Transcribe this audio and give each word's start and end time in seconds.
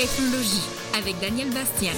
Ethnologie 0.00 0.62
avec 0.96 1.18
Daniel 1.20 1.50
Bastien. 1.50 1.90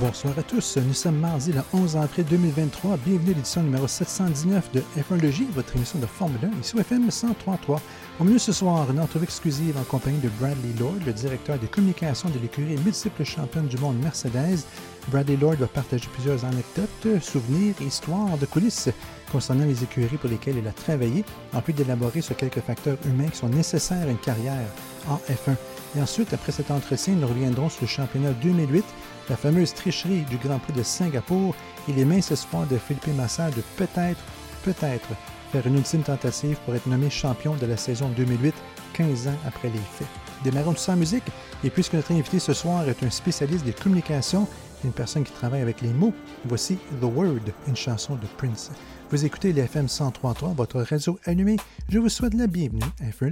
Bonsoir 0.00 0.36
à 0.36 0.42
tous. 0.42 0.76
Nous 0.78 0.92
sommes 0.92 1.20
mardi 1.20 1.52
le 1.52 1.60
11 1.72 1.96
avril 1.96 2.26
2023. 2.28 2.96
Bienvenue 2.96 3.30
à 3.30 3.34
l'édition 3.34 3.62
numéro 3.62 3.86
719 3.86 4.72
de 4.72 4.80
F1 4.80 5.44
votre 5.54 5.76
émission 5.76 6.00
de 6.00 6.06
Formule 6.06 6.50
1, 6.56 6.60
ici 6.60 6.74
au 6.74 6.80
FM 6.80 7.10
103.3. 7.10 7.78
Au 8.18 8.24
menu 8.24 8.40
ce 8.40 8.52
soir, 8.52 8.90
une 8.90 8.98
entrevue 8.98 9.22
exclusive 9.22 9.76
en 9.78 9.84
compagnie 9.84 10.18
de 10.18 10.28
Bradley 10.40 10.74
Lord, 10.80 10.96
le 11.06 11.12
directeur 11.12 11.60
des 11.60 11.68
communications 11.68 12.28
de 12.28 12.40
l'écurie 12.40 12.76
multiple 12.84 13.22
championne 13.22 13.68
du 13.68 13.78
monde 13.78 13.96
Mercedes. 14.02 14.64
Bradley 15.12 15.36
Lord 15.36 15.54
va 15.54 15.68
partager 15.68 16.08
plusieurs 16.12 16.44
anecdotes, 16.44 17.22
souvenirs 17.22 17.76
et 17.80 17.84
histoires 17.84 18.36
de 18.36 18.46
coulisses 18.46 18.88
concernant 19.30 19.64
les 19.64 19.84
écuries 19.84 20.16
pour 20.16 20.28
lesquelles 20.28 20.56
il 20.58 20.66
a 20.66 20.72
travaillé, 20.72 21.24
en 21.54 21.60
plus 21.60 21.72
d'élaborer 21.72 22.20
sur 22.20 22.36
quelques 22.36 22.62
facteurs 22.62 22.98
humains 23.04 23.28
qui 23.28 23.38
sont 23.38 23.48
nécessaires 23.48 24.08
à 24.08 24.10
une 24.10 24.18
carrière 24.18 24.66
en 25.08 25.18
F1. 25.32 25.54
Et 25.96 26.02
ensuite, 26.02 26.34
après 26.34 26.52
cet 26.52 26.70
entretien, 26.70 27.14
nous 27.14 27.26
reviendrons 27.26 27.68
sur 27.68 27.82
le 27.82 27.86
championnat 27.86 28.32
2008 28.42 28.84
la 29.30 29.36
fameuse 29.36 29.72
tricherie 29.72 30.22
du 30.30 30.36
Grand 30.36 30.58
Prix 30.58 30.74
de 30.74 30.82
Singapour 30.82 31.54
et 31.88 31.92
les 31.92 32.04
minces 32.04 32.30
espoirs 32.30 32.66
de 32.66 32.76
Philippe 32.76 33.06
Massa 33.16 33.50
de 33.50 33.62
peut-être, 33.76 34.20
peut-être 34.62 35.08
faire 35.52 35.66
une 35.66 35.76
ultime 35.76 36.02
tentative 36.02 36.58
pour 36.64 36.74
être 36.74 36.86
nommé 36.86 37.08
champion 37.08 37.54
de 37.54 37.66
la 37.66 37.76
saison 37.76 38.10
2008, 38.16 38.54
15 38.92 39.28
ans 39.28 39.38
après 39.46 39.68
les 39.68 39.78
faits. 39.78 40.08
Démarrons 40.44 40.72
tout 40.72 40.80
ça 40.80 40.92
en 40.92 40.96
musique, 40.96 41.24
et 41.64 41.70
puisque 41.70 41.94
notre 41.94 42.12
invité 42.12 42.38
ce 42.38 42.52
soir 42.52 42.86
est 42.88 43.02
un 43.02 43.10
spécialiste 43.10 43.64
des 43.64 43.72
communications 43.72 44.46
une 44.84 44.92
personne 44.92 45.24
qui 45.24 45.32
travaille 45.32 45.62
avec 45.62 45.80
les 45.80 45.92
mots, 45.92 46.14
voici 46.44 46.76
The 47.00 47.04
Word, 47.04 47.40
une 47.66 47.76
chanson 47.76 48.14
de 48.16 48.26
Prince. 48.36 48.70
Vous 49.10 49.24
écoutez 49.24 49.52
les 49.52 49.62
FM 49.62 49.86
103.3, 49.86 50.54
votre 50.54 50.80
réseau 50.80 51.18
allumé. 51.24 51.56
Je 51.88 51.98
vous 51.98 52.08
souhaite 52.08 52.34
la 52.34 52.46
bienvenue 52.46 52.82
à 53.00 53.06
F1 53.06 53.30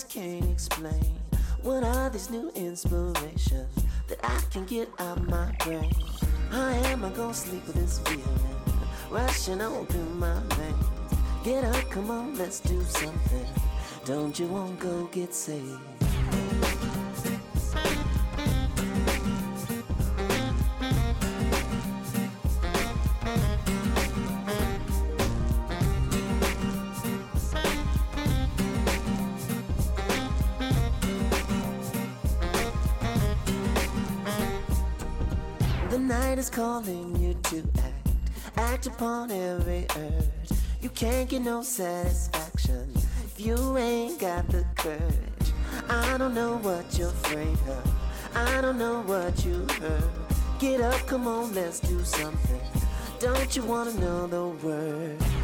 just 0.00 0.12
can't 0.14 0.50
explain. 0.50 1.18
What 1.62 1.84
are 1.84 2.08
these 2.08 2.30
new 2.30 2.50
inspirations 2.54 3.84
that 4.08 4.18
I 4.22 4.40
can 4.50 4.64
get 4.64 4.88
out 4.98 5.28
my 5.28 5.54
brain? 5.58 5.92
How 6.50 6.68
am 6.68 7.04
I 7.04 7.10
gonna 7.10 7.34
sleep 7.34 7.66
with 7.66 7.76
this 7.76 7.98
feeling 7.98 8.22
rushing 9.10 9.60
on 9.60 9.84
through 9.86 10.14
my 10.14 10.40
veins? 10.56 10.86
Get 11.44 11.64
up, 11.64 11.90
come 11.90 12.10
on, 12.10 12.34
let's 12.38 12.60
do 12.60 12.82
something. 12.84 13.46
Don't 14.06 14.38
you 14.38 14.46
wanna 14.46 14.72
go 14.76 15.04
get 15.12 15.34
saved? 15.34 15.99
Calling 36.38 37.16
you 37.16 37.34
to 37.42 37.58
act, 37.78 38.08
act 38.56 38.86
upon 38.86 39.32
every 39.32 39.84
urge. 39.96 40.50
You 40.80 40.88
can't 40.90 41.28
get 41.28 41.42
no 41.42 41.60
satisfaction 41.60 42.92
if 43.24 43.40
you 43.40 43.76
ain't 43.76 44.20
got 44.20 44.48
the 44.48 44.64
courage. 44.76 45.48
I 45.88 46.16
don't 46.18 46.34
know 46.34 46.58
what 46.58 46.96
you're 46.96 47.08
afraid 47.08 47.58
of. 47.68 48.36
I 48.36 48.60
don't 48.60 48.78
know 48.78 49.02
what 49.02 49.44
you 49.44 49.66
heard. 49.80 50.04
Get 50.60 50.80
up, 50.80 51.04
come 51.08 51.26
on, 51.26 51.52
let's 51.52 51.80
do 51.80 52.00
something. 52.04 52.60
Don't 53.18 53.56
you 53.56 53.64
wanna 53.64 53.94
know 53.94 54.28
the 54.28 54.46
word? 54.64 55.39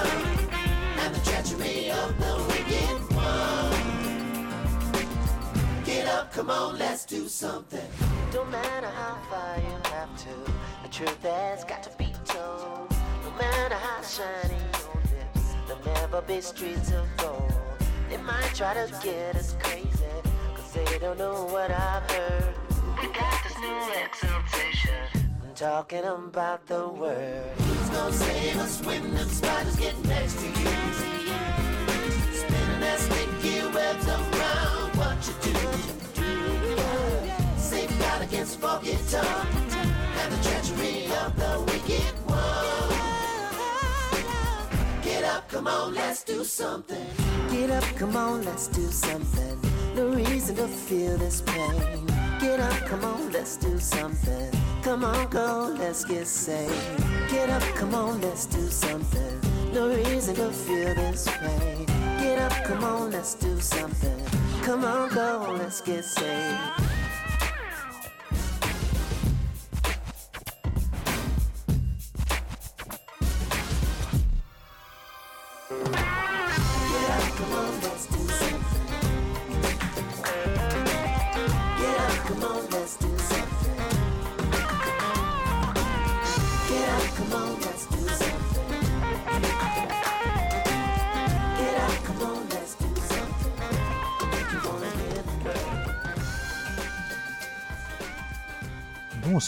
And 0.00 1.14
the 1.14 1.20
treachery 1.20 1.90
of 1.90 2.18
the 2.18 2.34
wicked 2.48 3.14
one. 3.14 3.84
Get 5.84 6.06
up, 6.08 6.32
come 6.32 6.48
on, 6.50 6.78
let's 6.78 7.04
do 7.04 7.28
something. 7.28 7.86
Don't 8.32 8.50
matter 8.50 8.86
how 8.86 9.18
far 9.28 9.58
you 9.58 9.90
have 9.90 10.16
to, 10.16 10.52
the 10.82 10.88
truth 10.88 11.22
has 11.22 11.64
got 11.64 11.82
to 11.82 11.90
be 11.98 12.12
told. 12.24 12.90
No 13.24 13.30
matter 13.38 13.74
how 13.74 14.00
shiny 14.02 14.54
your 14.54 14.94
lips, 15.12 15.54
there'll 15.66 15.84
never 15.84 16.22
be 16.22 16.40
streets 16.40 16.90
of 16.92 17.06
gold. 17.18 17.52
They 18.08 18.16
might 18.16 18.54
try 18.54 18.72
to 18.74 18.90
get 19.02 19.36
us 19.36 19.56
crazy, 19.60 19.88
cause 20.54 20.72
they 20.72 20.98
don't 21.00 21.18
know 21.18 21.44
what 21.44 21.70
I've 21.70 22.10
heard. 22.10 22.54
We 23.00 23.08
got 23.12 23.42
this 23.44 23.58
new 23.58 23.92
exaltation 24.04 25.26
I'm 25.42 25.54
talking 25.54 26.04
about 26.04 26.66
the 26.66 26.88
word. 26.88 27.81
Gonna 27.92 28.12
save 28.12 28.56
us 28.58 28.80
when 28.84 29.14
the 29.14 29.24
spiders 29.28 29.76
get 29.76 29.94
next 30.06 30.38
to 30.38 30.46
you? 30.46 30.52
Spinning 32.32 32.80
that 32.80 32.98
sticky 32.98 33.60
webs 33.74 34.08
around 34.08 34.96
what 34.96 35.18
you 35.26 35.34
do. 35.42 35.58
Safeguard 37.58 38.22
against 38.22 38.58
foggy 38.60 38.96
tongue 39.10 39.46
and 40.20 40.32
the 40.32 40.38
treachery 40.48 41.04
of 41.22 41.36
the 41.36 41.60
wicked 41.68 42.14
one. 42.24 42.62
Get 45.02 45.24
up, 45.24 45.48
come 45.50 45.66
on, 45.66 45.94
let's 45.94 46.22
do 46.24 46.44
something. 46.44 47.06
Get 47.50 47.70
up, 47.70 47.84
come 47.96 48.16
on, 48.16 48.42
let's 48.44 48.68
do 48.68 48.90
something. 48.90 49.60
No 49.94 50.08
reason 50.08 50.56
to 50.56 50.66
feel 50.66 51.18
this 51.18 51.42
pain. 51.42 52.06
Get 52.40 52.58
up, 52.58 52.86
come 52.86 53.04
on, 53.04 53.30
let's 53.32 53.56
do 53.56 53.78
something. 53.78 54.61
Come 54.82 55.04
on, 55.04 55.28
go, 55.28 55.72
let's 55.78 56.04
get 56.04 56.26
saved. 56.26 56.74
Get 57.30 57.48
up, 57.50 57.62
come 57.76 57.94
on, 57.94 58.20
let's 58.20 58.46
do 58.46 58.66
something. 58.68 59.40
No 59.72 59.88
reason 59.88 60.34
to 60.34 60.50
feel 60.50 60.92
this 60.96 61.26
way. 61.28 61.86
Get 62.18 62.38
up, 62.40 62.52
come 62.64 62.82
on, 62.82 63.12
let's 63.12 63.34
do 63.34 63.60
something. 63.60 64.20
Come 64.62 64.84
on, 64.84 65.08
go, 65.14 65.54
let's 65.56 65.80
get 65.80 66.04
saved. 66.04 67.01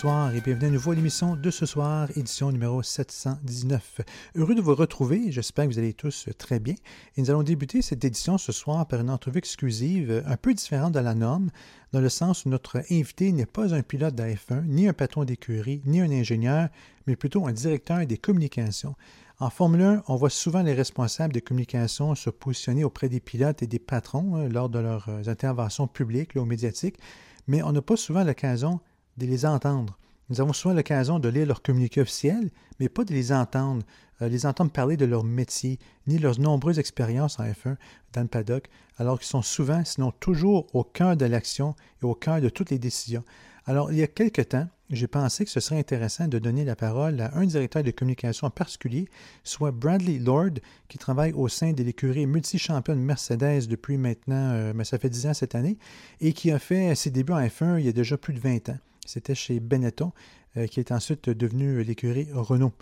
Bonsoir 0.05 0.35
et 0.35 0.43
bienvenue 0.43 0.67
à 0.67 0.71
nouveau 0.71 0.91
à 0.91 0.95
l'émission 0.95 1.35
de 1.35 1.51
ce 1.51 1.65
soir, 1.65 2.11
édition 2.15 2.53
numéro 2.53 2.83
719. 2.83 4.03
Heureux 4.35 4.55
de 4.55 4.61
vous 4.61 4.75
retrouver, 4.75 5.33
j'espère 5.33 5.65
que 5.65 5.73
vous 5.73 5.79
allez 5.79 5.95
tous 5.95 6.29
très 6.37 6.61
bien. 6.61 6.75
Et 7.17 7.23
nous 7.23 7.31
allons 7.31 7.43
débuter 7.43 7.81
cette 7.81 8.05
édition 8.05 8.37
ce 8.37 8.53
soir 8.53 8.87
par 8.87 9.01
une 9.01 9.09
entrevue 9.09 9.39
exclusive 9.39 10.23
un 10.27 10.37
peu 10.37 10.53
différente 10.53 10.93
de 10.93 10.99
la 10.99 11.15
norme, 11.15 11.49
dans 11.93 12.03
le 12.03 12.11
sens 12.11 12.45
où 12.45 12.51
notre 12.51 12.83
invité 12.91 13.33
n'est 13.33 13.47
pas 13.47 13.75
un 13.75 13.81
pilote 13.81 14.15
d'AF1, 14.15 14.67
ni 14.67 14.89
un 14.89 14.93
patron 14.93 15.25
d'écurie, 15.25 15.81
ni 15.87 16.03
un 16.03 16.11
ingénieur, 16.11 16.69
mais 17.07 17.17
plutôt 17.17 17.47
un 17.47 17.53
directeur 17.53 18.05
des 18.05 18.19
communications. 18.19 18.97
En 19.39 19.49
Formule 19.49 19.81
1, 19.81 20.03
on 20.09 20.17
voit 20.17 20.29
souvent 20.29 20.61
les 20.61 20.75
responsables 20.75 21.33
des 21.33 21.41
communications 21.41 22.15
se 22.15 22.29
positionner 22.29 22.85
auprès 22.85 23.09
des 23.09 23.21
pilotes 23.21 23.63
et 23.63 23.67
des 23.67 23.79
patrons 23.79 24.37
hein, 24.37 24.49
lors 24.51 24.69
de 24.69 24.81
leurs 24.81 25.09
interventions 25.29 25.87
publiques 25.87 26.33
ou 26.37 26.45
médiatiques, 26.45 26.99
mais 27.47 27.63
on 27.63 27.73
n'a 27.73 27.81
pas 27.81 27.97
souvent 27.97 28.23
l'occasion 28.23 28.81
de 29.17 29.27
les 29.27 29.47
entendre. 29.47 29.99
nous 30.31 30.41
avons 30.41 30.53
souvent 30.53 30.75
l'occasion 30.75 31.19
de 31.19 31.29
lire 31.29 31.47
leurs 31.47 31.63
communiqués 31.63 32.01
officiels, 32.01 32.51
mais 32.81 32.89
pas 32.89 33.05
de 33.05 33.13
les 33.13 33.33
entendre, 33.33 33.85
euh, 34.23 34.29
les 34.29 34.47
entendre 34.47 34.71
parler 34.71 34.97
de 34.97 35.05
leur 35.05 35.25
métier, 35.25 35.79
ni 36.07 36.19
leurs 36.19 36.41
nombreuses 36.41 36.79
expériences 36.79 37.39
en 37.39 37.45
F1 37.45 37.77
dans 38.13 38.23
le 38.23 38.29
paddock, 38.29 38.69
alors 38.99 39.19
qu'ils 39.19 39.29
sont 39.29 39.43
souvent, 39.43 39.85
sinon 39.85 40.13
toujours, 40.13 40.67
au 40.75 40.85
cœur 40.85 41.17
de 41.17 41.27
l'action 41.27 41.75
et 42.03 42.07
au 42.07 42.15
cœur 42.15 42.41
de 42.41 42.49
toutes 42.49 42.71
les 42.71 42.79
décisions. 42.79 43.25
Alors, 43.67 43.91
il 43.91 43.99
y 43.99 44.03
a 44.03 44.07
quelque 44.07 44.43
temps, 44.43 44.69
j'ai 44.91 45.07
pensé 45.07 45.45
que 45.45 45.51
ce 45.51 45.59
serait 45.59 45.79
intéressant 45.79 46.29
de 46.29 46.39
donner 46.39 46.65
la 46.65 46.77
parole 46.77 47.21
à 47.21 47.35
un 47.37 47.47
directeur 47.47 47.83
de 47.83 47.91
communication 47.91 48.47
en 48.47 48.51
particulier, 48.51 49.09
soit 49.43 49.71
Bradley 49.71 50.19
Lord, 50.19 50.61
qui 50.89 50.99
travaille 50.99 51.33
au 51.33 51.49
sein 51.49 51.73
de 51.73 51.83
l'écurie 51.83 52.27
multi-championne 52.27 53.01
Mercedes 53.01 53.67
depuis 53.67 53.97
maintenant, 53.97 54.53
mais 54.53 54.59
euh, 54.59 54.73
ben, 54.75 54.85
ça 54.85 54.99
fait 54.99 55.09
10 55.09 55.27
ans 55.27 55.35
cette 55.35 55.55
année, 55.55 55.79
et 56.21 56.35
qui 56.35 56.51
a 56.51 56.59
fait 56.59 56.95
ses 56.95 57.11
débuts 57.11 57.33
en 57.33 57.41
F1 57.41 57.79
il 57.79 57.87
y 57.87 57.89
a 57.89 57.93
déjà 57.93 58.19
plus 58.19 58.35
de 58.35 58.41
20 58.41 58.69
ans. 58.69 58.79
C'était 59.07 59.35
chez 59.35 59.61
Benetton, 59.61 60.13
euh, 60.57 60.67
qui 60.67 60.81
est 60.81 60.93
ensuite 60.93 61.29
devenu 61.29 61.83
l'écurie 61.83 62.29
Renault. 62.33 62.73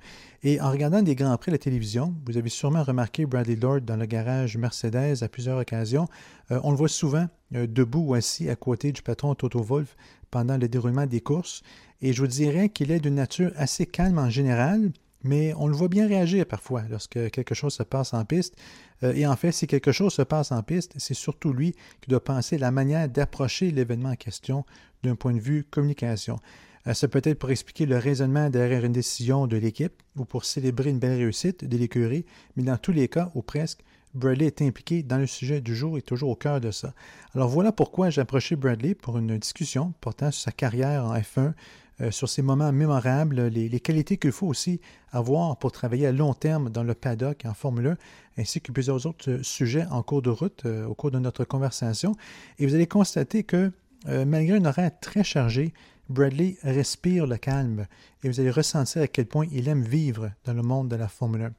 Et 0.43 0.61
en 0.61 0.71
regardant 0.71 1.03
des 1.03 1.15
Grands 1.15 1.37
Prix 1.37 1.51
à 1.51 1.53
la 1.53 1.59
télévision, 1.59 2.15
vous 2.27 2.37
avez 2.37 2.49
sûrement 2.49 2.83
remarqué 2.83 3.27
Bradley 3.27 3.57
Lord 3.57 3.83
dans 3.83 3.97
le 3.97 4.07
garage 4.07 4.57
Mercedes 4.57 5.23
à 5.23 5.29
plusieurs 5.29 5.59
occasions. 5.59 6.07
Euh, 6.51 6.61
on 6.65 6.71
le 6.71 6.77
voit 6.77 6.89
souvent 6.89 7.29
debout 7.51 8.01
ou 8.01 8.15
assis 8.15 8.49
à 8.49 8.57
côté 8.57 8.93
du 8.93 9.03
patron 9.03 9.35
Toto 9.35 9.63
Wolff 9.63 9.97
pendant 10.31 10.57
le 10.57 10.69
déroulement 10.69 11.07
des 11.07 11.21
courses. 11.21 11.63
Et 12.01 12.13
je 12.13 12.21
vous 12.21 12.27
dirais 12.27 12.69
qu'il 12.69 12.91
est 12.91 12.99
d'une 12.99 13.15
nature 13.15 13.53
assez 13.57 13.87
calme 13.87 14.19
en 14.19 14.31
général, 14.31 14.91
mais 15.23 15.55
on 15.57 15.69
le 15.69 15.75
voit 15.75 15.89
bien 15.89 16.09
réagir 16.09 16.47
parfois 16.47 16.83
lorsque 16.91 17.31
quelque 17.31 17.55
chose 17.55 17.75
se 17.75 17.83
passe 17.83 18.13
en 18.13 18.25
piste. 18.25 18.57
Euh, 19.05 19.13
et 19.15 19.27
en 19.27 19.37
fait, 19.37 19.53
si 19.53 19.67
quelque 19.67 19.93
chose 19.93 20.13
se 20.13 20.23
passe 20.23 20.53
en 20.53 20.63
piste, 20.63 20.95
c'est 20.97 21.15
surtout 21.15 21.53
lui 21.53 21.75
qui 22.01 22.11
doit 22.11 22.25
penser 22.25 22.59
la 22.59 22.71
manière 22.71 23.09
d'approcher 23.09 23.71
l'événement 23.71 24.11
en 24.11 24.17
question 24.17 24.65
d'un 25.03 25.15
point 25.15 25.33
de 25.33 25.41
vue 25.41 25.65
communication. 25.65 26.39
Euh, 26.87 26.95
ça 26.95 27.09
peut 27.09 27.23
être 27.25 27.39
pour 27.39 27.51
expliquer 27.51 27.87
le 27.87 27.97
raisonnement 27.97 28.51
derrière 28.51 28.85
une 28.85 28.93
décision 28.93 29.47
de 29.47 29.57
l'équipe 29.57 30.03
ou 30.17 30.25
pour 30.25 30.45
célébrer 30.45 30.91
une 30.91 30.99
belle 30.99 31.19
réussite 31.19 31.65
de 31.65 31.77
l'écurie, 31.77 32.25
mais 32.57 32.63
dans 32.63 32.77
tous 32.77 32.93
les 32.93 33.09
cas, 33.09 33.31
ou 33.35 33.43
presque, 33.43 33.81
Bradley 34.15 34.47
est 34.47 34.61
impliqué 34.61 35.03
dans 35.03 35.17
le 35.17 35.27
sujet 35.27 35.61
du 35.61 35.75
jour 35.75 35.97
et 35.97 36.03
toujours 36.03 36.31
au 36.31 36.37
cœur 36.37 36.61
de 36.61 36.71
ça. 36.71 36.93
Alors 37.35 37.49
voilà 37.49 37.73
pourquoi 37.73 38.11
j'ai 38.11 38.21
approché 38.21 38.57
Bradley 38.57 38.95
pour 38.95 39.17
une 39.17 39.39
discussion 39.39 39.95
portant 40.01 40.31
sur 40.31 40.43
sa 40.43 40.53
carrière 40.53 41.07
en 41.07 41.17
F1, 41.17 41.55
euh, 42.03 42.11
sur 42.11 42.29
ses 42.29 42.43
moments 42.43 42.73
mémorables, 42.73 43.47
les, 43.47 43.81
qualités 43.81 44.19
qu'il 44.19 44.33
faut 44.33 44.47
aussi 44.47 44.81
avoir 45.13 45.57
pour 45.57 45.73
travailler 45.73 46.07
à 46.07 46.13
long 46.13 46.35
terme 46.35 46.69
dans 46.69 46.83
le 46.83 46.95
paddock 46.95 47.45
en 47.47 47.55
Formule 47.55 47.97
1, 48.37 48.43
ainsi 48.43 48.61
que 48.61 48.71
plusieurs 48.71 49.07
autres 49.07 49.31
euh, 49.31 49.43
sujets 49.43 49.87
en 49.91 50.03
cours 50.03 50.21
de 50.21 50.31
route 50.31 50.67
au 50.67 50.95
cours 50.95 51.11
de 51.11 51.19
notre 51.19 51.45
conversation. 51.45 52.15
Et 52.59 52.67
vous 52.67 52.75
allez 52.75 52.87
constater 52.87 53.45
que 53.45 53.73
malgré 54.07 54.57
une 54.57 54.67
horaire 54.67 54.91
très 55.01 55.25
chargée, 55.25 55.73
Bradley 56.09 56.57
respire 56.63 57.27
le 57.27 57.37
calme 57.37 57.87
et 58.23 58.29
vous 58.29 58.41
allez 58.41 58.51
ressentir 58.51 59.03
à 59.03 59.07
quel 59.07 59.27
point 59.27 59.47
il 59.53 59.69
aime 59.69 59.83
vivre 59.83 60.31
dans 60.45 60.53
le 60.53 60.63
monde 60.63 60.89
de 60.89 60.97
la 60.97 61.09
Formule 61.09 61.43
1. 61.43 61.53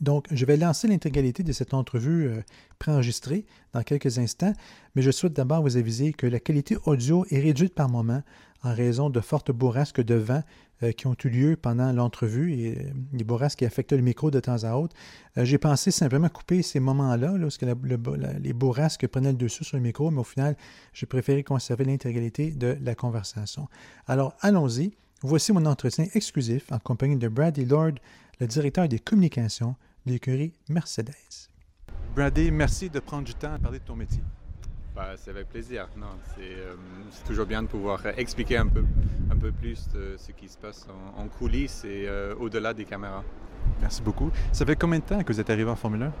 Donc, 0.00 0.26
je 0.30 0.44
vais 0.44 0.56
lancer 0.56 0.86
l'intégralité 0.86 1.42
de 1.42 1.52
cette 1.52 1.74
entrevue 1.74 2.28
euh, 2.28 2.42
préenregistrée 2.78 3.44
dans 3.72 3.82
quelques 3.82 4.18
instants, 4.18 4.52
mais 4.94 5.02
je 5.02 5.10
souhaite 5.10 5.32
d'abord 5.32 5.62
vous 5.62 5.76
aviser 5.76 6.12
que 6.12 6.26
la 6.26 6.38
qualité 6.38 6.76
audio 6.84 7.26
est 7.30 7.40
réduite 7.40 7.74
par 7.74 7.88
moment 7.88 8.22
en 8.62 8.74
raison 8.74 9.10
de 9.10 9.20
fortes 9.20 9.50
bourrasques 9.50 10.02
de 10.02 10.14
vent 10.14 10.42
euh, 10.82 10.92
qui 10.92 11.06
ont 11.06 11.16
eu 11.24 11.28
lieu 11.28 11.56
pendant 11.56 11.92
l'entrevue 11.92 12.52
et 12.54 12.78
euh, 12.78 12.90
des 13.12 13.24
bourrasques 13.24 13.58
qui 13.58 13.64
affectaient 13.64 13.96
le 13.96 14.02
micro 14.02 14.30
de 14.30 14.40
temps 14.40 14.64
à 14.64 14.74
autre. 14.74 14.94
J'ai 15.36 15.58
pensé 15.58 15.90
simplement 15.90 16.28
couper 16.28 16.62
ces 16.62 16.80
moments-là, 16.80 17.36
lorsque 17.36 17.64
les 17.64 18.52
bourrasques 18.52 19.06
prenaient 19.06 19.32
le 19.32 19.38
dessus 19.38 19.64
sur 19.64 19.76
le 19.76 19.82
micro, 19.82 20.10
mais 20.10 20.20
au 20.20 20.24
final, 20.24 20.56
j'ai 20.92 21.06
préféré 21.06 21.44
conserver 21.44 21.84
l'intégralité 21.84 22.50
de 22.50 22.76
la 22.82 22.94
conversation. 22.94 23.68
Alors, 24.06 24.34
allons-y. 24.40 24.96
Voici 25.22 25.52
mon 25.52 25.66
entretien 25.66 26.06
exclusif 26.14 26.70
en 26.70 26.78
compagnie 26.78 27.16
de 27.16 27.26
Bradley 27.28 27.66
Lord, 27.66 27.94
le 28.40 28.46
directeur 28.46 28.88
des 28.88 29.00
communications 29.00 29.74
l'écurie 30.08 30.52
Mercedes. 30.68 31.48
Brady, 32.14 32.50
merci 32.50 32.90
de 32.90 33.00
prendre 33.00 33.24
du 33.24 33.34
temps 33.34 33.52
à 33.52 33.58
parler 33.58 33.78
de 33.78 33.84
ton 33.84 33.96
métier. 33.96 34.22
Bah, 34.98 35.10
c'est 35.14 35.30
avec 35.30 35.48
plaisir. 35.48 35.86
Non, 35.96 36.06
euh, 36.40 36.74
c'est, 37.12 37.24
toujours 37.24 37.46
bien 37.46 37.62
de 37.62 37.68
pouvoir 37.68 38.04
expliquer 38.16 38.56
un 38.56 38.66
peu, 38.66 38.82
un 39.30 39.36
peu 39.36 39.52
plus 39.52 39.88
de 39.94 40.16
ce 40.16 40.32
qui 40.32 40.48
se 40.48 40.58
passe 40.58 40.88
en, 41.16 41.28
coulisses 41.28 41.84
et 41.84 42.06
euh, 42.08 42.34
au-delà 42.34 42.74
des 42.74 42.84
caméras. 42.84 43.22
Merci 43.80 44.02
beaucoup. 44.02 44.32
Ça 44.50 44.66
fait 44.66 44.74
combien 44.74 44.98
de 44.98 45.04
temps 45.04 45.22
que 45.22 45.32
vous 45.32 45.38
êtes 45.38 45.50
arrivé 45.50 45.70
en 45.70 45.76
Formule 45.76 46.02
1? 46.02 46.12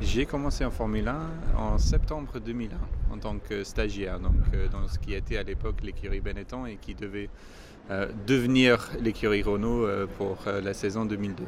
J'ai 0.00 0.24
commencé 0.24 0.64
en 0.64 0.70
Formule 0.70 1.06
1 1.06 1.18
en 1.58 1.76
septembre 1.76 2.38
2001 2.40 3.14
en 3.14 3.18
tant 3.18 3.36
que 3.36 3.62
stagiaire, 3.62 4.18
donc 4.18 4.32
euh, 4.54 4.68
dans 4.68 4.88
ce 4.88 4.98
qui 4.98 5.12
était 5.12 5.36
à 5.36 5.42
l'époque 5.42 5.82
l'écurie 5.82 6.20
Benetton 6.20 6.64
et 6.64 6.76
qui 6.76 6.94
devait 6.94 7.28
devenir 8.26 8.88
l'écurie 9.02 9.42
Renault 9.42 9.86
pour 10.16 10.38
la 10.46 10.72
saison 10.72 11.04
2002. 11.04 11.44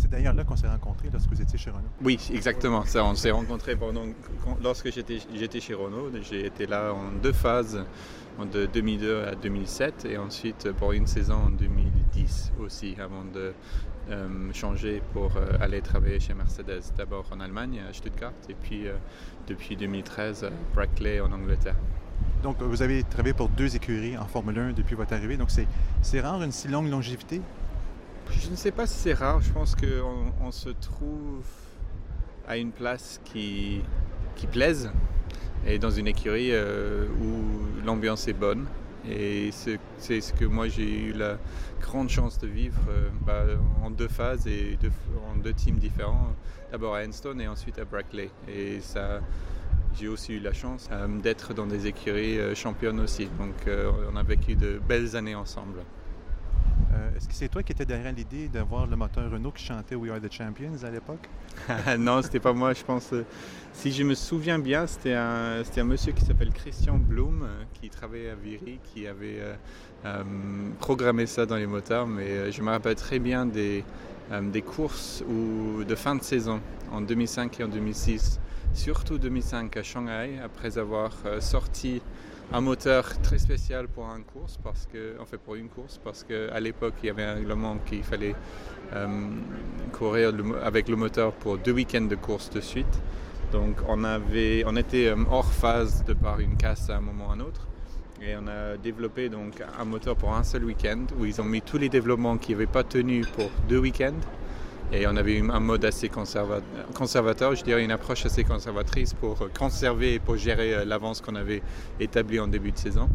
C'est 0.00 0.10
d'ailleurs 0.10 0.32
là 0.32 0.44
qu'on 0.44 0.56
s'est 0.56 0.66
rencontrés 0.66 1.10
lorsque 1.12 1.28
vous 1.28 1.42
étiez 1.42 1.58
chez 1.58 1.68
Renault. 1.68 1.90
Oui, 2.02 2.18
exactement. 2.32 2.86
Ça, 2.86 3.04
on 3.04 3.14
s'est 3.14 3.32
rencontrés 3.32 3.76
pendant, 3.76 4.04
lorsque 4.62 4.90
j'étais 4.90 5.60
chez 5.60 5.74
Renault. 5.74 6.10
J'ai 6.22 6.46
été 6.46 6.66
là 6.66 6.94
en 6.94 7.12
deux 7.22 7.34
phases, 7.34 7.84
de 8.46 8.64
2002 8.64 9.24
à 9.24 9.34
2007 9.34 10.06
et 10.06 10.16
ensuite 10.16 10.72
pour 10.72 10.92
une 10.92 11.06
saison 11.06 11.34
en 11.34 11.50
2010 11.50 12.52
aussi, 12.60 12.96
avant 12.98 13.24
de 13.24 13.52
euh, 14.10 14.52
changer 14.54 15.02
pour 15.12 15.36
euh, 15.36 15.58
aller 15.60 15.82
travailler 15.82 16.18
chez 16.18 16.32
Mercedes. 16.32 16.80
D'abord 16.96 17.26
en 17.30 17.40
Allemagne, 17.40 17.82
à 17.86 17.92
Stuttgart, 17.92 18.32
et 18.48 18.54
puis 18.54 18.88
euh, 18.88 18.94
depuis 19.46 19.76
2013, 19.76 20.44
à 20.44 20.50
Brackley 20.74 21.20
en 21.20 21.30
Angleterre. 21.30 21.76
Donc, 22.42 22.56
vous 22.62 22.80
avez 22.80 23.02
travaillé 23.02 23.34
pour 23.34 23.50
deux 23.50 23.76
écuries 23.76 24.16
en 24.16 24.24
Formule 24.24 24.58
1 24.58 24.72
depuis 24.72 24.94
votre 24.94 25.12
arrivée. 25.12 25.36
Donc, 25.36 25.50
c'est 26.00 26.20
rare 26.20 26.42
une 26.42 26.52
si 26.52 26.68
longue 26.68 26.88
longévité? 26.88 27.42
Je 28.30 28.50
ne 28.50 28.56
sais 28.56 28.70
pas 28.70 28.86
si 28.86 28.94
c'est 28.94 29.14
rare. 29.14 29.40
Je 29.40 29.50
pense 29.52 29.74
qu'on 29.74 30.32
on 30.42 30.52
se 30.52 30.70
trouve 30.70 31.44
à 32.46 32.56
une 32.56 32.72
place 32.72 33.20
qui, 33.24 33.82
qui 34.36 34.46
plaise 34.46 34.90
et 35.66 35.78
dans 35.78 35.90
une 35.90 36.06
écurie 36.06 36.50
euh, 36.52 37.06
où 37.20 37.84
l'ambiance 37.84 38.28
est 38.28 38.32
bonne. 38.32 38.66
Et 39.08 39.50
c'est 39.52 40.20
ce 40.20 40.32
que 40.34 40.44
moi 40.44 40.68
j'ai 40.68 41.06
eu 41.06 41.12
la 41.12 41.38
grande 41.80 42.10
chance 42.10 42.38
de 42.38 42.46
vivre 42.46 42.80
euh, 42.90 43.08
bah, 43.22 43.44
en 43.82 43.90
deux 43.90 44.08
phases 44.08 44.46
et 44.46 44.78
en 45.32 45.36
deux 45.36 45.54
teams 45.54 45.78
différents. 45.78 46.34
D'abord 46.70 46.94
à 46.94 47.02
Enstone 47.02 47.40
et 47.40 47.48
ensuite 47.48 47.78
à 47.78 47.84
Brackley. 47.84 48.30
Et 48.46 48.80
ça, 48.80 49.20
j'ai 49.98 50.06
aussi 50.06 50.34
eu 50.34 50.40
la 50.40 50.52
chance 50.52 50.88
euh, 50.92 51.08
d'être 51.20 51.54
dans 51.54 51.66
des 51.66 51.86
écuries 51.86 52.38
championnes 52.54 53.00
aussi. 53.00 53.28
Donc 53.38 53.54
on 54.12 54.16
a 54.16 54.22
vécu 54.22 54.54
de 54.54 54.80
belles 54.86 55.16
années 55.16 55.34
ensemble. 55.34 55.80
Euh, 56.92 57.16
est-ce 57.16 57.28
que 57.28 57.34
c'est 57.34 57.48
toi 57.48 57.62
qui 57.62 57.72
étais 57.72 57.84
derrière 57.84 58.12
l'idée 58.12 58.48
d'avoir 58.48 58.86
le 58.86 58.96
moteur 58.96 59.30
Renault 59.30 59.52
qui 59.52 59.64
chantait 59.64 59.94
We 59.94 60.10
Are 60.10 60.20
the 60.20 60.32
Champions 60.32 60.82
à 60.82 60.90
l'époque? 60.90 61.28
non, 61.98 62.20
c'était 62.22 62.40
pas 62.40 62.52
moi. 62.52 62.72
Je 62.72 62.82
pense, 62.82 63.12
euh, 63.12 63.24
si 63.72 63.92
je 63.92 64.02
me 64.02 64.14
souviens 64.14 64.58
bien, 64.58 64.86
c'était 64.86 65.14
un, 65.14 65.62
monsieur 65.84 66.12
qui 66.12 66.24
s'appelle 66.24 66.52
Christian 66.52 66.96
Blum, 66.96 67.42
euh, 67.42 67.62
qui 67.74 67.90
travaillait 67.90 68.30
à 68.30 68.34
Viry, 68.34 68.80
qui 68.82 69.06
avait 69.06 69.40
programmé 70.80 71.26
ça 71.26 71.46
dans 71.46 71.56
les 71.56 71.66
moteurs. 71.66 72.06
Mais 72.06 72.50
je 72.50 72.62
me 72.62 72.70
rappelle 72.70 72.96
très 72.96 73.18
bien 73.18 73.46
des, 73.46 73.84
courses 74.62 75.22
ou 75.28 75.84
de 75.84 75.94
fin 75.94 76.16
de 76.16 76.22
saison 76.22 76.60
en 76.90 77.00
2005 77.00 77.60
et 77.60 77.64
en 77.64 77.68
2006. 77.68 78.40
Surtout 78.72 79.18
2005 79.18 79.76
à 79.76 79.82
Shanghai, 79.82 80.38
après 80.44 80.78
avoir 80.78 81.12
sorti 81.40 82.00
un 82.52 82.60
moteur 82.60 83.20
très 83.22 83.38
spécial 83.38 83.86
pour 83.88 84.04
une 84.04 84.24
course 84.24 84.58
parce 84.62 84.86
que, 84.92 85.20
en 85.20 85.24
fait 85.24 85.38
pour 85.38 85.54
une 85.54 85.68
course 85.68 86.00
parce 86.02 86.24
qu'à 86.24 86.58
l'époque 86.60 86.94
il 87.02 87.06
y 87.06 87.10
avait 87.10 87.22
un 87.22 87.34
règlement 87.34 87.76
qu'il 87.86 88.02
fallait 88.02 88.34
euh, 88.94 89.06
courir 89.92 90.32
avec 90.62 90.88
le 90.88 90.96
moteur 90.96 91.32
pour 91.32 91.58
deux 91.58 91.72
week-ends 91.72 92.02
de 92.02 92.16
course 92.16 92.50
de 92.50 92.60
suite. 92.60 93.00
Donc 93.52 93.76
on 93.88 94.04
avait, 94.04 94.64
on 94.66 94.76
était 94.76 95.06
euh, 95.08 95.16
hors 95.30 95.52
phase 95.52 96.04
de 96.04 96.12
par 96.12 96.40
une 96.40 96.56
casse 96.56 96.90
à 96.90 96.96
un 96.96 97.00
moment 97.00 97.28
ou 97.28 97.30
à 97.30 97.34
un 97.34 97.40
autre. 97.40 97.68
Et 98.22 98.36
on 98.36 98.46
a 98.48 98.76
développé 98.76 99.28
donc 99.28 99.62
un 99.78 99.84
moteur 99.84 100.14
pour 100.14 100.34
un 100.34 100.42
seul 100.42 100.64
week-end 100.64 101.06
où 101.18 101.24
ils 101.24 101.40
ont 101.40 101.44
mis 101.44 101.62
tous 101.62 101.78
les 101.78 101.88
développements 101.88 102.36
qui 102.36 102.52
n'avaient 102.52 102.66
pas 102.66 102.84
tenu 102.84 103.22
pour 103.22 103.50
deux 103.68 103.78
week-ends 103.78 104.20
et 104.92 105.06
on 105.06 105.16
avait 105.16 105.40
un 105.40 105.60
mode 105.60 105.84
assez 105.84 106.08
conservateur, 106.08 107.54
je 107.54 107.62
dirais 107.62 107.84
une 107.84 107.92
approche 107.92 108.26
assez 108.26 108.44
conservatrice 108.44 109.14
pour 109.14 109.48
conserver 109.56 110.14
et 110.14 110.18
pour 110.18 110.36
gérer 110.36 110.74
euh, 110.74 110.84
l'avance 110.84 111.20
qu'on 111.20 111.36
avait 111.36 111.62
établie 112.00 112.40
en 112.40 112.48
début 112.48 112.72
de 112.72 112.78
saison. 112.78 113.08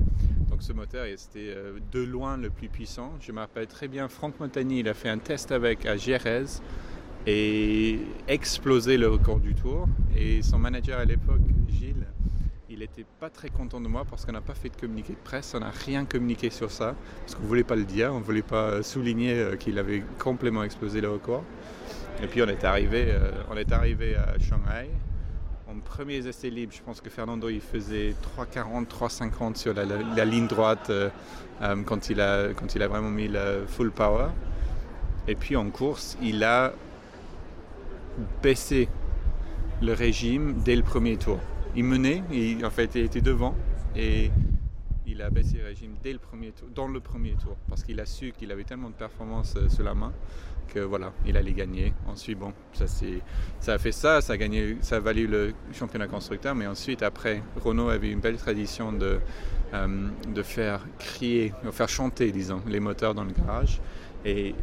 Donc 0.49 0.61
ce 0.61 0.71
moteur 0.71 1.05
c'était 1.17 1.53
euh, 1.53 1.77
de 1.91 1.99
loin 2.01 2.37
le 2.37 2.49
plus 2.49 2.69
puissant. 2.69 3.11
Je 3.19 3.31
me 3.31 3.39
rappelle 3.39 3.67
très 3.67 3.87
bien, 3.87 4.07
Franck 4.07 4.39
Montagny, 4.39 4.79
il 4.79 4.87
a 4.87 4.93
fait 4.93 5.09
un 5.09 5.17
test 5.17 5.51
avec 5.51 5.85
à 5.85 5.97
Jerez 5.97 6.45
et 7.27 7.99
explosé 8.27 8.97
le 8.97 9.09
record 9.09 9.39
du 9.39 9.53
tour. 9.53 9.87
Et 10.15 10.41
son 10.41 10.59
manager 10.59 10.99
à 10.99 11.05
l'époque, 11.05 11.41
Gilles, 11.67 12.07
il 12.75 12.81
n'était 12.81 13.05
pas 13.21 13.29
très 13.29 13.47
content 13.49 13.79
de 13.79 13.87
moi 13.87 14.03
parce 14.09 14.25
qu'on 14.25 14.33
n'a 14.33 14.41
pas 14.41 14.53
fait 14.53 14.67
de 14.69 14.75
communiqué 14.75 15.13
de 15.13 15.17
presse, 15.23 15.53
on 15.55 15.61
n'a 15.61 15.69
rien 15.71 16.03
communiqué 16.03 16.49
sur 16.49 16.71
ça, 16.71 16.93
parce 17.21 17.33
qu'on 17.35 17.43
ne 17.43 17.47
voulait 17.47 17.63
pas 17.63 17.77
le 17.77 17.85
dire, 17.85 18.13
on 18.13 18.19
ne 18.19 18.23
voulait 18.23 18.41
pas 18.41 18.83
souligner 18.83 19.33
euh, 19.39 19.55
qu'il 19.55 19.79
avait 19.79 20.03
complètement 20.19 20.61
explosé 20.63 20.99
le 20.99 21.09
record. 21.09 21.43
Et 22.21 22.27
puis 22.27 22.41
on 22.43 22.47
est 22.47 22.63
arrivé, 22.65 23.05
euh, 23.09 23.31
on 23.49 23.55
est 23.55 23.71
arrivé 23.71 24.15
à 24.17 24.37
Shanghai, 24.39 24.89
en 25.69 25.79
premiers 25.79 26.27
essais 26.27 26.49
libres, 26.49 26.73
je 26.75 26.81
pense 26.81 26.99
que 26.99 27.09
Fernando 27.09 27.47
il 27.47 27.61
faisait 27.61 28.13
3,40, 28.37 28.87
3,50 28.87 29.55
sur 29.55 29.73
la, 29.73 29.85
la- 29.85 30.01
la 30.15 30.25
ligne 30.25 30.47
droite 30.47 30.89
euh, 30.89 31.09
euh, 31.61 31.81
quand, 31.85 32.09
il 32.09 32.19
a, 32.19 32.49
quand 32.53 32.75
il 32.75 32.83
a 32.83 32.87
vraiment 32.89 33.09
mis 33.09 33.29
le 33.29 33.63
full 33.67 33.91
power. 33.91 34.27
Et 35.29 35.35
puis 35.35 35.55
en 35.55 35.69
course, 35.69 36.17
il 36.21 36.43
a 36.43 36.73
baissé 38.43 38.89
le 39.81 39.93
régime 39.93 40.55
dès 40.63 40.75
le 40.75 40.83
premier 40.83 41.15
tour. 41.17 41.39
Il 41.75 41.83
menait, 41.83 42.23
il, 42.31 42.65
en 42.65 42.69
fait, 42.69 42.91
il 42.95 43.01
était 43.01 43.21
devant 43.21 43.55
et 43.95 44.31
il 45.07 45.21
a 45.21 45.29
baissé 45.29 45.57
le 45.57 45.65
régime 45.65 45.95
dès 46.01 46.13
le 46.13 46.19
premier 46.19 46.51
tour, 46.51 46.67
dans 46.73 46.87
le 46.87 46.99
premier 46.99 47.33
tour, 47.33 47.57
parce 47.69 47.83
qu'il 47.83 47.99
a 47.99 48.05
su 48.05 48.31
qu'il 48.31 48.51
avait 48.51 48.63
tellement 48.63 48.89
de 48.89 48.95
performance 48.95 49.55
euh, 49.57 49.69
sur 49.69 49.83
la 49.83 49.93
main 49.93 50.13
que 50.67 50.79
voilà, 50.79 51.13
il 51.25 51.37
allait 51.37 51.53
gagner. 51.53 51.93
Ensuite, 52.07 52.39
bon, 52.39 52.53
ça, 52.73 52.85
ça 52.87 53.73
a 53.73 53.77
fait 53.77 53.91
ça, 53.91 54.21
ça 54.21 54.33
a, 54.33 54.37
gagné, 54.37 54.77
ça 54.81 54.99
valu 54.99 55.27
le 55.27 55.53
championnat 55.73 56.07
constructeur, 56.07 56.55
mais 56.55 56.65
ensuite, 56.65 57.03
après, 57.03 57.43
Renault 57.63 57.89
avait 57.89 58.11
une 58.11 58.19
belle 58.19 58.37
tradition 58.37 58.91
de, 58.91 59.19
euh, 59.73 60.07
de 60.33 60.43
faire 60.43 60.85
crier, 60.97 61.53
de 61.63 61.71
faire 61.71 61.89
chanter, 61.89 62.31
disons, 62.31 62.61
les 62.67 62.79
moteurs 62.79 63.13
dans 63.13 63.23
le 63.23 63.31
garage. 63.31 63.79
Et 64.25 64.55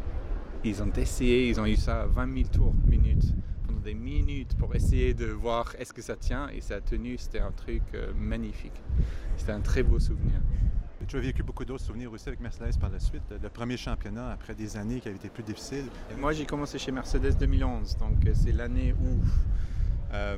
ils 0.63 0.83
ont 0.83 0.91
essayé, 0.97 1.47
ils 1.47 1.59
ont 1.59 1.65
eu 1.65 1.77
ça 1.77 2.01
à 2.01 2.05
20 2.05 2.33
000 2.33 2.49
tours 2.49 2.73
pendant 2.89 3.03
des 3.83 3.93
minutes, 3.93 4.55
pour 4.57 4.75
essayer 4.75 5.13
de 5.13 5.25
voir 5.25 5.75
est-ce 5.77 5.93
que 5.93 6.01
ça 6.01 6.15
tient, 6.15 6.47
et 6.49 6.61
ça 6.61 6.75
a 6.75 6.81
tenu, 6.81 7.17
c'était 7.17 7.39
un 7.39 7.51
truc 7.51 7.83
euh, 7.93 8.11
magnifique. 8.17 8.81
C'était 9.37 9.51
un 9.51 9.61
très 9.61 9.83
beau 9.83 9.99
souvenir. 9.99 10.39
Tu 11.07 11.17
as 11.17 11.19
vécu 11.19 11.43
beaucoup 11.43 11.65
d'autres 11.65 11.83
souvenirs 11.83 12.11
aussi 12.13 12.29
avec 12.29 12.39
Mercedes 12.39 12.77
par 12.79 12.89
la 12.89 12.99
suite. 12.99 13.23
Le 13.41 13.49
premier 13.49 13.75
championnat 13.75 14.31
après 14.31 14.55
des 14.55 14.77
années 14.77 14.99
qui 14.99 15.09
avaient 15.09 15.17
été 15.17 15.29
plus 15.29 15.43
difficiles. 15.43 15.85
Moi, 16.17 16.31
j'ai 16.31 16.45
commencé 16.45 16.79
chez 16.79 16.91
Mercedes 16.91 17.37
2011, 17.37 17.97
donc 17.97 18.25
euh, 18.25 18.31
c'est 18.33 18.53
l'année 18.53 18.93
où, 18.93 19.19
euh, 20.13 20.37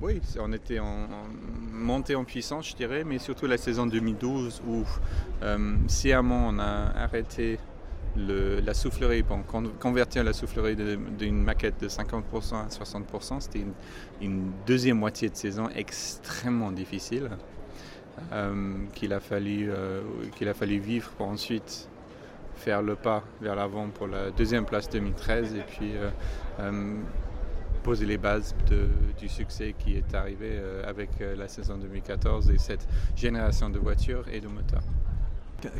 oui, 0.00 0.20
on 0.40 0.52
était 0.52 0.78
en, 0.78 0.86
en 0.86 1.28
montée 1.70 2.14
en 2.14 2.24
puissance, 2.24 2.70
je 2.70 2.76
dirais, 2.76 3.04
mais 3.04 3.18
surtout 3.18 3.46
la 3.46 3.58
saison 3.58 3.86
2012 3.86 4.62
où 4.66 4.84
euh, 5.42 5.76
sciemment 5.86 6.48
on 6.48 6.58
a 6.58 6.92
arrêté 6.96 7.58
la 8.16 8.74
soufflerie, 8.74 9.24
convertir 9.80 10.24
la 10.24 10.32
soufflerie 10.32 10.76
d'une 10.76 11.42
maquette 11.42 11.80
de 11.80 11.88
50% 11.88 12.54
à 12.54 12.68
60%, 12.68 13.40
c'était 13.40 13.64
une, 14.20 14.50
deuxième 14.66 14.98
moitié 14.98 15.28
de 15.28 15.36
saison 15.36 15.68
extrêmement 15.74 16.72
difficile. 16.72 17.30
euh, 18.32 18.86
qu'il 18.94 19.12
a 19.12 19.20
fallu 19.20 19.70
euh, 19.70 20.00
a 20.40 20.54
fallu 20.54 20.78
vivre 20.78 21.10
pour 21.18 21.26
ensuite 21.28 21.88
faire 22.54 22.80
le 22.80 22.96
pas 22.96 23.22
vers 23.42 23.54
l'avant 23.54 23.88
pour 23.88 24.06
la 24.06 24.30
deuxième 24.30 24.64
place 24.64 24.88
2013 24.88 25.54
et 25.54 25.60
puis 25.60 25.92
euh, 26.60 26.94
poser 27.82 28.06
les 28.06 28.16
bases 28.16 28.54
du 29.18 29.28
succès 29.28 29.74
qui 29.78 29.96
est 29.96 30.14
arrivé 30.14 30.58
avec 30.84 31.10
la 31.20 31.46
saison 31.46 31.76
2014 31.76 32.50
et 32.50 32.58
cette 32.58 32.88
génération 33.14 33.68
de 33.68 33.78
voitures 33.78 34.24
et 34.32 34.40
de 34.40 34.48
moteurs. 34.48 34.82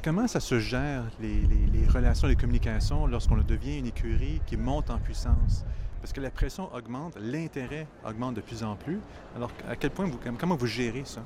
Comment 0.03 0.27
ça 0.27 0.41
se 0.41 0.59
gère, 0.59 1.05
les, 1.21 1.87
relations, 1.89 2.29
les 2.29 2.37
communications, 2.37 3.07
lorsqu'on 3.07 3.37
devient 3.37 3.79
une 3.79 3.87
écurie 3.87 4.41
qui 4.47 4.57
monte 4.57 4.91
en 4.91 4.99
puissance? 4.99 5.65
Parce 6.01 6.13
que 6.13 6.21
la 6.21 6.31
pression 6.31 6.73
augmente, 6.75 7.17
l'intérêt 7.21 7.87
augmente 8.07 8.35
de 8.35 8.41
plus 8.41 8.63
en 8.63 8.77
plus. 8.77 9.01
Alors, 9.35 9.51
à 9.69 9.77
quel 9.77 9.91
point 9.91 10.07
vous, 10.07 10.19
comment 10.39 10.57
vous 10.57 10.67
gérez 10.67 11.03
ça? 11.05 11.23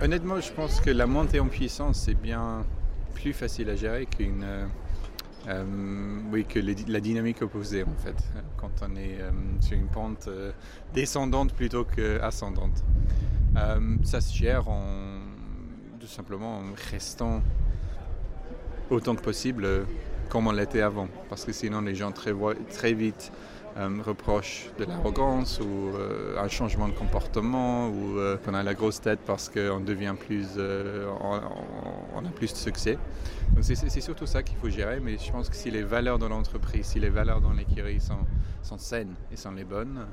Honnêtement, 0.00 0.40
je 0.40 0.52
pense 0.52 0.80
que 0.80 0.90
la 0.90 1.06
montée 1.06 1.40
en 1.40 1.48
puissance, 1.48 2.00
c'est 2.00 2.14
bien 2.14 2.64
plus 3.14 3.32
facile 3.32 3.68
à 3.70 3.76
gérer 3.76 4.06
qu'une, 4.06 4.44
euh, 4.44 4.66
euh, 5.48 5.64
oui, 6.30 6.44
que 6.44 6.60
la 6.60 7.00
dynamique 7.00 7.42
opposée, 7.42 7.82
en 7.82 7.96
fait, 8.02 8.16
quand 8.56 8.70
on 8.82 8.96
est 8.96 9.20
euh, 9.20 9.30
sur 9.60 9.76
une 9.76 9.88
pente 9.88 10.28
descendante 10.94 11.52
plutôt 11.54 11.84
qu'ascendante. 11.84 12.84
Ça 14.04 14.20
se 14.20 14.34
gère 14.34 14.68
en, 14.68 15.19
tout 16.00 16.06
simplement 16.06 16.56
en 16.60 16.62
restant 16.90 17.42
autant 18.88 19.14
que 19.14 19.20
possible 19.20 19.64
euh, 19.64 19.84
comme 20.30 20.46
on 20.46 20.52
l'était 20.52 20.80
avant, 20.80 21.08
parce 21.28 21.44
que 21.44 21.52
sinon 21.52 21.82
les 21.82 21.94
gens 21.94 22.10
très, 22.12 22.32
très 22.70 22.94
vite 22.94 23.30
euh, 23.76 23.88
reprochent 24.04 24.70
de 24.78 24.84
l'arrogance 24.84 25.60
ou 25.60 25.90
euh, 25.94 26.40
un 26.42 26.48
changement 26.48 26.88
de 26.88 26.92
comportement 26.94 27.88
ou 27.88 28.16
qu'on 28.44 28.54
a 28.54 28.62
la 28.62 28.74
grosse 28.74 29.00
tête 29.00 29.18
parce 29.26 29.48
qu'on 29.50 29.80
devient 29.80 30.14
plus, 30.18 30.46
on, 30.56 32.24
a 32.24 32.28
plus 32.34 32.52
de 32.52 32.56
succès. 32.58 32.96
Donc 33.54 33.64
c'est- 33.64 34.00
surtout 34.00 34.26
ça 34.26 34.42
qu'il 34.42 34.56
faut 34.56 34.70
gérer, 34.70 35.00
mais 35.00 35.18
je 35.18 35.30
pense 35.30 35.50
que 35.50 35.56
si 35.56 35.70
les 35.70 35.82
valeurs 35.82 36.18
de 36.18 36.26
l'entreprise, 36.26 36.86
si 36.86 37.00
les 37.00 37.10
valeurs 37.10 37.40
dans 37.40 37.52
l'écurie 37.52 38.00
sont, 38.00 38.24
sont 38.62 38.78
saines 38.78 39.14
et 39.32 39.36
sont 39.36 39.52
les 39.52 39.64
bonnes, 39.64 40.06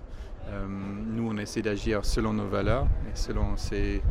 nous 1.06 1.30
on 1.30 1.38
essaie 1.38 1.62
d'agir 1.62 2.06
selon 2.06 2.34
nos 2.34 2.48
valeurs 2.48 2.88
et 3.12 3.16
selon 3.16 3.56
ces, 3.56 4.02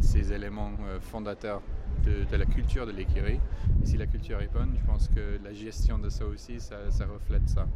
ces 0.00 0.32
éléments 0.32 0.72
euh, 0.88 1.00
fondateurs 1.00 1.62
de, 2.04 2.36
la 2.36 2.46
culture 2.46 2.86
de 2.86 2.92
l'écurie. 2.92 3.40
Et 3.82 3.86
si 3.86 3.96
la 3.96 4.06
culture 4.06 4.40
est 4.40 4.52
bonne, 4.52 4.74
je 4.78 4.84
pense 4.84 5.08
que 5.08 5.38
la 5.42 5.52
gestion 5.52 5.98
de 5.98 6.08
ça 6.08 6.24
aussi, 6.24 6.60
ça, 6.60 6.76
reflète 7.06 7.48
ça. 7.48 7.66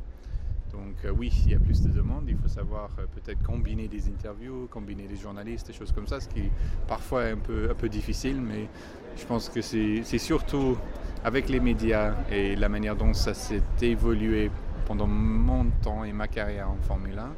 Donc 0.72 1.04
euh, 1.04 1.12
oui, 1.16 1.32
il 1.46 1.52
y 1.52 1.54
a 1.54 1.58
plus 1.58 1.82
de 1.82 1.90
demandes, 1.90 2.24
il 2.28 2.36
faut 2.36 2.48
savoir 2.48 2.90
euh, 2.98 3.06
peut-être 3.14 3.42
combiner 3.42 3.88
des 3.88 4.08
interviews, 4.08 4.66
combiner 4.70 5.06
des 5.06 5.16
journalistes, 5.16 5.68
des 5.68 5.72
choses 5.72 5.92
comme 5.92 6.06
ça, 6.06 6.20
ce 6.20 6.28
qui 6.28 6.50
parfois 6.88 7.24
est 7.24 7.32
un 7.32 7.36
peu, 7.36 7.88
difficile, 7.88 8.40
mais 8.40 8.68
je 9.16 9.24
pense 9.24 9.48
que 9.48 9.62
c'est 9.62 10.18
surtout 10.18 10.76
avec 11.24 11.48
les 11.48 11.60
médias 11.60 12.14
et 12.30 12.56
la 12.56 12.68
manière 12.68 12.96
dont 12.96 13.14
ça 13.14 13.32
s'est 13.32 13.62
évolué 13.80 14.50
pendant 14.86 15.06
mon 15.06 15.66
temps 15.82 16.04
et 16.04 16.12
ma 16.12 16.28
carrière 16.28 16.70
en 16.70 16.76
Formule 16.82 17.18
1, 17.18 17.32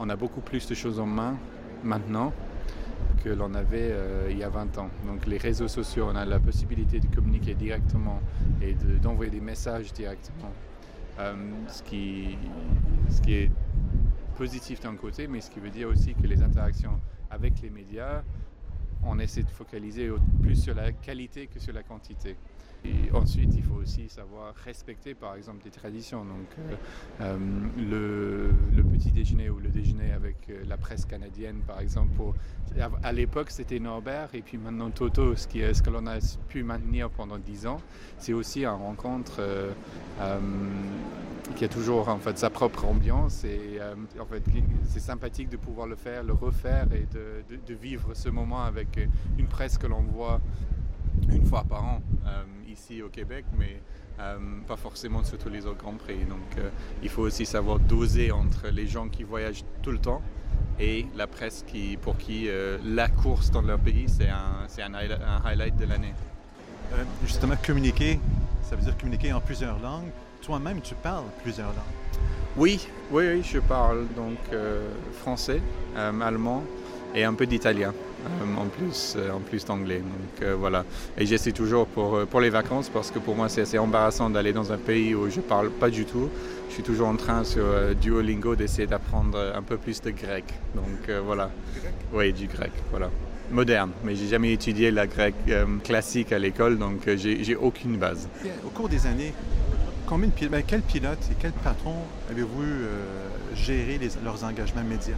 on 0.00 0.08
a 0.10 0.16
beaucoup 0.16 0.40
plus 0.40 0.66
de 0.66 0.74
choses 0.74 1.00
en 1.00 1.06
main 1.06 1.36
maintenant 1.82 2.32
que 3.26 3.32
l'on 3.32 3.54
avait 3.54 3.90
euh, 3.90 4.28
il 4.30 4.38
y 4.38 4.44
a 4.44 4.48
20 4.48 4.78
ans. 4.78 4.88
Donc 5.04 5.26
les 5.26 5.36
réseaux 5.38 5.66
sociaux, 5.66 6.06
on 6.08 6.14
a 6.14 6.24
la 6.24 6.38
possibilité 6.38 7.00
de 7.00 7.06
communiquer 7.12 7.54
directement 7.54 8.20
et 8.62 8.74
de- 8.74 8.98
d'envoyer 8.98 9.32
des 9.32 9.40
messages 9.40 9.92
directement. 9.92 10.52
Euh, 11.18 11.34
ce, 11.68 11.82
qui, 11.82 12.36
ce 13.10 13.20
qui 13.22 13.34
est 13.34 13.50
positif 14.36 14.78
d'un 14.80 14.94
côté, 14.94 15.26
mais 15.26 15.40
ce 15.40 15.50
qui 15.50 15.58
veut 15.58 15.70
dire 15.70 15.88
aussi 15.88 16.14
que 16.14 16.24
les 16.26 16.40
interactions 16.40 17.00
avec 17.28 17.60
les 17.62 17.70
médias, 17.70 18.22
on 19.02 19.18
essaie 19.18 19.42
de 19.42 19.50
focaliser 19.50 20.08
plus 20.40 20.54
sur 20.62 20.74
la 20.76 20.92
qualité 20.92 21.48
que 21.48 21.58
sur 21.58 21.72
la 21.72 21.82
quantité. 21.82 22.36
Ensuite, 23.12 23.54
il 23.54 23.62
faut 23.62 23.76
aussi 23.76 24.08
savoir 24.08 24.54
respecter, 24.64 25.14
par 25.14 25.36
exemple, 25.36 25.62
des 25.64 25.70
traditions. 25.70 26.24
Donc, 26.24 26.48
euh, 26.58 26.74
euh, 27.22 28.50
le, 28.76 28.82
petit 28.82 29.10
déjeuner 29.10 29.48
ou 29.48 29.58
le 29.58 29.68
déjeuner 29.68 30.12
avec 30.12 30.36
euh, 30.48 30.64
la 30.66 30.76
presse 30.76 31.04
canadienne, 31.04 31.60
par 31.66 31.80
exemple, 31.80 32.20
à, 33.02 33.12
l'époque, 33.12 33.50
c'était 33.50 33.78
Norbert, 33.78 34.28
et 34.34 34.42
puis 34.42 34.58
maintenant 34.58 34.90
Toto, 34.90 35.34
ce, 35.36 35.46
qui 35.46 35.60
ce 35.60 35.82
que 35.82 35.90
l'on 35.90 36.06
a 36.06 36.18
pu 36.48 36.62
maintenir 36.62 37.10
pendant 37.10 37.38
10 37.38 37.66
ans, 37.66 37.80
c'est 38.18 38.32
aussi 38.32 38.64
une 38.64 38.70
rencontre 38.70 39.40
qui 41.54 41.64
a 41.64 41.68
toujours 41.68 42.08
en 42.08 42.18
fait 42.18 42.36
sa 42.38 42.50
propre 42.50 42.84
ambiance. 42.84 43.44
Et 43.44 43.78
en 44.20 44.26
fait 44.26 44.42
c'est 44.84 45.00
sympathique 45.00 45.48
de 45.48 45.56
pouvoir 45.56 45.86
le 45.86 45.96
faire, 45.96 46.22
le 46.22 46.32
refaire 46.32 46.86
et 46.92 47.06
de, 47.12 47.74
vivre 47.74 48.14
ce 48.14 48.28
moment 48.28 48.62
avec 48.64 48.98
une 49.38 49.46
presse 49.46 49.78
que 49.78 49.86
l'on 49.86 50.02
voit 50.02 50.40
une 51.30 51.46
fois 51.46 51.64
par 51.64 51.84
an 51.84 52.02
ici 52.76 53.02
au 53.02 53.08
Québec, 53.08 53.44
mais 53.58 53.80
euh, 54.20 54.36
pas 54.66 54.76
forcément 54.76 55.24
sur 55.24 55.38
tous 55.38 55.48
les 55.48 55.66
autres 55.66 55.78
grands 55.78 55.94
prix. 55.94 56.24
Donc 56.28 56.58
euh, 56.58 56.68
il 57.02 57.08
faut 57.08 57.22
aussi 57.22 57.46
savoir 57.46 57.78
doser 57.78 58.30
entre 58.30 58.68
les 58.68 58.86
gens 58.86 59.08
qui 59.08 59.24
voyagent 59.24 59.64
tout 59.82 59.92
le 59.92 59.98
temps 59.98 60.22
et 60.78 61.06
la 61.16 61.26
presse 61.26 61.64
qui, 61.66 61.96
pour 61.96 62.16
qui 62.18 62.48
euh, 62.48 62.78
la 62.84 63.08
course 63.08 63.50
dans 63.50 63.62
leur 63.62 63.78
pays 63.78 64.06
c'est 64.08 64.28
un, 64.28 64.66
c'est 64.68 64.82
un, 64.82 64.94
un 64.94 65.42
highlight 65.44 65.76
de 65.76 65.86
l'année. 65.86 66.14
Justement, 67.24 67.56
communiquer, 67.66 68.20
ça 68.62 68.76
veut 68.76 68.82
dire 68.82 68.96
communiquer 68.96 69.32
en 69.32 69.40
plusieurs 69.40 69.80
langues. 69.80 70.10
Toi-même, 70.42 70.80
tu 70.80 70.94
parles 70.94 71.24
plusieurs 71.42 71.68
langues. 71.68 72.22
Oui, 72.56 72.86
oui, 73.10 73.24
oui, 73.32 73.42
je 73.42 73.58
parle 73.58 74.06
donc 74.14 74.38
français, 75.14 75.60
allemand 75.96 76.62
et 77.12 77.24
un 77.24 77.34
peu 77.34 77.44
d'italien 77.44 77.92
en 78.58 78.66
plus, 78.66 79.14
euh, 79.16 79.30
en 79.32 79.40
plus 79.40 79.64
d'anglais. 79.64 79.98
Donc 79.98 80.42
euh, 80.42 80.54
voilà. 80.54 80.84
Et 81.18 81.26
j'essaie 81.26 81.52
toujours 81.52 81.86
pour, 81.86 82.14
euh, 82.16 82.26
pour 82.26 82.40
les 82.40 82.50
vacances 82.50 82.88
parce 82.88 83.10
que 83.10 83.18
pour 83.18 83.34
moi 83.36 83.48
c'est 83.48 83.62
assez 83.62 83.78
embarrassant 83.78 84.30
d'aller 84.30 84.52
dans 84.52 84.72
un 84.72 84.78
pays 84.78 85.14
où 85.14 85.28
je 85.30 85.40
parle 85.40 85.70
pas 85.70 85.90
du 85.90 86.04
tout. 86.04 86.28
Je 86.68 86.74
suis 86.74 86.82
toujours 86.82 87.08
en 87.08 87.16
train 87.16 87.44
sur 87.44 87.62
euh, 87.64 87.94
Duolingo 87.94 88.56
d'essayer 88.56 88.86
d'apprendre 88.86 89.52
un 89.54 89.62
peu 89.62 89.76
plus 89.76 90.00
de 90.02 90.10
grec. 90.10 90.44
Donc 90.74 91.08
euh, 91.08 91.20
voilà. 91.24 91.50
Oui, 92.12 92.32
du 92.32 92.46
grec, 92.46 92.72
voilà. 92.90 93.10
Moderne, 93.50 93.92
mais 94.04 94.16
j'ai 94.16 94.26
jamais 94.26 94.52
étudié 94.52 94.90
la 94.90 95.06
grec 95.06 95.34
euh, 95.48 95.64
classique 95.84 96.32
à 96.32 96.38
l'école, 96.38 96.78
donc 96.78 97.06
euh, 97.06 97.16
j'ai 97.16 97.54
aucune 97.54 97.96
base. 97.96 98.28
Et 98.44 98.48
Au 98.66 98.70
cours 98.70 98.88
des 98.88 99.06
années, 99.06 99.32
combien 100.04 100.26
de 100.28 100.32
pilotes, 100.32 100.50
ben, 100.50 100.62
quel 100.66 100.80
pilote 100.82 101.18
et 101.30 101.34
quel 101.40 101.52
patron 101.52 101.94
avez-vous 102.28 102.62
euh, 102.62 103.04
géré 103.54 103.98
les- 103.98 104.10
leurs 104.24 104.42
engagements 104.42 104.82
médias? 104.82 105.14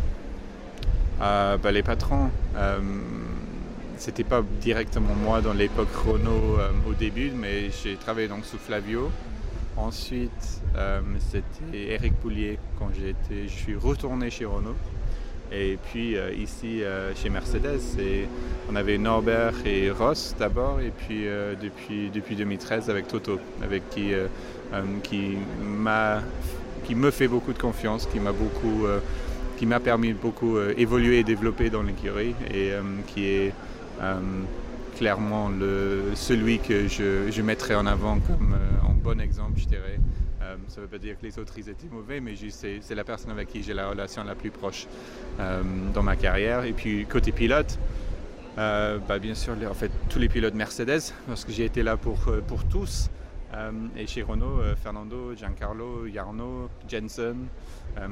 Euh, 1.21 1.57
bah, 1.57 1.73
les 1.73 1.83
patrons, 1.83 2.31
euh, 2.57 2.79
c'était 3.97 4.25
pas 4.25 4.43
directement 4.61 5.15
moi 5.15 5.41
dans 5.41 5.53
l'époque 5.53 5.89
euh, 6.07 6.71
au 6.89 6.93
début, 6.95 7.33
mais 7.35 7.71
j'ai 7.83 7.97
travaillé 7.97 8.29
donc 8.29 8.45
sous 8.45 8.59
Flavio 8.59 9.11
Ensuite, 9.77 10.63
euh, 10.77 11.01
c'était 11.31 11.93
Eric 11.93 12.15
Poulier 12.15 12.59
quand 12.79 12.91
été, 12.91 13.49
je 13.49 13.53
suis 13.53 13.77
retourné 13.77 14.31
chez 14.31 14.45
Renault. 14.45 14.75
Et 15.53 15.79
puis 15.91 16.17
euh, 16.17 16.33
ici 16.33 16.83
chez 17.17 17.31
Mercedes, 17.31 17.81
on 18.71 18.77
avait 18.77 18.99
Norbert 18.99 19.55
et 19.65 19.91
Ross 19.91 20.35
d'abord, 20.39 20.81
et 20.81 20.91
puis 20.91 21.25
depuis, 21.61 22.11
depuis 22.11 22.37
2013 22.37 22.91
avec 22.91 23.09
Toto, 23.09 23.41
avec 23.63 23.89
qui, 23.91 24.13
qui, 25.05 25.37
m'a, 25.63 26.21
qui 26.85 26.95
me 26.95 27.11
fait 27.11 27.29
beaucoup 27.29 27.53
de 27.53 27.59
confiance, 27.59 28.07
qui 28.07 28.21
m'a 28.21 28.33
beaucoup, 28.33 28.87
qui 29.59 29.67
m'a 29.67 29.81
permis 29.81 30.13
beaucoup 30.13 30.59
évoluer 30.77 31.19
et 31.19 31.25
développer 31.25 31.69
dans 31.69 31.83
l'écurie, 31.83 32.35
et 32.53 32.73
qui 33.09 33.27
est 33.27 33.53
clairement 34.97 35.49
le, 35.49 36.13
celui 36.15 36.59
que 36.59 36.89
je, 36.89 37.31
je 37.31 37.43
mettrai 37.43 37.75
en 37.75 37.87
avant 37.87 38.19
comme 38.21 38.57
en 38.85 38.93
bon 38.93 39.21
exemple, 39.21 39.59
je 39.59 39.67
dirais. 39.67 39.99
Euh, 40.49 40.57
ça 40.69 40.81
ne 40.81 40.87
veut 40.87 40.91
pas 40.91 40.99
dire 40.99 41.19
que 41.19 41.27
les 41.27 41.39
autres 41.39 41.55
ils 41.59 41.69
étaient 41.69 41.89
mauvais, 41.89 42.21
mais 42.21 42.35
c'est 42.51 42.95
la 42.95 43.05
personne 43.05 43.31
avec 43.31 43.49
qui 43.49 43.63
j'ai 43.63 43.75
la 43.75 43.89
relation 43.89 44.25
la 44.25 44.35
plus 44.35 44.51
proche 44.51 44.87
euh, 45.41 45.63
dans 45.93 46.03
ma 46.03 46.17
carrière. 46.17 46.65
Et 46.65 46.73
puis 46.73 47.07
côté 47.07 47.33
pilote, 47.33 47.79
euh, 48.57 48.99
bah, 49.07 49.19
bien 49.19 49.35
sûr, 49.35 49.55
en 49.69 49.75
fait, 49.75 49.91
tous 50.09 50.19
les 50.19 50.29
pilotes 50.29 50.55
Mercedes, 50.55 51.13
parce 51.27 51.45
que 51.45 51.53
j'ai 51.53 51.65
été 51.65 51.83
là 51.83 51.97
pour, 51.97 52.19
pour 52.47 52.65
tous. 52.65 53.11
et 53.97 54.07
chez 54.07 54.23
Renault, 54.23 54.61
Fernando, 54.83 55.35
Giancarlo, 55.35 56.07
Jarno, 56.13 56.69
Jensen, 56.89 57.47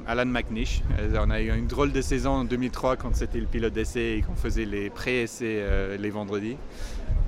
Alan 0.07 0.27
McNish. 0.27 0.83
on 1.19 1.31
a 1.31 1.41
eu 1.41 1.51
une 1.57 1.67
drôle 1.67 1.93
de 1.93 2.01
saison 2.01 2.31
en 2.31 2.45
2003 2.45 2.97
quand 2.97 3.15
c'était 3.15 3.41
le 3.41 3.47
pilote 3.47 3.73
d'essai 3.73 4.17
et 4.19 4.23
qu'on 4.23 4.35
faisait 4.35 4.65
les 4.65 4.91
pré-essais 4.91 5.97
les 5.99 6.11
vendredis. 6.11 6.57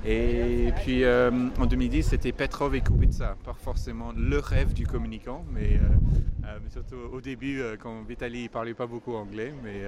Et 0.05 0.71
puis 0.81 1.03
euh, 1.03 1.29
en 1.59 1.65
2010, 1.65 2.03
c'était 2.03 2.31
Petrov 2.31 2.73
et 2.75 2.81
Kubica, 2.81 3.35
pas 3.43 3.53
forcément 3.53 4.13
le 4.15 4.39
rêve 4.39 4.73
du 4.73 4.87
communicant, 4.87 5.43
mais, 5.53 5.73
euh, 5.73 6.45
euh, 6.45 6.57
surtout 6.71 6.95
au 7.11 7.19
début, 7.19 7.61
quand 7.81 8.03
Vitaly 8.07 8.43
ne 8.43 8.47
parlait 8.47 8.73
pas 8.73 8.87
beaucoup 8.87 9.13
anglais. 9.15 9.53
Mais, 9.63 9.81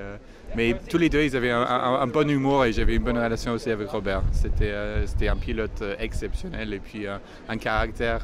mais 0.56 0.76
tous 0.90 0.98
les 0.98 1.10
deux, 1.10 1.24
ils 1.24 1.36
avaient 1.36 1.52
un, 1.52 2.08
bon 2.08 2.30
humour 2.30 2.66
et 2.66 2.74
j'avais 2.74 2.96
une 2.96 3.04
bonne 3.04 3.18
relation 3.18 3.54
aussi 3.54 3.72
avec 3.72 3.90
Robert. 3.90 4.24
C'était 4.32 4.74
c'était 5.06 5.30
un 5.30 5.38
pilote 5.38 5.84
exceptionnel 5.98 6.74
et 6.74 6.80
puis 6.80 7.06
un 7.08 7.58
caractère 7.58 8.22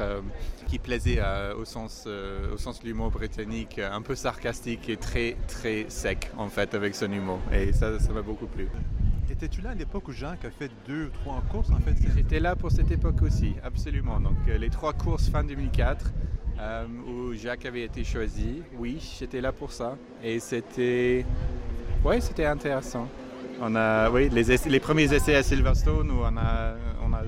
qui 0.68 0.80
plaisait 0.80 1.20
au, 1.58 1.64
sens, 1.66 2.08
au 2.54 2.58
sens 2.58 2.82
de 2.82 2.86
l'humour 2.86 3.12
britannique, 3.12 3.80
un 3.80 4.02
peu 4.02 4.16
sarcastique 4.16 4.90
et 4.90 4.98
très 4.98 5.38
très 5.48 5.86
sec 5.88 6.32
en 6.38 6.50
fait 6.50 6.76
avec 6.76 6.96
son 6.96 7.12
humour. 7.12 7.40
Et 7.54 7.72
ça, 7.72 7.98
ça 8.00 8.12
m'a 8.12 8.22
beaucoup 8.22 8.48
plu. 8.48 8.68
Étais-tu 9.30 9.62
là 9.62 9.72
à 9.72 9.74
l'époque 9.74 10.08
où 10.08 10.14
Jacques 10.14 10.46
a 10.46 10.50
fait 10.50 10.72
deux 10.88 11.06
ou 11.06 11.10
trois 11.10 11.44
courses 11.52 11.70
en 11.70 11.80
fait? 11.80 11.94
J'étais 12.16 12.40
là 12.40 12.56
pour 12.56 12.72
cette 12.72 12.92
époque 12.92 13.22
aussi, 13.22 13.56
absolument. 13.64 14.22
Donc 14.22 14.38
euh, 14.48 14.58
les 14.58 14.70
trois 14.70 14.94
courses 14.94 15.28
fin 15.30 15.44
2004 15.44 16.14
euh, 16.60 16.86
où 17.08 17.34
Jacques 17.34 17.66
avait 17.66 17.84
été 17.84 18.04
choisi, 18.06 18.62
oui, 18.78 18.98
j'étais 19.20 19.42
là 19.42 19.52
pour 19.52 19.74
ça. 19.74 19.98
Et 20.24 20.40
c'était, 20.40 21.26
ouais, 22.06 22.22
c'était 22.22 22.46
intéressant. 22.46 23.08
On 23.62 23.76
a, 23.76 24.10
oui, 24.10 24.30
les, 24.30 24.80
premiers 24.80 25.14
essais 25.14 25.36
à 25.36 25.44
Silverstone 25.44 26.10
où 26.10 26.20
on 26.22 26.38
a, 26.38 26.76
on 27.06 27.14
a 27.14 27.22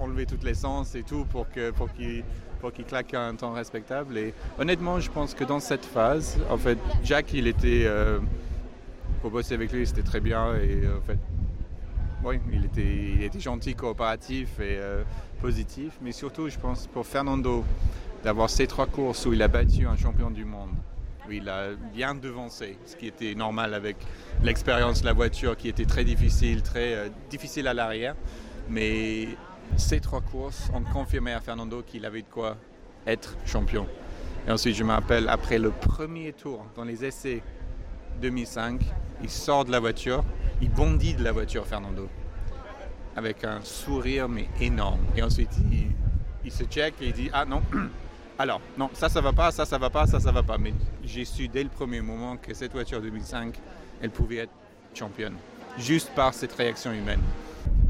enlevé 0.00 0.26
toute 0.26 0.42
l'essence 0.42 0.94
et 0.94 1.04
tout 1.04 1.26
pour 1.26 1.48
que 1.50 1.70
pour 1.70 1.92
qu'il 1.92 2.24
pour 2.60 2.72
qu'il 2.72 2.86
claque 2.86 3.14
un 3.14 3.34
temps 3.34 3.52
respectable. 3.52 4.16
Et 4.18 4.34
honnêtement, 4.58 4.98
je 4.98 5.10
pense 5.10 5.34
que 5.34 5.44
dans 5.44 5.60
cette 5.60 5.84
phase, 5.84 6.38
en 6.50 6.56
fait, 6.56 6.78
Jacques, 7.04 7.32
il 7.34 7.46
était 7.46 7.84
euh, 7.84 8.18
pour 9.26 9.32
bosser 9.32 9.54
avec 9.54 9.72
lui, 9.72 9.84
c'était 9.84 10.04
très 10.04 10.20
bien 10.20 10.54
et 10.54 10.86
en 10.86 11.00
fait, 11.00 11.18
oui, 12.22 12.38
il 12.52 12.64
était, 13.24 13.40
gentil, 13.40 13.74
coopératif 13.74 14.60
et 14.60 14.76
euh, 14.78 15.02
positif. 15.40 15.98
Mais 16.00 16.12
surtout, 16.12 16.48
je 16.48 16.56
pense, 16.56 16.86
pour 16.86 17.04
Fernando, 17.04 17.64
d'avoir 18.22 18.48
ces 18.48 18.68
trois 18.68 18.86
courses 18.86 19.26
où 19.26 19.32
il 19.32 19.42
a 19.42 19.48
battu 19.48 19.84
un 19.84 19.96
champion 19.96 20.30
du 20.30 20.44
monde, 20.44 20.70
où 21.26 21.32
il 21.32 21.48
a 21.48 21.70
bien 21.92 22.14
devancé, 22.14 22.78
ce 22.86 22.94
qui 22.94 23.08
était 23.08 23.34
normal 23.34 23.74
avec 23.74 23.96
l'expérience 24.44 25.00
de 25.00 25.06
la 25.06 25.12
voiture 25.12 25.56
qui 25.56 25.68
était 25.68 25.86
très 25.86 26.04
difficile, 26.04 26.62
très 26.62 26.94
euh, 26.94 27.08
difficile 27.28 27.66
à 27.66 27.74
l'arrière. 27.74 28.14
Mais 28.70 29.26
ces 29.76 29.98
trois 29.98 30.20
courses 30.20 30.70
ont 30.72 30.84
confirmé 30.84 31.32
à 31.32 31.40
Fernando 31.40 31.82
qu'il 31.84 32.06
avait 32.06 32.22
de 32.22 32.28
quoi 32.30 32.56
être 33.08 33.36
champion. 33.44 33.88
Et 34.46 34.52
ensuite, 34.52 34.76
je 34.76 34.84
me 34.84 34.92
rappelle, 34.92 35.28
après 35.28 35.58
le 35.58 35.72
premier 35.72 36.32
tour 36.32 36.64
dans 36.76 36.84
les 36.84 37.04
essais 37.04 37.42
2005, 38.20 38.80
il 39.22 39.30
sort 39.30 39.64
de 39.64 39.70
la 39.70 39.80
voiture 39.80 40.24
il 40.60 40.70
bondit 40.70 41.14
de 41.14 41.22
la 41.22 41.32
voiture, 41.32 41.66
Fernando, 41.66 42.08
avec 43.14 43.44
un 43.44 43.60
sourire 43.62 44.28
mais 44.28 44.48
énorme. 44.60 45.00
Et 45.16 45.22
ensuite, 45.22 45.50
il, 46.44 46.52
se 46.52 46.64
check 46.64 46.94
et 47.00 47.08
il 47.08 47.12
dit 47.12 47.30
Ah 47.32 47.44
non, 47.44 47.62
alors, 48.38 48.60
non, 48.78 48.88
ça, 48.94 49.08
ça 49.08 49.20
va 49.20 49.32
pas, 49.32 49.50
ça, 49.50 49.64
ça 49.64 49.78
va 49.78 49.90
pas, 49.90 50.06
ça, 50.06 50.20
ça 50.20 50.32
va 50.32 50.42
pas. 50.42 50.58
Mais 50.58 50.72
j'ai 51.04 51.24
su 51.24 51.48
dès 51.48 51.62
le 51.62 51.68
premier 51.68 52.00
moment 52.00 52.36
que 52.36 52.54
cette 52.54 52.72
voiture 52.72 53.00
2005, 53.00 53.54
elle 54.00 54.10
pouvait 54.10 54.36
être 54.36 54.52
championne, 54.94 55.34
juste 55.78 56.10
par 56.14 56.32
cette 56.32 56.52
réaction 56.52 56.92
humaine. 56.92 57.20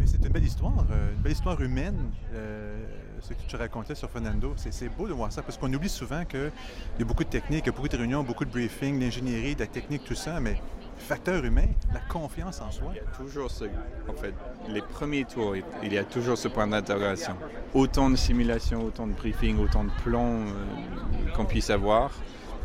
C'est 0.04 0.24
une 0.24 0.32
belle 0.32 0.44
histoire, 0.44 0.86
euh, 0.90 1.12
une 1.12 1.22
belle 1.22 1.32
histoire 1.32 1.60
humaine. 1.60 2.10
Euh, 2.32 2.84
ce 3.20 3.32
que 3.32 3.42
tu 3.46 3.56
racontais 3.56 3.94
sur 3.94 4.10
Fernando, 4.10 4.54
c'est 4.56 4.88
beau 4.88 5.06
de 5.06 5.12
voir 5.12 5.32
ça 5.32 5.42
parce 5.42 5.58
qu'on 5.58 5.72
oublie 5.72 5.88
souvent 5.88 6.24
qu'il 6.24 6.50
y 6.98 7.02
a 7.02 7.04
beaucoup 7.04 7.24
de 7.24 7.28
techniques, 7.28 7.66
beaucoup 7.66 7.88
de 7.88 7.96
réunions, 7.96 8.22
beaucoup 8.22 8.44
de 8.44 8.50
briefings, 8.50 8.98
d'ingénierie, 8.98 9.54
de 9.54 9.60
la 9.60 9.66
technique, 9.66 10.04
tout 10.04 10.14
ça, 10.14 10.40
mais 10.40 10.60
facteur 10.98 11.44
humain, 11.44 11.66
la 11.92 12.00
confiance 12.00 12.60
en 12.60 12.70
soi. 12.70 12.92
Il 12.92 12.96
y 12.96 13.00
a 13.00 13.16
toujours 13.16 13.50
ce, 13.50 13.64
en 13.64 14.14
fait, 14.14 14.34
les 14.68 14.82
premiers 14.82 15.24
tours, 15.24 15.54
il 15.82 15.92
y 15.92 15.98
a 15.98 16.04
toujours 16.04 16.38
ce 16.38 16.48
point 16.48 16.66
d'interrogation. 16.66 17.36
Autant 17.74 18.10
de 18.10 18.16
simulations, 18.16 18.84
autant 18.84 19.06
de 19.06 19.12
briefings, 19.12 19.58
autant 19.58 19.84
de 19.84 19.90
plans 20.04 20.40
euh, 20.40 21.30
qu'on 21.34 21.44
puisse 21.44 21.70
avoir, 21.70 22.10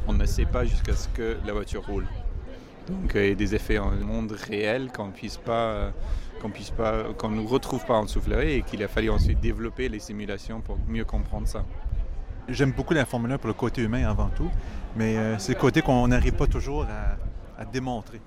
on 0.07 0.13
ne 0.13 0.25
sait 0.25 0.45
pas 0.45 0.65
jusqu'à 0.65 0.95
ce 0.95 1.07
que 1.09 1.37
la 1.45 1.53
voiture 1.53 1.85
roule. 1.85 2.07
Donc 2.89 3.11
il 3.15 3.27
y 3.27 3.31
a 3.31 3.35
des 3.35 3.55
effets 3.55 3.77
en 3.77 3.91
monde 3.91 4.31
réel 4.31 4.91
qu'on 4.91 5.11
puisse 5.11 5.37
pas, 5.37 5.71
euh, 5.71 5.91
qu'on 6.41 6.49
puisse 6.49 6.71
pas, 6.71 7.03
qu'on 7.17 7.29
nous 7.29 7.47
retrouve 7.47 7.85
pas 7.85 7.95
en 7.95 8.07
soufflerie 8.07 8.53
et 8.53 8.61
qu'il 8.63 8.83
a 8.83 8.87
fallu 8.87 9.09
ensuite 9.09 9.39
développer 9.39 9.89
les 9.89 9.99
simulations 9.99 10.61
pour 10.61 10.77
mieux 10.87 11.05
comprendre 11.05 11.47
ça. 11.47 11.63
J'aime 12.49 12.71
beaucoup 12.71 12.93
la 12.93 13.05
Formule 13.05 13.31
1 13.33 13.37
pour 13.37 13.47
le 13.47 13.53
côté 13.53 13.81
humain 13.81 14.09
avant 14.09 14.29
tout, 14.35 14.49
mais 14.95 15.17
euh, 15.17 15.37
c'est 15.37 15.53
le 15.53 15.59
côté 15.59 15.81
qu'on 15.81 16.07
n'arrive 16.07 16.33
pas 16.33 16.47
toujours 16.47 16.83
à, 16.83 17.61
à 17.61 17.65
démontrer. 17.65 18.19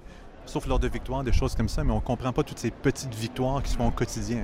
Sauf 0.47 0.67
lors 0.67 0.79
de 0.79 0.89
victoires, 0.89 1.25
des 1.25 1.33
choses 1.33 1.55
comme 1.55 1.69
ça, 1.69 1.83
mais 1.85 1.93
on 1.93 1.97
ne 1.97 2.01
comprend 2.01 2.33
pas 2.33 2.43
toutes 2.43 2.59
ces 2.59 2.71
petites 2.71 3.15
victoires 3.15 3.63
qui 3.63 3.71
se 3.71 3.77
font 3.77 3.89
au 3.89 3.91
quotidien. 3.91 4.39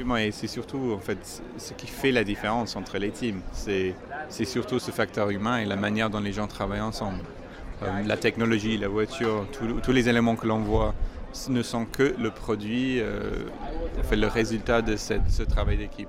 Hein, 0.00 0.16
et 0.16 0.30
c'est 0.32 0.46
surtout 0.46 0.94
en 0.96 0.98
fait 0.98 1.42
ce 1.58 1.74
qui 1.74 1.86
fait 1.86 2.10
la 2.10 2.24
différence 2.24 2.74
entre 2.74 2.96
les 2.98 3.10
teams. 3.10 3.40
C'est, 3.52 3.94
surtout 4.30 4.78
ce 4.78 4.90
facteur 4.90 5.30
humain 5.30 5.58
et 5.58 5.66
la 5.66 5.76
manière 5.76 6.08
dont 6.08 6.20
les 6.20 6.32
gens 6.32 6.46
travaillent 6.46 6.80
ensemble. 6.80 7.20
Euh, 7.82 8.02
la 8.04 8.16
technologie, 8.16 8.78
la 8.78 8.88
voiture, 8.88 9.46
tous 9.82 9.92
les 9.92 10.08
éléments 10.08 10.36
que 10.36 10.46
l'on 10.46 10.60
voit 10.60 10.94
ne 11.48 11.62
sont 11.62 11.84
que 11.84 12.14
le 12.18 12.30
produit, 12.30 13.00
euh, 13.00 13.30
le 14.12 14.26
résultat 14.26 14.82
de 14.82 14.96
ce 14.96 15.42
travail 15.42 15.78
d'équipe. 15.78 16.08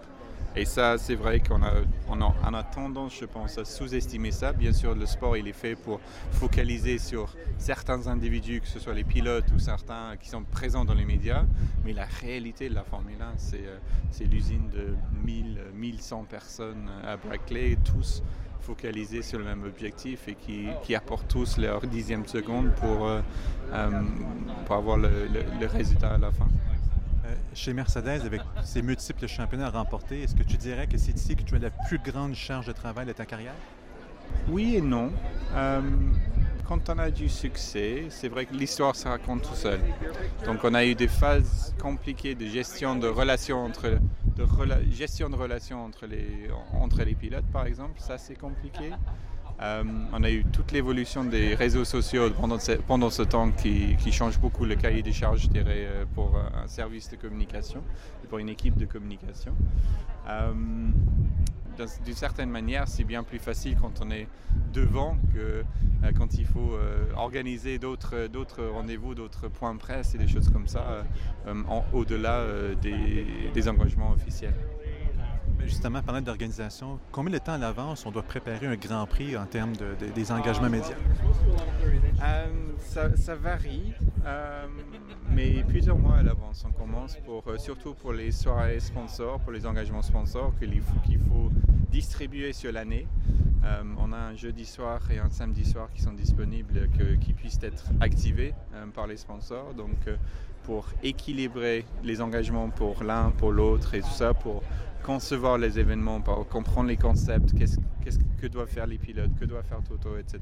Et 0.58 0.66
ça, 0.66 0.98
c'est 0.98 1.14
vrai 1.14 1.40
qu'on 1.40 1.62
a, 1.62 2.64
tendance, 2.64 3.16
je 3.20 3.26
pense, 3.26 3.60
à 3.60 3.64
sous-estimer 3.64 4.32
ça. 4.32 4.54
Bien 4.54 4.74
sûr, 4.74 4.96
le 4.96 5.06
sport, 5.06 5.38
il 5.38 5.48
est 5.48 5.54
fait 5.54 5.76
pour 5.76 6.00
focaliser 6.32 6.98
sur 6.98 7.36
certains 7.60 8.08
individus, 8.08 8.62
que 8.62 8.68
ce 8.68 8.80
soit 8.80 8.96
les 8.96 9.04
pilotes 9.04 9.46
ou 9.56 9.60
certains 9.60 10.18
qui 10.20 10.30
sont 10.30 10.44
présents 10.44 10.84
dans 10.84 10.96
les 10.96 11.06
médias. 11.06 11.46
Mais 11.86 11.94
la 11.94 12.06
réalité 12.06 12.70
de 12.70 12.74
la 12.74 12.84
Formule 12.84 13.22
1, 13.22 13.34
c'est, 13.38 13.58
euh, 13.58 13.78
c'est 14.10 14.24
l'usine 14.24 14.68
de 14.70 14.96
1000, 15.24 15.60
1100 15.76 16.24
personnes 16.24 16.90
à 17.06 17.18
Brackley, 17.18 17.78
tous 17.84 18.24
focalisés 18.62 19.22
sur 19.22 19.40
le 19.40 19.46
même 19.46 19.64
objectif 19.64 20.28
et 20.28 20.36
qui, 20.36 20.96
apportent 20.96 21.28
tous 21.28 21.58
leur 21.58 21.82
dixième 21.82 22.26
seconde 22.26 22.72
pour, 22.76 23.08
euh, 23.08 23.22
euh, 23.74 23.90
pour 24.66 24.76
avoir 24.76 24.98
le 24.98 25.66
résultat 25.68 26.14
à 26.14 26.18
la 26.18 26.32
fin 26.32 26.48
chez 27.54 27.74
Mercedes, 27.74 28.22
avec 28.26 28.42
ces 28.64 28.82
multiples 28.82 29.28
championnats 29.28 29.70
remportés, 29.70 30.22
est-ce 30.24 30.36
que 30.36 30.44
tu 30.44 30.58
dirais 30.58 30.88
que 30.88 30.98
c'est 30.98 31.16
ici 31.16 31.36
que 31.36 31.44
tu 31.44 31.56
as 31.56 31.60
la 31.60 31.70
plus 31.70 32.00
grande 32.00 32.36
charge 32.36 32.68
de 32.68 32.72
travail 32.72 33.06
de 33.06 33.14
ta 33.14 33.26
carrière? 33.26 33.56
Oui 34.50 34.76
et 34.76 34.82
non. 34.82 35.12
Euh, 35.54 35.82
quand 36.68 36.90
on 36.90 37.00
a 37.00 37.10
du 37.10 37.30
succès, 37.30 38.06
c'est 38.10 38.28
vrai 38.28 38.46
que 38.46 38.54
l'histoire 38.54 38.96
se 38.96 39.08
raconte 39.08 39.44
tout 39.44 39.56
seul. 39.56 39.80
Donc 40.46 40.60
on 40.64 40.74
a 40.74 40.86
eu 40.86 40.96
des 40.96 41.08
phases 41.08 41.74
compliquées 41.82 42.36
de 42.36 42.46
gestion 42.46 42.96
de 42.96 43.08
relations 43.08 43.64
entre, 43.64 44.00
gestion 44.92 45.30
de 45.30 45.36
relations 45.36 45.86
entre 45.86 46.06
les, 46.08 46.50
entre 46.74 47.04
les 47.04 47.16
pilotes, 47.16 47.50
par 47.54 47.66
exemple. 47.66 48.00
Ça, 48.00 48.18
c'est 48.18 48.38
compliqué. 48.38 48.92
Euh, 49.60 49.84
on 50.14 50.24
a 50.24 50.30
eu 50.30 50.44
toute 50.46 50.72
l'évolution 50.72 51.24
des 51.24 51.56
réseaux 51.56 51.86
sociaux 51.86 52.30
pendant 52.88 53.10
ce, 53.10 53.24
temps 53.24 53.52
qui, 53.52 53.98
change 54.12 54.40
beaucoup 54.40 54.66
le 54.66 54.76
cahier 54.76 55.02
des 55.02 55.14
charges, 55.14 55.50
euh, 55.56 56.06
pour 56.14 56.36
un 56.38 56.68
service 56.68 57.10
de 57.10 57.16
communication 57.16 57.84
pour 58.30 58.40
une 58.40 58.50
équipe 58.50 58.78
de 58.78 58.86
communication. 58.86 59.54
Euh, 60.28 60.52
d'une 62.04 62.16
certaine 62.16 62.50
manière, 62.50 62.88
c'est 62.88 63.04
bien 63.04 63.24
plus 63.24 63.40
facile 63.40 63.78
quand 63.80 64.02
on 64.04 64.12
est 64.12 64.28
devant 64.74 65.16
que 65.34 65.64
quand 66.18 66.34
il 66.34 66.46
faut 66.46 66.78
organiser 67.16 67.78
d'autres, 67.78 68.66
rendez-vous, 68.74 69.14
d'autres 69.14 69.48
points 69.48 69.76
presse 69.78 70.16
et 70.16 70.18
des 70.18 70.28
choses 70.28 70.50
comme 70.50 70.68
ça, 70.68 71.06
au-delà 71.94 72.44
des 72.82 73.70
engagements 73.70 74.12
officiels 74.12 74.56
justement, 75.68 76.02
parlant 76.02 76.22
d'organisation, 76.22 77.00
combien 77.12 77.32
de 77.32 77.38
temps 77.38 77.54
à 77.54 77.58
l'avance 77.58 78.06
on 78.06 78.12
doit 78.12 78.24
préparer 78.24 78.66
un 78.68 78.76
Grand 78.76 79.06
Prix 79.06 79.38
en 79.38 79.46
termes 79.46 79.76
de, 79.76 79.96
des 80.14 80.32
engagements 80.32 80.70
médias? 80.70 80.96
Euh, 82.24 82.46
ça, 83.16 83.36
varie, 83.36 83.94
euh, 84.26 84.66
mais 85.30 85.64
plusieurs 85.68 85.98
mois 85.98 86.16
à 86.16 86.24
l'avance. 86.24 86.66
On 86.68 86.72
commence 86.72 87.18
pour, 87.18 87.44
euh, 87.48 87.58
surtout 87.58 87.94
pour 87.94 88.14
les 88.14 88.32
soirées 88.32 88.80
sponsors, 88.80 89.40
pour 89.40 89.52
les 89.52 89.66
engagements 89.66 90.02
sponsors 90.02 90.54
qu'il 90.58 90.82
faut, 90.82 91.00
qu'il 91.06 91.20
faut 91.20 91.52
distribuer 91.92 92.54
sur 92.54 92.72
l'année. 92.72 93.08
on 93.98 94.14
a 94.14 94.18
un 94.18 94.36
jeudi 94.36 94.66
soir 94.66 95.02
et 95.12 95.20
un 95.20 95.30
samedi 95.30 95.66
soir 95.66 95.90
qui 95.94 96.02
sont 96.02 96.14
disponibles, 96.14 96.90
qui 97.20 97.34
puissent 97.34 97.60
être 97.62 97.86
activés 98.00 98.54
par 98.94 99.08
les 99.08 99.18
sponsors. 99.18 99.74
Donc, 99.74 99.98
pour 100.64 100.86
équilibrer 101.02 101.86
les 102.04 102.22
engagements 102.22 102.70
pour 102.70 103.04
l'un, 103.04 103.32
pour 103.32 103.52
l'autre 103.52 103.94
et 103.94 104.02
tout 104.02 104.10
ça, 104.10 104.34
pour 104.34 104.64
concevoir 105.08 105.58
les 105.58 105.80
événements, 105.80 106.20
pour 106.20 106.46
comprendre 106.50 106.90
les 106.90 106.98
concepts, 106.98 107.54
qu'est-ce, 107.58 107.78
que 108.42 108.48
doivent 108.48 108.68
faire 108.68 108.86
les 108.86 108.98
pilotes, 108.98 109.32
que 109.40 109.46
doit 109.46 109.64
faire 109.64 109.82
Toto, 109.82 110.18
etc. 110.18 110.42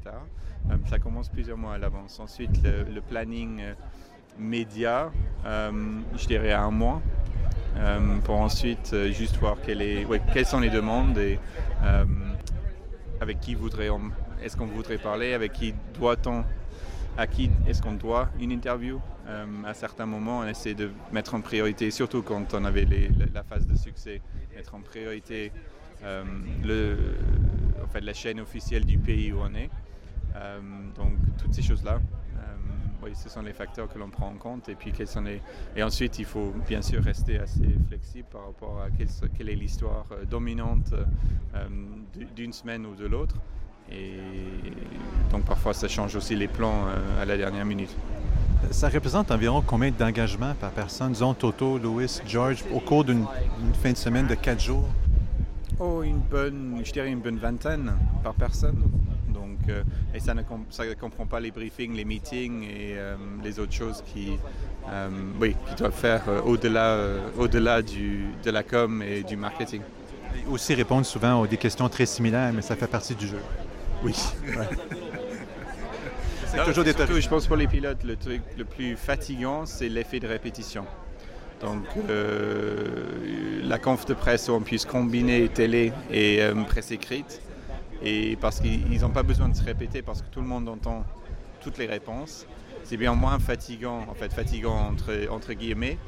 Euh, 0.70 0.76
ça 0.90 0.98
commence 0.98 1.28
plusieurs 1.28 1.56
mois 1.56 1.74
à 1.74 1.78
l'avance. 1.78 2.18
Ensuite, 2.18 2.60
le, 2.62 3.00
planning 3.00 3.60
euh, 3.60 3.74
média, 4.38 5.12
euh, 5.46 6.00
je 6.16 6.26
dirais 6.26 6.52
un 6.52 6.72
mois, 6.72 7.00
pour 8.24 8.36
ensuite 8.36 8.94
juste 9.12 9.36
voir 9.36 9.56
quelles 9.64 10.46
sont 10.46 10.60
les 10.60 10.70
demandes 10.70 11.18
et 11.18 11.38
avec 13.20 13.40
qui 13.40 13.54
voudrait 13.54 13.90
est-ce 14.42 14.56
qu'on 14.56 14.66
voudrait 14.66 14.98
parler, 14.98 15.32
avec 15.32 15.52
qui 15.52 15.74
doit-on 15.98 16.44
à 17.18 17.26
qui 17.26 17.50
est-ce 17.66 17.80
qu'on 17.80 17.94
doit 17.94 18.28
une 18.38 18.52
interview? 18.52 19.00
Euh, 19.26 19.46
à 19.64 19.74
certains 19.74 20.06
moments, 20.06 20.40
on 20.40 20.46
essaie 20.46 20.74
de 20.74 20.90
mettre 21.12 21.34
en 21.34 21.40
priorité, 21.40 21.90
surtout 21.90 22.22
quand 22.22 22.54
on 22.54 22.64
avait 22.64 22.86
la 23.34 23.42
phase 23.42 23.66
de 23.66 23.76
succès, 23.76 24.20
mettre 24.54 24.74
en 24.74 24.80
priorité 24.80 25.50
euh, 26.04 26.22
le, 26.62 26.96
en 27.82 27.88
fait, 27.88 28.02
la 28.02 28.12
chaîne 28.12 28.38
officielle 28.40 28.84
du 28.84 28.98
pays 28.98 29.32
où 29.32 29.38
on 29.40 29.54
est. 29.54 29.70
Euh, 30.36 30.60
donc 30.94 31.12
toutes 31.38 31.54
ces 31.54 31.62
choses-là, 31.62 32.00
oui, 33.06 33.12
ce 33.14 33.28
sont 33.28 33.42
les 33.42 33.52
facteurs 33.52 33.88
que 33.88 33.98
l'on 33.98 34.10
prend 34.10 34.28
en 34.28 34.36
compte. 34.36 34.68
Et 34.68 34.74
puis 34.74 34.92
quels 34.92 35.06
sont 35.06 35.22
les... 35.22 35.40
Et 35.76 35.82
ensuite, 35.82 36.18
il 36.18 36.24
faut 36.24 36.52
bien 36.68 36.82
sûr 36.82 37.02
rester 37.02 37.38
assez 37.38 37.66
flexible 37.88 38.26
par 38.30 38.46
rapport 38.46 38.82
à 38.82 38.88
quelle 39.36 39.48
est 39.48 39.54
l'histoire 39.54 40.06
dominante 40.28 40.92
d'une 42.34 42.52
semaine 42.52 42.84
ou 42.86 42.94
de 42.94 43.06
l'autre. 43.06 43.36
Et 43.90 44.18
donc 45.30 45.44
parfois 45.44 45.72
ça 45.72 45.86
change 45.86 46.16
aussi 46.16 46.34
les 46.34 46.48
plans 46.48 46.86
euh, 46.88 47.22
à 47.22 47.24
la 47.24 47.36
dernière 47.36 47.64
minute. 47.64 47.94
Ça 48.72 48.88
représente 48.88 49.30
environ 49.30 49.62
combien 49.64 49.92
d'engagements 49.92 50.54
par 50.54 50.72
personne, 50.72 51.12
disons 51.12 51.34
Toto, 51.34 51.78
Louis, 51.78 52.20
George, 52.26 52.64
au 52.74 52.80
cours 52.80 53.04
d'une 53.04 53.24
fin 53.80 53.92
de 53.92 53.96
semaine 53.96 54.26
de 54.26 54.34
quatre 54.34 54.60
jours? 54.60 54.88
Oh, 55.78 56.02
une 56.02 56.18
bonne, 56.18 56.80
je 56.82 56.92
dirais 56.92 57.12
une 57.12 57.20
bonne 57.20 57.38
vingtaine 57.38 57.92
par 58.24 58.34
personne. 58.34 58.82
Donc, 59.36 59.58
euh, 59.68 59.82
et 60.14 60.20
ça 60.20 60.32
ne, 60.34 60.42
comprend 60.42 61.26
pas 61.26 61.40
les 61.40 61.50
briefings, 61.50 61.94
les 61.94 62.06
meetings 62.06 62.62
et 62.64 62.94
euh, 62.96 63.16
les 63.44 63.58
autres 63.58 63.72
choses 63.72 64.02
qui, 64.12 64.38
oui, 65.40 65.54
qui 65.68 65.74
doivent 65.74 65.92
faire 65.92 66.22
au-delà, 66.44 66.98
au-delà 67.38 67.82
de 67.82 68.50
la 68.50 68.62
com 68.62 69.02
et 69.02 69.22
du 69.22 69.36
marketing. 69.36 69.82
Et 70.34 70.46
aussi 70.48 70.74
répondre 70.74 71.04
souvent 71.04 71.40
aux 71.40 71.46
des 71.46 71.58
questions 71.58 71.88
très 71.88 72.06
similaires, 72.06 72.52
mais 72.52 72.62
ça 72.62 72.76
fait 72.76 72.86
partie 72.86 73.14
du 73.14 73.26
jeu. 73.26 73.40
Oui. 74.02 74.14
c'est 76.46 76.64
toujours 76.64 76.84
des 76.84 76.92
surtout, 76.92 77.20
Je 77.20 77.28
pense 77.28 77.46
pour 77.46 77.56
les 77.56 77.66
pilotes, 77.66 78.04
le 78.04 78.16
truc 78.16 78.42
le 78.56 78.64
plus 78.64 78.96
fatigant, 78.96 79.66
c'est 79.66 79.88
l'effet 79.88 80.20
de 80.20 80.26
répétition. 80.26 80.86
Donc, 81.60 81.84
euh, 82.10 83.60
la 83.64 83.78
conf 83.78 84.04
de 84.06 84.14
presse 84.14 84.48
où 84.48 84.52
on 84.52 84.60
puisse 84.60 84.84
combiner 84.84 85.48
télé 85.48 85.92
et 86.10 86.42
euh, 86.42 86.54
presse 86.64 86.90
écrite. 86.90 87.40
Et 88.02 88.36
parce 88.40 88.60
qu'ils 88.60 89.00
n'ont 89.00 89.10
pas 89.10 89.22
besoin 89.22 89.48
de 89.48 89.56
se 89.56 89.62
répéter, 89.62 90.02
parce 90.02 90.22
que 90.22 90.28
tout 90.30 90.40
le 90.40 90.46
monde 90.46 90.68
entend 90.68 91.04
toutes 91.60 91.78
les 91.78 91.86
réponses. 91.86 92.46
C'est 92.84 92.96
bien 92.96 93.14
moins 93.14 93.38
fatigant, 93.38 94.06
en 94.08 94.14
fait, 94.14 94.32
fatigant 94.32 94.90
entre, 94.90 95.28
entre 95.30 95.52
guillemets, 95.54 95.98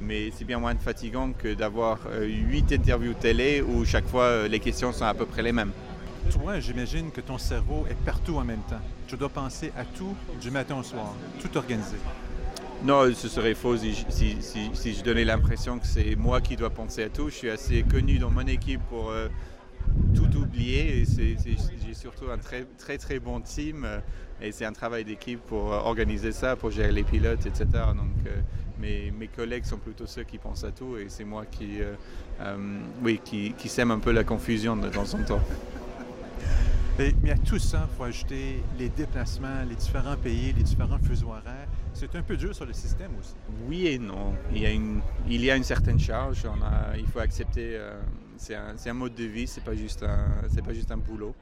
mais 0.00 0.30
c'est 0.34 0.44
bien 0.44 0.58
moins 0.58 0.74
fatigant 0.76 1.32
que 1.32 1.54
d'avoir 1.54 1.98
euh, 2.06 2.26
huit 2.26 2.72
interviews 2.72 3.14
télé 3.14 3.62
où 3.62 3.84
chaque 3.84 4.06
fois 4.06 4.48
les 4.48 4.60
questions 4.60 4.92
sont 4.92 5.04
à 5.04 5.14
peu 5.14 5.26
près 5.26 5.42
les 5.42 5.52
mêmes. 5.52 5.72
Toi, 6.30 6.60
j'imagine 6.60 7.10
que 7.10 7.20
ton 7.20 7.36
cerveau 7.36 7.84
est 7.90 8.04
partout 8.04 8.36
en 8.36 8.44
même 8.44 8.62
temps. 8.68 8.80
Tu 9.06 9.16
dois 9.16 9.28
penser 9.28 9.72
à 9.76 9.84
tout 9.84 10.14
du 10.40 10.50
matin 10.50 10.76
au 10.78 10.82
soir, 10.82 11.12
tout 11.40 11.56
organiser. 11.56 11.98
Non, 12.84 13.12
ce 13.14 13.28
serait 13.28 13.54
faux 13.54 13.76
si, 13.76 13.94
je 13.94 15.04
donnais 15.04 15.24
l'impression 15.24 15.78
que 15.78 15.86
c'est 15.86 16.16
moi 16.16 16.40
qui 16.40 16.56
dois 16.56 16.70
penser 16.70 17.04
à 17.04 17.08
tout. 17.08 17.28
Je 17.28 17.34
suis 17.34 17.50
assez 17.50 17.82
connu 17.82 18.18
dans 18.18 18.30
mon 18.30 18.46
équipe 18.46 18.80
pour 18.88 19.10
euh, 19.10 19.28
tout 20.14 20.36
oublier 20.38 21.00
et 21.00 21.04
j'ai 21.04 21.94
surtout 21.94 22.30
un 22.30 22.38
très 22.38 22.64
très 22.78 22.98
très 22.98 23.18
bon 23.18 23.40
team 23.40 23.84
euh, 23.84 23.98
et 24.40 24.52
c'est 24.52 24.64
un 24.64 24.72
travail 24.72 25.04
d'équipe 25.04 25.40
pour 25.40 25.72
euh, 25.72 25.78
organiser 25.78 26.32
ça, 26.32 26.56
pour 26.56 26.70
gérer 26.70 26.92
les 26.92 27.04
pilotes, 27.04 27.46
etc. 27.46 27.66
Donc 27.94 28.32
mes, 28.80 29.12
mes, 29.12 29.28
collègues 29.28 29.64
sont 29.64 29.78
plutôt 29.78 30.06
ceux 30.06 30.24
qui 30.24 30.38
pensent 30.38 30.64
à 30.64 30.72
tout 30.72 30.96
et 30.96 31.06
c'est 31.08 31.24
moi 31.24 31.44
qui, 31.46 31.78
oui, 33.02 33.20
qui, 33.24 33.52
qui 33.52 33.68
sème 33.68 33.92
un 33.92 34.00
peu 34.00 34.10
la 34.10 34.24
confusion 34.24 34.76
de 34.76 34.88
temps 34.88 35.14
en 35.14 35.22
temps. 35.22 35.42
Mais, 36.98 37.30
à 37.30 37.38
tout 37.38 37.58
ça, 37.58 37.88
il 37.90 37.96
faut 37.96 38.04
ajouter 38.04 38.62
les 38.78 38.88
déplacements, 38.90 39.62
les 39.68 39.74
différents 39.76 40.16
pays, 40.16 40.52
les 40.52 40.62
différents 40.62 40.98
fuseaux 40.98 41.28
horaires. 41.28 41.68
C'est 41.94 42.14
un 42.16 42.22
peu 42.22 42.36
dur 42.36 42.54
sur 42.54 42.66
le 42.66 42.72
système 42.72 43.10
aussi. 43.18 43.34
Oui 43.66 43.86
et 43.86 43.98
non. 43.98 44.34
Il 44.52 44.60
y 44.60 44.66
a 44.66 44.70
une, 44.70 45.00
il 45.28 45.42
y 45.42 45.50
a 45.50 45.56
une 45.56 45.64
certaine 45.64 45.98
charge. 45.98 46.44
On 46.44 46.62
a, 46.62 46.96
il 46.96 47.06
faut 47.06 47.20
accepter. 47.20 47.78
Euh, 48.50 48.72
c'est 48.76 48.90
un, 48.90 48.94
mode 48.94 49.14
de 49.14 49.24
vie, 49.24 49.46
c'est 49.46 49.62
pas 49.62 49.72
un, 49.72 50.48
c'est 50.52 50.64
pas 50.64 50.72
juste 50.72 50.90
un 50.90 50.96
boulot. 50.96 51.34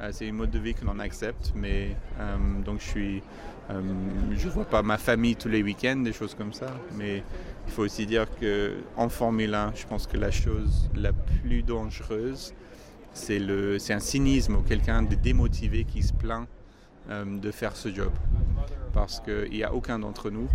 Euh, 0.00 0.10
c'est 0.12 0.28
un 0.28 0.32
mode 0.32 0.50
de 0.50 0.58
vie 0.58 0.74
que 0.74 0.84
l'on 0.84 0.98
accepte. 0.98 1.52
Mais 1.54 1.96
euh, 2.20 2.36
je 2.78 2.84
suis, 2.84 3.22
je 3.68 4.48
vois 4.48 4.64
pas 4.64 4.82
ma 4.82 4.98
famille 4.98 5.36
tous 5.36 5.48
les 5.48 5.62
week-ends, 5.62 5.96
des 5.96 6.12
choses 6.12 6.34
comme 6.34 6.52
ça. 6.52 6.66
Mais 6.96 7.22
il 7.66 7.72
faut 7.72 7.82
aussi 7.82 8.06
dire 8.06 8.26
que 8.38 8.76
en 8.96 9.08
Formule 9.08 9.54
1, 9.54 9.72
je 9.74 9.86
pense 9.86 10.06
que 10.06 10.16
la 10.16 10.30
chose 10.30 10.90
la 10.94 11.12
plus 11.12 11.62
dangereuse, 11.62 12.54
c'est 13.12 13.92
un 13.92 14.00
cynisme 14.00 14.56
ou 14.56 14.62
quelqu'un 14.62 15.02
de 15.02 15.14
démotivé 15.14 15.84
qui 15.84 16.02
se 16.02 16.12
plaint 16.12 16.46
euh, 17.10 17.38
de 17.38 17.50
faire 17.50 17.76
ce 17.76 17.92
job. 17.92 18.12
Parce 18.92 19.20
qu'il 19.20 19.50
n'y 19.50 19.64
a 19.64 19.72
aucun 19.72 19.98
d'entre 19.98 20.30
nous, 20.30 20.48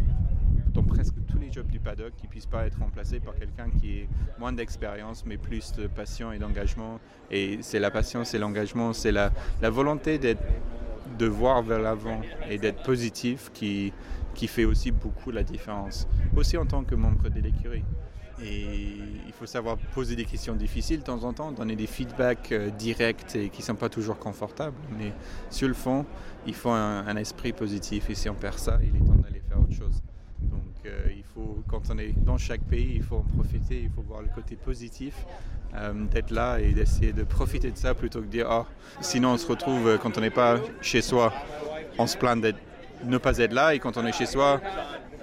dans 0.74 0.84
presque 0.84 1.16
tous 1.28 1.38
les 1.38 1.52
jobs 1.52 1.68
du 1.68 1.80
paddock, 1.80 2.14
qui 2.18 2.26
ne 2.26 2.32
puisse 2.32 2.46
pas 2.46 2.66
être 2.66 2.80
remplacé 2.80 3.20
par 3.20 3.36
quelqu'un 3.36 3.70
qui 3.70 4.00
ait 4.00 4.10
moins 4.40 4.54
d'expérience, 4.54 5.26
mais 5.26 5.38
plus 5.38 5.72
de 5.74 5.88
passion 5.88 6.32
et 6.32 6.40
d'engagement. 6.40 7.00
Et 7.30 7.60
c'est 7.62 7.80
la 7.80 7.92
passion, 7.92 8.24
c'est 8.24 8.40
l'engagement, 8.40 8.94
c'est 8.94 9.12
la, 9.12 9.32
la, 9.62 9.70
volonté 9.70 10.18
de 10.20 11.26
voir 11.26 11.62
vers 11.62 11.80
l'avant 11.80 12.22
et 12.50 12.58
d'être 12.58 12.84
positif 12.84 13.52
qui, 13.54 13.94
qui 14.34 14.48
fait 14.48 14.66
aussi 14.66 14.92
beaucoup 14.92 15.32
la 15.32 15.44
différence. 15.44 16.08
Aussi 16.36 16.58
en 16.58 16.66
tant 16.66 16.84
que 16.84 16.96
membre 16.96 17.30
de 17.30 17.40
l'écurie. 17.40 17.84
Et 18.44 18.98
il 19.28 19.34
faut 19.34 19.46
savoir 19.46 19.78
poser 19.78 20.16
des 20.16 20.26
questions 20.26 20.56
difficiles 20.56 21.02
de 21.02 21.04
temps 21.04 21.24
en 21.24 21.34
temps, 21.34 21.52
donner 21.52 21.76
des 21.76 21.86
feedbacks 21.86 22.52
euh, 22.52 22.70
directs 22.72 23.36
et 23.36 23.50
qui 23.50 23.62
ne 23.62 23.66
sont 23.66 23.76
pas 23.76 23.90
toujours 23.90 24.18
confortables. 24.18 24.76
Mais 24.98 25.14
sur 25.52 25.68
le 25.68 25.76
fond, 25.76 26.06
il 26.48 26.56
faut 26.56 26.72
un, 26.72 27.16
esprit 27.18 27.54
positif. 27.54 28.10
Et 28.10 28.16
si 28.16 28.30
on 28.30 28.34
perd 28.34 28.58
ça, 28.58 28.80
il 28.82 28.96
est 28.96 29.06
temps 29.06 29.14
d'aller 29.14 29.42
faire 29.48 29.60
autre 29.60 29.74
chose. 29.74 30.02
Donc 30.42 30.64
euh, 30.86 31.12
il 31.16 31.24
quand 31.68 31.82
on 31.92 31.98
est 31.98 32.14
dans 32.26 32.38
chaque 32.38 32.62
pays, 32.62 32.94
il 32.96 33.04
faut 33.04 33.18
en 33.18 33.38
profiter, 33.38 33.82
il 33.84 33.90
faut 33.90 34.02
voir 34.02 34.22
le 34.22 34.30
côté 34.34 34.56
positif, 34.56 35.14
euh, 35.76 35.94
d'être 36.12 36.32
là 36.32 36.60
et 36.60 36.74
d'essayer 36.74 37.14
de 37.14 37.24
profiter 37.24 37.72
de 37.72 37.78
ça 37.78 37.94
plutôt 37.94 38.20
que 38.20 38.26
de 38.26 38.32
dire 38.32 38.48
oh, 38.50 38.66
sinon 39.00 39.34
on 39.34 39.38
se 39.38 39.48
retrouve 39.48 39.98
quand 40.02 40.18
on 40.18 40.22
n'est 40.22 40.30
pas 40.30 40.58
chez 40.82 41.02
soi, 41.02 41.34
on 41.98 42.08
se 42.08 42.18
plaint 42.18 42.42
de 42.42 42.54
ne 43.06 43.18
pas 43.18 43.38
être 43.38 43.54
là 43.54 43.74
et 43.74 43.80
quand 43.80 43.98
on 43.98 44.06
est 44.06 44.12
chez 44.12 44.26
soi, 44.26 44.60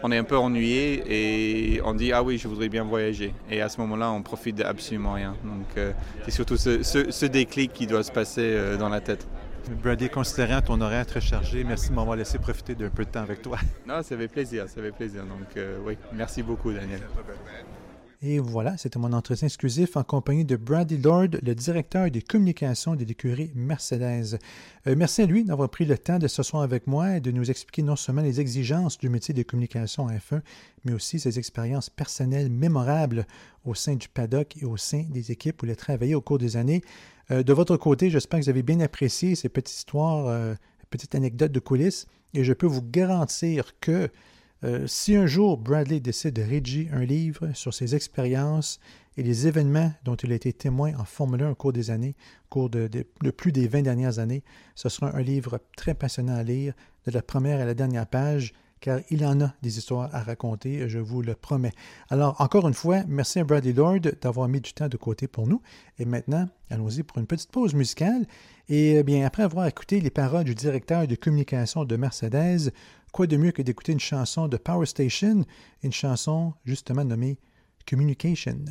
on 0.02 0.12
est 0.12 0.18
un 0.18 0.24
peu 0.24 0.36
ennuyé 0.38 1.02
et 1.06 1.82
on 1.82 1.94
dit 1.94 2.12
ah 2.12 2.22
oui 2.22 2.38
je 2.38 2.48
voudrais 2.48 2.68
bien 2.68 2.84
voyager 2.84 3.34
et 3.50 3.60
à 3.60 3.68
ce 3.68 3.80
moment-là 3.80 4.10
on 4.10 4.22
profite 4.22 4.56
d'absolument 4.56 5.14
rien 5.14 5.34
donc 5.44 5.66
euh, 5.76 5.92
c'est 6.24 6.30
surtout 6.30 6.56
ce, 6.56 7.26
déclic 7.26 7.72
qui 7.72 7.86
doit 7.86 8.02
se 8.02 8.12
passer 8.12 8.42
euh, 8.42 8.76
dans 8.76 8.88
la 8.88 9.00
tête. 9.00 9.26
Brady, 9.82 10.08
considérant 10.08 10.60
ton 10.62 10.80
horaire 10.80 11.06
très 11.06 11.20
chargé, 11.20 11.62
merci 11.64 11.90
de 11.90 11.94
m'avoir 11.94 12.16
laissé 12.16 12.38
profiter 12.38 12.74
d'un 12.74 12.88
peu 12.88 13.04
de 13.04 13.10
temps 13.10 13.22
avec 13.22 13.42
toi. 13.42 13.58
Non, 13.86 14.02
ça 14.02 14.16
fait 14.16 14.28
plaisir, 14.28 14.68
ça 14.68 14.80
fait 14.82 14.92
plaisir. 14.92 15.22
Donc 15.24 15.56
euh, 15.56 15.78
oui, 15.84 15.96
merci 16.12 16.42
beaucoup 16.42 16.72
Daniel. 16.72 17.00
Et 18.20 18.40
voilà, 18.40 18.76
c'était 18.76 18.98
mon 18.98 19.12
entretien 19.12 19.46
exclusif 19.46 19.96
en 19.96 20.02
compagnie 20.02 20.44
de 20.44 20.56
Brady 20.56 20.98
Lord, 20.98 21.28
le 21.40 21.54
directeur 21.54 22.10
des 22.10 22.20
communications 22.20 22.96
de 22.96 23.04
l'écurie 23.04 23.52
Mercedes. 23.54 24.40
Euh, 24.88 24.94
merci 24.96 25.22
à 25.22 25.26
lui 25.26 25.44
d'avoir 25.44 25.68
pris 25.68 25.84
le 25.84 25.96
temps 25.96 26.18
de 26.18 26.26
ce 26.26 26.42
soir 26.42 26.64
avec 26.64 26.88
moi 26.88 27.18
et 27.18 27.20
de 27.20 27.30
nous 27.30 27.48
expliquer 27.48 27.82
non 27.82 27.94
seulement 27.94 28.22
les 28.22 28.40
exigences 28.40 28.98
du 28.98 29.08
métier 29.08 29.34
de 29.34 29.44
communication 29.44 30.08
F1, 30.08 30.40
mais 30.84 30.94
aussi 30.94 31.20
ses 31.20 31.38
expériences 31.38 31.90
personnelles 31.90 32.50
mémorables 32.50 33.24
au 33.64 33.74
sein 33.74 33.94
du 33.94 34.08
paddock 34.08 34.56
et 34.60 34.64
au 34.64 34.76
sein 34.76 35.04
des 35.08 35.30
équipes 35.30 35.62
où 35.62 35.66
il 35.66 35.72
a 35.72 35.76
travaillé 35.76 36.16
au 36.16 36.20
cours 36.20 36.38
des 36.38 36.56
années. 36.56 36.82
Euh, 37.30 37.42
de 37.42 37.52
votre 37.52 37.76
côté, 37.76 38.10
j'espère 38.10 38.40
que 38.40 38.44
vous 38.44 38.50
avez 38.50 38.62
bien 38.62 38.80
apprécié 38.80 39.34
ces 39.34 39.48
petites 39.48 39.76
histoires, 39.76 40.26
euh, 40.26 40.54
petites 40.90 41.14
anecdotes 41.14 41.52
de 41.52 41.60
coulisses, 41.60 42.06
et 42.34 42.44
je 42.44 42.52
peux 42.52 42.66
vous 42.66 42.82
garantir 42.82 43.78
que 43.80 44.10
Euh, 44.64 44.86
si 44.88 45.14
un 45.14 45.26
jour 45.26 45.56
Bradley 45.56 46.00
décide 46.00 46.34
de 46.34 46.42
rédiger 46.42 46.88
un 46.92 47.04
livre 47.04 47.52
sur 47.54 47.72
ses 47.72 47.94
expériences 47.94 48.80
et 49.16 49.22
les 49.22 49.46
événements 49.46 49.92
dont 50.04 50.16
il 50.16 50.32
a 50.32 50.34
été 50.34 50.52
témoin 50.52 50.94
en 50.98 51.04
Formule 51.04 51.44
1 51.44 51.50
au 51.50 51.54
cours 51.54 51.72
des 51.72 51.90
années, 51.90 52.16
au 52.46 52.48
cours 52.48 52.70
de, 52.70 52.88
plus 53.30 53.52
des 53.52 53.68
20 53.68 53.82
dernières 53.82 54.18
années, 54.18 54.42
ce 54.74 54.88
sera 54.88 55.16
un 55.16 55.22
livre 55.22 55.60
très 55.76 55.94
passionnant 55.94 56.34
à 56.34 56.42
lire, 56.42 56.74
de 57.06 57.12
la 57.12 57.22
première 57.22 57.60
à 57.60 57.64
la 57.64 57.74
dernière 57.74 58.06
page, 58.06 58.52
car 58.80 59.00
il 59.10 59.24
en 59.24 59.40
a 59.40 59.52
des 59.62 59.78
histoires 59.78 60.14
à 60.14 60.22
raconter, 60.22 60.88
je 60.88 60.98
vous 60.98 61.22
le 61.22 61.34
promets. 61.34 61.72
Alors, 62.10 62.40
encore 62.40 62.66
une 62.68 62.74
fois, 62.74 63.02
merci 63.08 63.38
à 63.38 63.44
Bradley 63.44 63.72
Lord 63.72 64.00
d'avoir 64.20 64.48
mis 64.48 64.60
du 64.60 64.72
temps 64.72 64.88
de 64.88 64.96
côté 64.96 65.28
pour 65.28 65.46
nous. 65.46 65.60
Et 65.98 66.04
maintenant, 66.04 66.48
allons-y 66.70 67.02
pour 67.02 67.18
une 67.18 67.26
petite 67.26 67.50
pause 67.50 67.74
musicale. 67.74 68.26
Et 68.68 68.96
eh 68.96 69.02
bien, 69.02 69.24
après 69.26 69.42
avoir 69.42 69.66
écouté 69.66 70.00
les 70.00 70.10
paroles 70.10 70.44
du 70.44 70.54
directeur 70.54 71.06
de 71.06 71.14
communication 71.14 71.84
de 71.84 71.96
Mercedes, 71.96 72.72
quoi 73.12 73.26
de 73.26 73.36
mieux 73.36 73.52
que 73.52 73.62
d'écouter 73.62 73.92
une 73.92 74.00
chanson 74.00 74.48
de 74.48 74.56
Power 74.56 74.86
Station, 74.86 75.44
une 75.82 75.92
chanson 75.92 76.52
justement 76.64 77.04
nommée 77.04 77.38
Communication. 77.88 78.64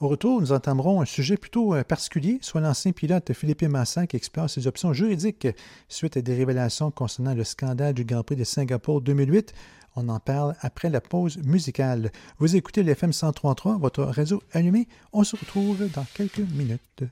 Au 0.00 0.08
retour, 0.08 0.40
nous 0.40 0.52
entamerons 0.52 1.02
un 1.02 1.04
sujet 1.04 1.36
plutôt 1.36 1.74
euh, 1.74 1.84
particulier, 1.84 2.38
soit 2.40 2.60
l'ancien 2.60 2.92
pilote 2.92 3.32
Philippe 3.34 3.64
Massa 3.64 4.06
qui 4.06 4.16
explore 4.16 4.48
ses 4.48 4.66
options 4.66 4.92
juridiques 4.92 5.48
suite 5.88 6.16
à 6.16 6.22
des 6.22 6.34
révélations 6.34 6.90
concernant 6.90 7.34
le 7.34 7.44
scandale 7.44 7.92
du 7.94 8.04
Grand 8.04 8.22
Prix 8.22 8.36
de 8.36 8.44
Singapour 8.44 9.02
2008. 9.02 9.52
On 9.96 10.08
en 10.08 10.20
parle 10.20 10.54
après 10.60 10.88
la 10.88 11.00
pause 11.00 11.38
musicale. 11.38 12.12
Vous 12.38 12.56
écoutez 12.56 12.82
l'FM 12.82 13.10
1033, 13.10 13.78
votre 13.78 14.04
réseau 14.04 14.42
allumé. 14.52 14.88
On 15.12 15.24
se 15.24 15.36
retrouve 15.36 15.90
dans 15.90 16.06
quelques 16.14 16.38
minutes. 16.38 17.02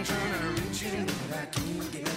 I'm 0.00 0.06
trying 0.06 0.32
to 0.32 0.62
reach 0.62 0.82
you, 0.82 1.04
but 1.28 1.36
I 1.36 1.44
can't 1.44 1.92
get 1.92 2.09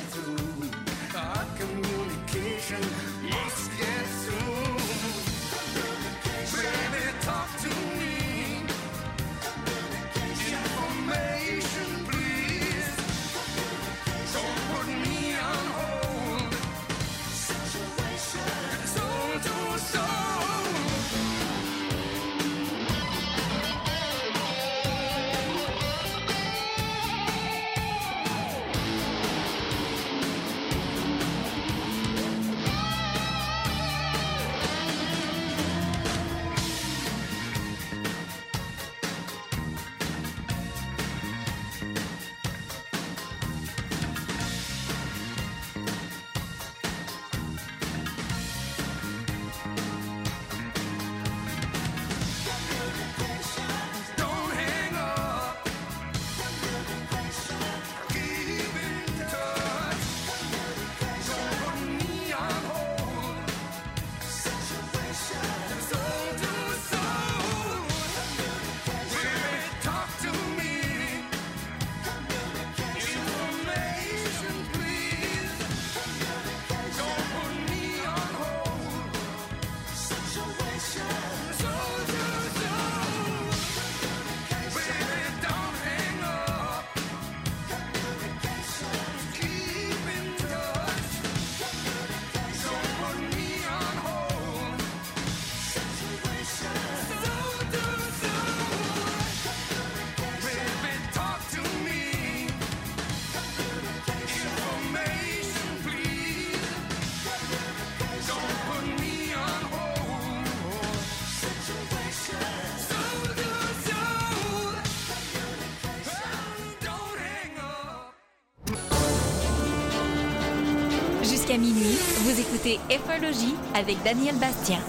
minuit, 121.57 121.97
vous 122.17 122.39
écoutez 122.39 122.79
Effologie 122.89 123.53
avec 123.75 124.01
Daniel 124.03 124.35
Bastien. 124.37 124.79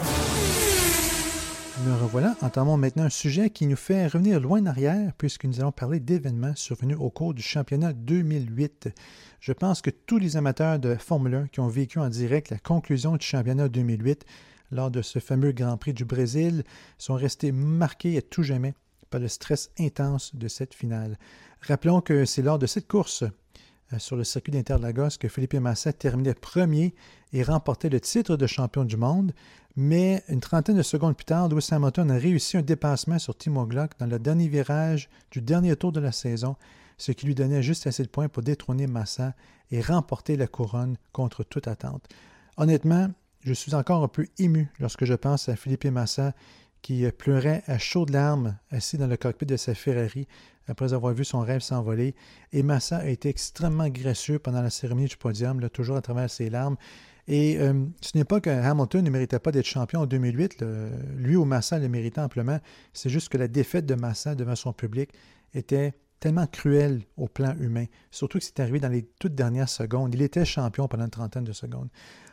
Nous 1.85 1.97
revoilà, 2.03 2.35
entamons 2.41 2.79
maintenant 2.79 3.05
un 3.05 3.11
sujet 3.11 3.51
qui 3.51 3.67
nous 3.67 3.77
fait 3.77 4.07
revenir 4.07 4.41
loin 4.41 4.63
en 4.63 4.67
arrière 4.67 5.13
puisque 5.19 5.45
nous 5.45 5.61
allons 5.61 5.73
parler 5.73 6.01
d'événements 6.01 6.55
survenus 6.57 6.97
au 6.99 7.11
cours 7.11 7.35
du 7.35 7.43
championnat 7.43 7.93
2008. 7.93 8.89
Je 9.41 9.53
pense 9.53 9.83
que 9.83 9.91
tous 9.91 10.17
les 10.19 10.39
amateurs 10.39 10.79
de 10.79 10.95
Formule 10.95 11.35
1 11.35 11.47
qui 11.49 11.61
ont 11.61 11.69
vécu 11.69 11.99
en 11.99 12.09
direct 12.09 12.51
la 12.51 12.59
conclusion 12.59 13.17
du 13.17 13.27
championnat 13.27 13.69
2008 13.69 14.25
lors 14.71 14.91
de 14.91 15.03
ce 15.03 15.19
fameux 15.19 15.53
Grand 15.53 15.77
Prix 15.77 15.93
du 15.93 16.07
Brésil 16.07 16.65
sont 16.97 17.15
restés 17.15 17.53
marqués 17.53 18.17
à 18.17 18.23
tout 18.23 18.43
jamais 18.43 18.75
par 19.11 19.21
le 19.21 19.29
stress 19.29 19.71
intense 19.79 20.35
de 20.35 20.49
cette 20.49 20.73
finale. 20.73 21.19
Rappelons 21.61 22.01
que 22.01 22.25
c'est 22.25 22.43
lors 22.43 22.59
de 22.59 22.67
cette 22.67 22.89
course 22.89 23.25
sur 23.99 24.17
le 24.17 24.25
circuit 24.25 24.53
d'Interlagos 24.53 25.19
que 25.19 25.29
Felipe 25.29 25.55
Massa 25.55 25.93
terminait 25.93 26.35
premier 26.35 26.95
et 27.33 27.43
remportait 27.43 27.89
le 27.89 28.01
titre 28.01 28.37
de 28.37 28.47
champion 28.47 28.85
du 28.85 28.97
monde. 28.97 29.33
Mais 29.77 30.23
une 30.29 30.41
trentaine 30.41 30.77
de 30.77 30.83
secondes 30.83 31.17
plus 31.17 31.25
tard, 31.25 31.49
Lewis 31.49 31.69
Hamilton 31.71 32.11
a 32.11 32.17
réussi 32.17 32.57
un 32.57 32.63
dépassement 32.63 33.19
sur 33.19 33.37
Timo 33.37 33.67
Glock 33.67 33.93
dans 33.99 34.07
le 34.07 34.19
dernier 34.19 34.49
virage 34.49 35.09
du 35.31 35.41
dernier 35.41 35.75
tour 35.75 35.91
de 35.91 36.01
la 36.01 36.13
saison, 36.13 36.57
ce 36.97 37.13
qui 37.13 37.27
lui 37.27 37.35
donnait 37.35 37.63
juste 37.63 37.87
assez 37.87 38.05
de 38.05 38.09
points 38.09 38.29
pour 38.29 38.43
détrôner 38.43 38.87
Massa 38.87 39.35
et 39.71 39.81
remporter 39.81 40.37
la 40.37 40.47
couronne 40.47 40.97
contre 41.13 41.43
toute 41.43 41.67
attente. 41.67 42.07
Honnêtement, 42.57 43.11
je 43.41 43.53
suis 43.53 43.75
encore 43.75 44.03
un 44.05 44.09
peu 44.09 44.27
ému 44.39 44.71
lorsque 44.79 45.05
je 45.05 45.15
pense 45.15 45.49
à 45.49 45.57
Felipe 45.57 45.87
Massa 45.87 46.35
qui 46.83 47.11
pleurait 47.13 47.65
à 47.67 47.79
chaudes 47.79 48.11
larmes 48.11 48.57
assis 48.71 48.99
dans 48.99 49.07
le 49.07 49.17
cockpit 49.17 49.47
de 49.47 49.57
sa 49.57 49.75
Ferrari 49.75 50.29
après 50.69 50.93
avoir 50.93 51.15
vu 51.15 51.25
son 51.25 51.41
rêve 51.41 51.61
s'envoler. 51.61 52.15
Et 52.53 52.63
Massa 52.63 52.99
a 52.99 53.07
été 53.07 53.29
extrêmement 53.29 53.89
gracieux 53.89 54.39
pendant 54.39 54.63
la 54.63 54.71
cérémonie 54.71 55.09
du 55.09 55.17
podium, 55.17 55.69
toujours 55.71 55.97
à 55.97 56.03
travers 56.03 56.31
ses 56.31 56.51
larmes. 56.51 56.77
Et 57.27 57.59
euh, 57.59 57.85
ce 58.01 58.17
n'est 58.17 58.25
pas 58.25 58.41
que 58.41 58.51
Hamilton 58.51 59.05
ne 59.05 59.11
méritait 59.11 59.39
pas 59.39 59.51
d'être 59.51 59.67
champion 59.67 60.01
en 60.01 60.07
2008. 60.07 60.65
lui 61.17 61.37
ou 61.37 61.45
Massa 61.45 61.79
le 61.79 61.89
méritait 61.89 62.21
amplement. 62.21 62.61
C'est 62.93 63.09
juste 63.09 63.31
que 63.31 63.39
la 63.39 63.49
défaite 63.49 63.87
de 63.87 63.95
Massa 63.95 64.35
devant 64.35 64.57
son 64.57 64.73
public 64.73 65.11
était 65.55 65.95
tellement 66.25 66.47
cruelle 66.47 67.03
au 67.19 67.29
plan 67.29 67.55
humain. 67.59 67.85
Surtout 68.11 68.39
que 68.39 68.45
c'est 68.45 68.59
arrivé 68.61 68.81
dans 68.81 68.89
les 68.89 69.03
toutes 69.21 69.35
dernières 69.35 69.69
secondes. 69.69 70.15
Il 70.15 70.23
était 70.23 70.47
champion 70.47 70.89
pendant 70.89 71.05
une 71.05 71.11
trentaine 71.11 71.45
de 71.45 71.53
secondes. 71.53 71.89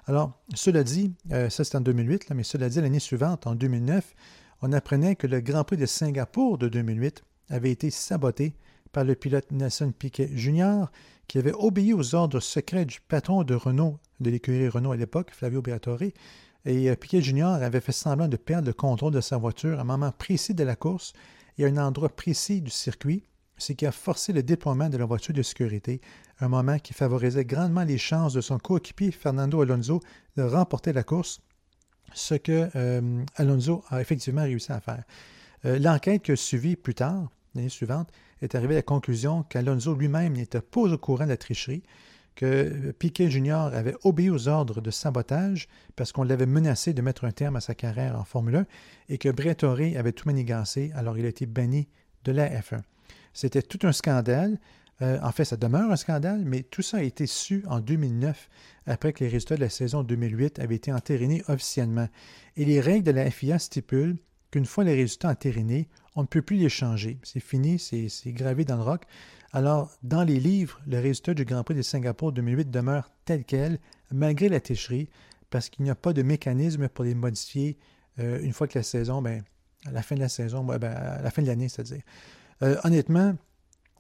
Alors, 0.06 0.42
cela 0.54 0.84
dit, 0.84 1.14
euh, 1.32 1.50
ça 1.50 1.66
c'est 1.66 1.76
en 1.76 1.82
2008, 1.82 2.32
mais 2.34 2.44
cela 2.44 2.70
dit, 2.70 2.80
l'année 2.80 3.00
suivante, 3.00 3.48
en 3.48 3.56
2009, 3.56 4.16
on 4.62 4.72
apprenait 4.72 5.16
que 5.16 5.28
le 5.28 5.42
Grand 5.42 5.66
Prix 5.66 5.76
de 5.76 5.86
Singapour 5.86 6.58
de 6.58 6.70
2008 6.70 7.24
avait 7.52 7.72
été 7.72 7.92
saboté 7.92 8.56
par 8.92 9.04
le 9.04 9.16
pilote 9.16 9.52
Nelson 9.52 9.94
Piquet 9.98 10.30
Jr., 10.34 10.86
qui 11.28 11.38
avait 11.38 11.54
obéi 11.54 11.94
aux 11.94 12.16
ordres 12.16 12.40
secrets 12.40 12.86
du 12.86 13.00
patron 13.00 13.44
de 13.44 13.54
Renault, 13.54 14.00
de 14.20 14.30
l'écurie 14.30 14.68
Renault 14.68 14.92
à 14.92 14.98
l'époque, 14.98 15.32
Flavio 15.32 15.62
Briatore. 15.62 16.02
Et 16.66 16.90
euh, 16.90 16.96
Piquet 16.96 17.22
Jr. 17.22 17.44
avait 17.62 17.80
fait 17.80 17.92
semblant 17.92 18.28
de 18.28 18.38
perdre 18.38 18.68
le 18.68 18.74
contrôle 18.74 19.14
de 19.14 19.22
sa 19.22 19.38
voiture 19.38 19.80
à 19.80 19.82
un 19.82 19.86
moment 19.86 20.12
précis 20.12 20.54
de 20.54 20.64
la 20.64 20.76
course 20.76 21.14
et 21.58 21.66
à 21.66 21.68
un 21.68 21.78
endroit 21.78 22.10
précis 22.10 22.62
du 22.62 22.70
circuit, 22.70 23.24
ce 23.58 23.74
qui 23.74 23.86
a 23.86 23.92
forcé 23.92 24.34
le 24.34 24.44
déploiement 24.44 24.90
de 24.90 24.98
la 24.98 25.06
voiture 25.06 25.34
de 25.34 25.42
sécurité, 25.42 26.02
un 26.40 26.50
moment 26.50 26.80
qui 26.80 26.94
favorisait 26.94 27.46
grandement 27.46 27.84
les 27.84 27.98
chances 27.98 28.34
de 28.34 28.42
son 28.42 28.58
coéquipier 28.58 29.12
Fernando 29.12 29.62
Alonso 29.62 30.02
de 30.36 30.44
remporter 30.44 30.92
la 30.94 31.04
course 31.04 31.42
ce 32.14 32.36
que 32.36 32.70
euh, 32.76 33.24
Alonso 33.36 33.84
a 33.90 34.02
effectivement 34.02 34.44
réussi 34.44 34.72
à 34.72 34.80
faire. 34.80 35.04
Euh, 35.66 35.80
l'enquête 35.80 36.24
qui 36.24 36.32
a 36.32 36.76
plus 36.76 36.96
tard, 36.96 37.30
l'année 37.56 37.70
suivante, 37.70 38.10
est 38.42 38.56
arrivée 38.56 38.76
à 38.76 38.80
la 38.80 38.84
conclusion 38.84 39.44
qu'Alonso 39.44 39.94
lui-même 39.96 40.34
n'était 40.34 40.62
pas 40.62 40.82
au 40.82 40.98
courant 40.98 41.26
de 41.26 41.30
la 41.30 41.38
tricherie, 41.38 41.84
que 42.36 42.92
Piquet 42.98 43.30
Jr. 43.30 43.70
avait 43.74 43.96
obéi 44.04 44.30
aux 44.30 44.48
ordres 44.48 44.82
de 44.82 44.92
sabotage 44.92 45.68
parce 45.96 46.12
qu'on 46.12 46.24
l'avait 46.24 46.46
menacé 46.46 46.94
de 46.94 47.02
mettre 47.02 47.26
un 47.26 47.32
terme 47.32 47.58
à 47.58 47.62
sa 47.62 47.76
carrière 47.76 48.18
en 48.18 48.24
Formule 48.24 48.56
1 48.56 48.66
et 49.10 49.18
que 49.18 49.30
Briatore 49.30 49.80
avait 49.98 50.12
tout 50.12 50.28
manigancé, 50.28 50.92
alors 50.96 51.18
il 51.18 51.26
a 51.26 51.30
été 51.30 51.46
banni 51.46 51.88
de 52.24 52.32
la 52.32 52.50
F1. 52.50 52.82
C'était 53.34 53.62
tout 53.62 53.86
un 53.86 53.92
scandale. 53.92 54.60
Euh, 55.02 55.20
en 55.24 55.32
fait, 55.32 55.46
ça 55.46 55.58
demeure 55.58 55.92
un 55.92 55.96
scandale, 55.96 56.44
mais 56.46 56.64
tout 56.64 56.82
ça 56.82 56.98
a 56.98 57.02
été 57.02 57.26
su 57.26 57.64
en 57.68 57.80
2009, 57.80 58.50
après 58.86 59.14
que 59.14 59.24
les 59.24 59.30
résultats 59.30 59.56
de 59.56 59.62
la 59.62 59.70
saison 59.70 60.04
2008 60.04 60.60
avaient 60.60 60.76
été 60.76 60.94
entérinés 60.94 61.44
officiellement. 61.48 62.08
Et 62.56 62.66
les 62.66 62.80
règles 62.80 63.06
de 63.06 63.12
la 63.12 63.30
FIA 63.32 63.58
stipulent 63.58 64.18
qu'une 64.52 64.66
fois 64.66 64.84
les 64.84 64.94
résultats 64.94 65.30
entérinés, 65.30 65.88
on 66.16 66.22
ne 66.22 66.28
peut 66.28 66.42
plus 66.42 66.58
les 66.58 66.70
changer. 66.70 67.20
C'est 67.24 67.40
fini, 67.40 67.80
c'est 67.80 68.32
gravé 68.32 68.66
dans 68.66 68.78
le 68.78 68.84
roc. 68.84 69.04
Alors, 69.54 69.92
dans 70.04 70.24
les 70.24 70.40
livres, 70.40 70.80
le 70.88 71.00
résultat 71.00 71.34
du 71.34 71.46
Grand 71.46 71.64
Prix 71.64 71.76
de 71.76 71.82
Singapour 71.82 72.32
2008 72.32 72.72
demeure 72.72 73.10
tel 73.26 73.44
quel, 73.44 73.80
malgré 74.12 74.50
la 74.50 74.60
tricherie, 74.60 75.10
parce 75.50 75.70
qu'il 75.70 75.84
n'y 75.84 75.90
a 75.90 75.96
pas 75.96 76.14
de 76.14 76.22
mécanisme 76.22 76.88
pour 76.88 77.04
les 77.04 77.16
modifier 77.16 77.78
euh, 78.20 78.42
une 78.42 78.54
fois 78.54 78.68
que 78.68 78.80
la 78.80 78.84
saison, 78.84 79.22
ben, 79.22 79.44
à 79.86 79.92
la 79.92 80.02
fin 80.02 80.16
de 80.16 80.22
la 80.22 80.30
saison, 80.30 80.64
ben, 80.64 80.82
à 80.84 81.22
la 81.22 81.32
fin 81.32 81.42
de 81.42 81.48
l'année, 81.48 81.70
c'est-à-dire. 81.70 82.02
Euh, 82.62 82.78
honnêtement, 82.84 83.36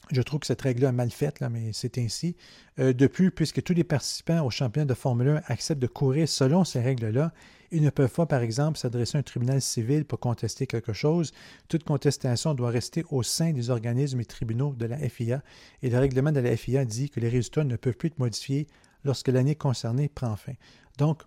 je 0.10 0.22
trouve 0.22 0.40
que 0.40 0.48
cette 0.48 0.62
règle-là 0.62 0.90
est 0.90 0.94
mal 0.94 1.12
faite, 1.12 1.42
mais 1.52 1.72
c'est 1.74 1.98
ainsi. 1.98 2.36
Euh, 2.80 2.94
de 2.94 3.08
plus, 3.08 3.32
puisque 3.32 3.64
tous 3.64 3.74
les 3.74 3.84
participants 3.84 4.46
au 4.46 4.50
championnat 4.50 4.86
de 4.86 4.94
Formule 4.94 5.30
1 5.30 5.42
acceptent 5.48 5.82
de 5.82 5.88
courir 5.88 6.28
selon 6.28 6.64
ces 6.64 6.82
règles-là, 6.82 7.32
ils 7.72 7.82
ne 7.82 7.90
peuvent 7.90 8.12
pas, 8.12 8.26
par 8.26 8.42
exemple, 8.42 8.78
s'adresser 8.78 9.18
à 9.18 9.20
un 9.20 9.24
tribunal 9.24 9.62
civil 9.62 10.04
pour 10.04 10.20
contester 10.20 10.68
quelque 10.68 10.92
chose. 10.92 11.32
Toute 11.70 11.86
contestation 11.86 12.54
doit 12.54 12.70
rester 12.70 13.06
au 13.10 13.24
sein 13.24 13.54
des 13.54 13.70
organismes 13.70 14.20
et 14.20 14.26
tribunaux 14.26 14.74
de 14.78 14.86
la 14.86 14.98
FIA. 14.98 15.42
Et 15.82 15.90
le 15.90 15.98
règlement 15.98 16.34
de 16.34 16.42
la 16.42 16.58
FIA 16.58 16.84
dit 16.84 17.10
que 17.10 17.22
les 17.22 17.30
résultats 17.30 17.64
ne 17.64 17.78
peuvent 17.78 17.96
plus 17.96 18.08
être 18.08 18.20
modifiés 18.20 18.68
lorsque 19.06 19.30
l'année 19.30 19.56
concernée 19.56 20.10
prend 20.10 20.36
fin. 20.36 20.54
Donc, 20.98 21.22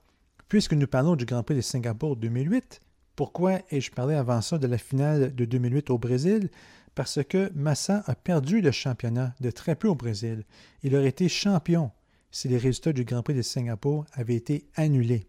puisque 0.48 0.74
nous 0.74 0.87
parlons 0.87 1.16
du 1.16 1.24
Grand 1.24 1.42
Prix 1.42 1.56
de 1.56 1.62
Singapour 1.62 2.16
2008, 2.16 2.80
pourquoi 3.16 3.60
ai-je 3.70 3.90
parlé 3.90 4.14
avant 4.14 4.42
ça 4.42 4.58
de 4.58 4.66
la 4.66 4.76
finale 4.76 5.34
de 5.34 5.44
2008 5.44 5.88
au 5.90 5.98
Brésil? 5.98 6.50
Parce 6.94 7.20
que 7.24 7.50
Massa 7.54 8.02
a 8.07 8.14
perdu 8.14 8.61
le 8.61 8.70
championnat 8.70 9.35
de 9.40 9.50
très 9.50 9.74
peu 9.74 9.88
au 9.88 9.94
Brésil. 9.94 10.44
Il 10.83 10.94
aurait 10.96 11.09
été 11.09 11.28
champion 11.28 11.90
si 12.30 12.48
les 12.48 12.59
résultats 12.59 12.92
du 12.92 13.04
Grand 13.04 13.22
Prix 13.22 13.35
de 13.35 13.42
Singapour 13.42 14.07
avaient 14.12 14.35
été 14.35 14.66
annulés. 14.74 15.26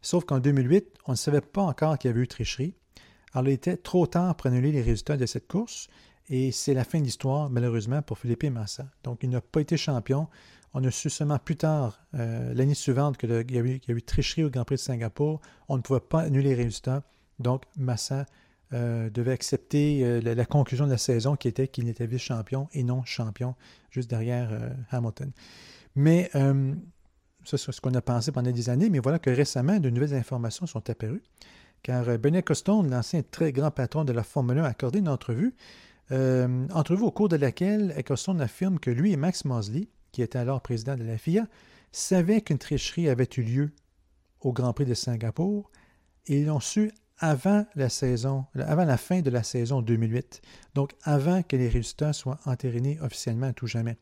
Sauf 0.00 0.24
qu'en 0.24 0.40
2008, 0.40 0.86
on 1.06 1.12
ne 1.12 1.16
savait 1.16 1.40
pas 1.40 1.62
encore 1.62 1.98
qu'il 1.98 2.10
y 2.10 2.12
avait 2.12 2.22
eu 2.22 2.28
tricherie. 2.28 2.74
Alors 3.32 3.48
il 3.48 3.54
était 3.54 3.76
trop 3.76 4.06
tard 4.06 4.36
pour 4.36 4.48
annuler 4.48 4.72
les 4.72 4.82
résultats 4.82 5.16
de 5.16 5.26
cette 5.26 5.46
course 5.46 5.88
et 6.28 6.52
c'est 6.52 6.74
la 6.74 6.84
fin 6.84 6.98
de 6.98 7.04
l'histoire, 7.04 7.50
malheureusement, 7.50 8.02
pour 8.02 8.18
Philippe 8.18 8.44
Massa. 8.44 8.86
Donc 9.04 9.20
il 9.22 9.30
n'a 9.30 9.40
pas 9.40 9.60
été 9.60 9.76
champion. 9.76 10.28
On 10.74 10.82
a 10.84 10.90
su 10.90 11.10
seulement 11.10 11.38
plus 11.38 11.56
tard, 11.56 12.00
euh, 12.14 12.54
l'année 12.54 12.74
suivante, 12.74 13.18
qu'il 13.18 13.30
y, 13.30 13.58
a 13.58 13.92
eu 13.92 14.02
tricherie 14.02 14.44
au 14.44 14.50
Grand 14.50 14.64
Prix 14.64 14.76
de 14.76 14.80
Singapour. 14.80 15.40
On 15.68 15.76
ne 15.76 15.82
pouvait 15.82 16.00
pas 16.00 16.22
annuler 16.22 16.50
les 16.50 16.62
résultats. 16.62 17.02
Donc 17.38 17.64
Massa 17.76 18.26
euh, 18.74 19.10
devait 19.10 19.32
accepter 19.32 20.02
euh, 20.02 20.20
la, 20.20 20.46
conclusion 20.46 20.86
de 20.86 20.92
la 20.92 20.98
saison 20.98 21.36
qui 21.36 21.46
était 21.46 21.68
qu'il 21.68 21.88
était 21.88 22.06
vice-champion 22.06 22.68
et 22.72 22.82
non 22.82 23.04
champion, 23.04 23.54
juste 23.90 24.08
derrière 24.08 24.48
euh, 24.50 24.70
Hamilton. 24.90 25.30
Mais 25.94 26.30
ça, 26.32 27.58
c'est 27.58 27.72
ce 27.72 27.80
qu'on 27.82 27.92
a 27.92 28.00
pensé 28.00 28.32
pendant 28.32 28.50
des 28.50 28.70
années, 28.70 28.88
mais 28.88 28.98
voilà 28.98 29.18
que 29.18 29.28
récemment, 29.28 29.78
de 29.78 29.90
nouvelles 29.90 30.14
informations 30.14 30.66
sont 30.66 30.88
apparues, 30.88 31.22
car 31.82 32.18
Benet 32.18 32.42
Costone, 32.42 32.88
l'ancien 32.88 33.22
très 33.22 33.52
grand 33.52 33.70
patron 33.70 34.04
de 34.04 34.12
la 34.12 34.22
Formule 34.22 34.58
1, 34.60 34.64
a 34.64 34.68
accordé 34.68 35.00
une 35.00 35.08
entrevue, 35.08 35.54
entrevue 36.10 37.02
au 37.02 37.10
cours 37.10 37.28
de 37.28 37.36
laquelle 37.36 37.94
Costone 38.06 38.40
affirme 38.40 38.78
que 38.78 38.90
lui 38.90 39.12
et 39.12 39.16
Max 39.16 39.44
Mosley, 39.44 39.88
qui 40.12 40.22
était 40.22 40.38
alors 40.38 40.62
président 40.62 40.96
de 40.96 41.04
la 41.04 41.18
FIA, 41.18 41.46
savaient 41.90 42.40
qu'une 42.40 42.58
tricherie 42.58 43.10
avait 43.10 43.28
eu 43.36 43.42
lieu 43.42 43.70
au 44.40 44.54
Grand 44.54 44.72
Prix 44.72 44.86
de 44.86 44.94
Singapour 44.94 45.70
et 46.26 46.40
ils 46.40 46.46
l'ont 46.46 46.60
su 46.60 46.90
avant 47.22 47.64
la 47.76 47.88
saison, 47.88 48.44
avant 48.56 48.84
la 48.84 48.98
fin 48.98 49.20
de 49.20 49.30
la 49.30 49.44
saison 49.44 49.80
2008, 49.80 50.42
donc 50.74 50.92
avant 51.04 51.42
que 51.42 51.56
les 51.56 51.68
résultats 51.68 52.12
soient 52.12 52.40
entérinés 52.44 52.98
officiellement 53.00 53.46
à 53.46 53.52
tout 53.52 53.68
jamais. 53.68 53.96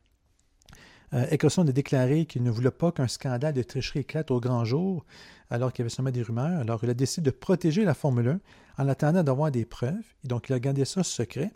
Euh, 1.13 1.27
a 1.31 1.65
déclaré 1.65 2.25
qu'il 2.25 2.43
ne 2.43 2.51
voulait 2.51 2.71
pas 2.71 2.93
qu'un 2.93 3.09
scandale 3.09 3.53
de 3.53 3.63
tricherie 3.63 4.01
éclate 4.01 4.31
au 4.31 4.41
grand 4.41 4.65
jour, 4.65 5.05
alors 5.51 5.73
qu'il 5.73 5.83
y 5.83 5.85
avait 5.85 5.91
seulement 5.91 6.13
des 6.13 6.23
rumeurs. 6.23 6.61
Alors, 6.61 6.81
il 6.83 6.91
a 6.91 6.95
décidé 6.95 7.31
de 7.31 7.37
protéger 7.37 7.85
la 7.85 7.95
Formule 7.95 8.41
1 8.79 8.85
en 8.85 8.89
attendant 8.89 9.23
d'avoir 9.23 9.51
des 9.51 9.65
preuves. 9.65 10.15
Et 10.25 10.29
donc, 10.29 10.49
il 10.49 10.53
a 10.55 10.61
gardé 10.61 10.85
ça 10.85 11.03
secret. 11.03 11.51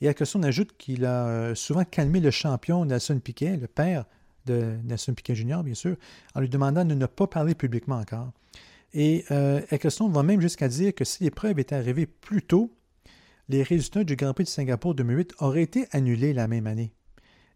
Et 0.00 0.06
Eccleston 0.06 0.42
ajoute 0.44 0.76
qu'il 0.78 1.04
a 1.04 1.26
euh, 1.26 1.54
souvent 1.54 1.84
calmé 1.84 2.20
le 2.20 2.30
champion 2.30 2.84
Nelson 2.84 3.18
Piquet, 3.18 3.56
le 3.56 3.66
père 3.66 4.04
de 4.46 4.76
Nelson 4.84 5.12
Piquet 5.12 5.34
Jr., 5.34 5.62
bien 5.64 5.74
sûr, 5.74 5.96
en 6.34 6.40
lui 6.40 6.48
demandant 6.48 6.84
de 6.84 6.94
ne 6.94 7.06
pas 7.06 7.26
parler 7.26 7.54
publiquement 7.54 7.96
encore. 7.98 8.30
Et 8.94 9.24
euh, 9.32 9.60
va 10.08 10.22
même 10.22 10.40
jusqu'à 10.40 10.68
dire 10.68 10.94
que 10.94 11.04
si 11.04 11.24
les 11.24 11.30
preuves 11.30 11.58
étaient 11.58 11.74
arrivées 11.74 12.06
plus 12.06 12.42
tôt, 12.42 12.70
les 13.48 13.62
résultats 13.62 14.04
du 14.04 14.16
Grand 14.16 14.32
Prix 14.32 14.44
de 14.44 14.48
Singapour 14.48 14.94
2008 14.94 15.34
auraient 15.40 15.62
été 15.62 15.86
annulés 15.90 16.32
la 16.32 16.48
même 16.48 16.66
année. 16.66 16.92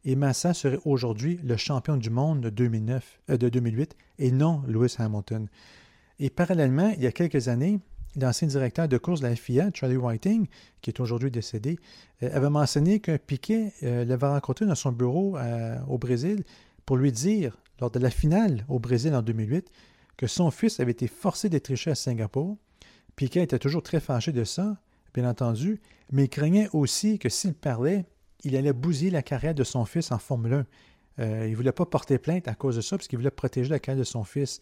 Et 0.04 0.16
Massa 0.16 0.52
serait 0.52 0.78
aujourd'hui 0.84 1.40
le 1.42 1.56
champion 1.56 1.96
du 1.96 2.10
monde 2.10 2.40
de, 2.40 2.50
2009, 2.50 3.20
euh, 3.30 3.36
de 3.36 3.48
2008 3.48 3.96
et 4.18 4.30
non 4.30 4.62
Lewis 4.66 4.96
Hamilton. 4.98 5.48
Et 6.18 6.30
parallèlement, 6.30 6.92
il 6.96 7.02
y 7.02 7.06
a 7.06 7.12
quelques 7.12 7.48
années, 7.48 7.78
l'ancien 8.16 8.48
directeur 8.48 8.88
de 8.88 8.98
course 8.98 9.20
de 9.20 9.28
la 9.28 9.36
FIA, 9.36 9.70
Charlie 9.74 9.96
Whiting, 9.96 10.46
qui 10.82 10.90
est 10.90 11.00
aujourd'hui 11.00 11.30
décédé, 11.30 11.78
euh, 12.22 12.30
avait 12.34 12.50
mentionné 12.50 13.00
que 13.00 13.16
Piquet 13.16 13.72
euh, 13.82 14.04
l'avait 14.04 14.26
rencontré 14.26 14.66
dans 14.66 14.74
son 14.74 14.92
bureau 14.92 15.36
au 15.88 15.98
Brésil 15.98 16.44
pour 16.84 16.96
lui 16.96 17.12
dire, 17.12 17.56
lors 17.80 17.90
de 17.90 17.98
la 17.98 18.10
finale 18.10 18.64
au 18.68 18.78
Brésil 18.78 19.14
en 19.14 19.22
2008, 19.22 19.70
que 20.18 20.26
son 20.26 20.50
fils 20.50 20.80
avait 20.80 20.90
été 20.90 21.06
forcé 21.06 21.48
d'être 21.48 21.62
tricher 21.62 21.92
à 21.92 21.94
Singapour. 21.94 22.58
Piquet 23.16 23.42
était 23.42 23.58
toujours 23.58 23.82
très 23.82 24.00
fâché 24.00 24.32
de 24.32 24.44
ça, 24.44 24.76
bien 25.14 25.26
entendu, 25.26 25.80
mais 26.12 26.24
il 26.24 26.28
craignait 26.28 26.68
aussi 26.74 27.18
que 27.18 27.30
s'il 27.30 27.54
parlait, 27.54 28.04
il 28.44 28.54
allait 28.56 28.74
bousiller 28.74 29.10
la 29.10 29.22
carrière 29.22 29.54
de 29.54 29.64
son 29.64 29.84
fils 29.86 30.12
en 30.12 30.18
Formule 30.18 30.52
1. 30.52 30.66
Euh, 31.20 31.46
il 31.46 31.52
ne 31.52 31.56
voulait 31.56 31.72
pas 31.72 31.86
porter 31.86 32.18
plainte 32.18 32.48
à 32.48 32.54
cause 32.54 32.76
de 32.76 32.80
ça, 32.80 32.98
parce 32.98 33.08
voulait 33.12 33.30
protéger 33.30 33.70
la 33.70 33.78
carrière 33.78 34.00
de 34.00 34.04
son 34.04 34.24
fils. 34.24 34.60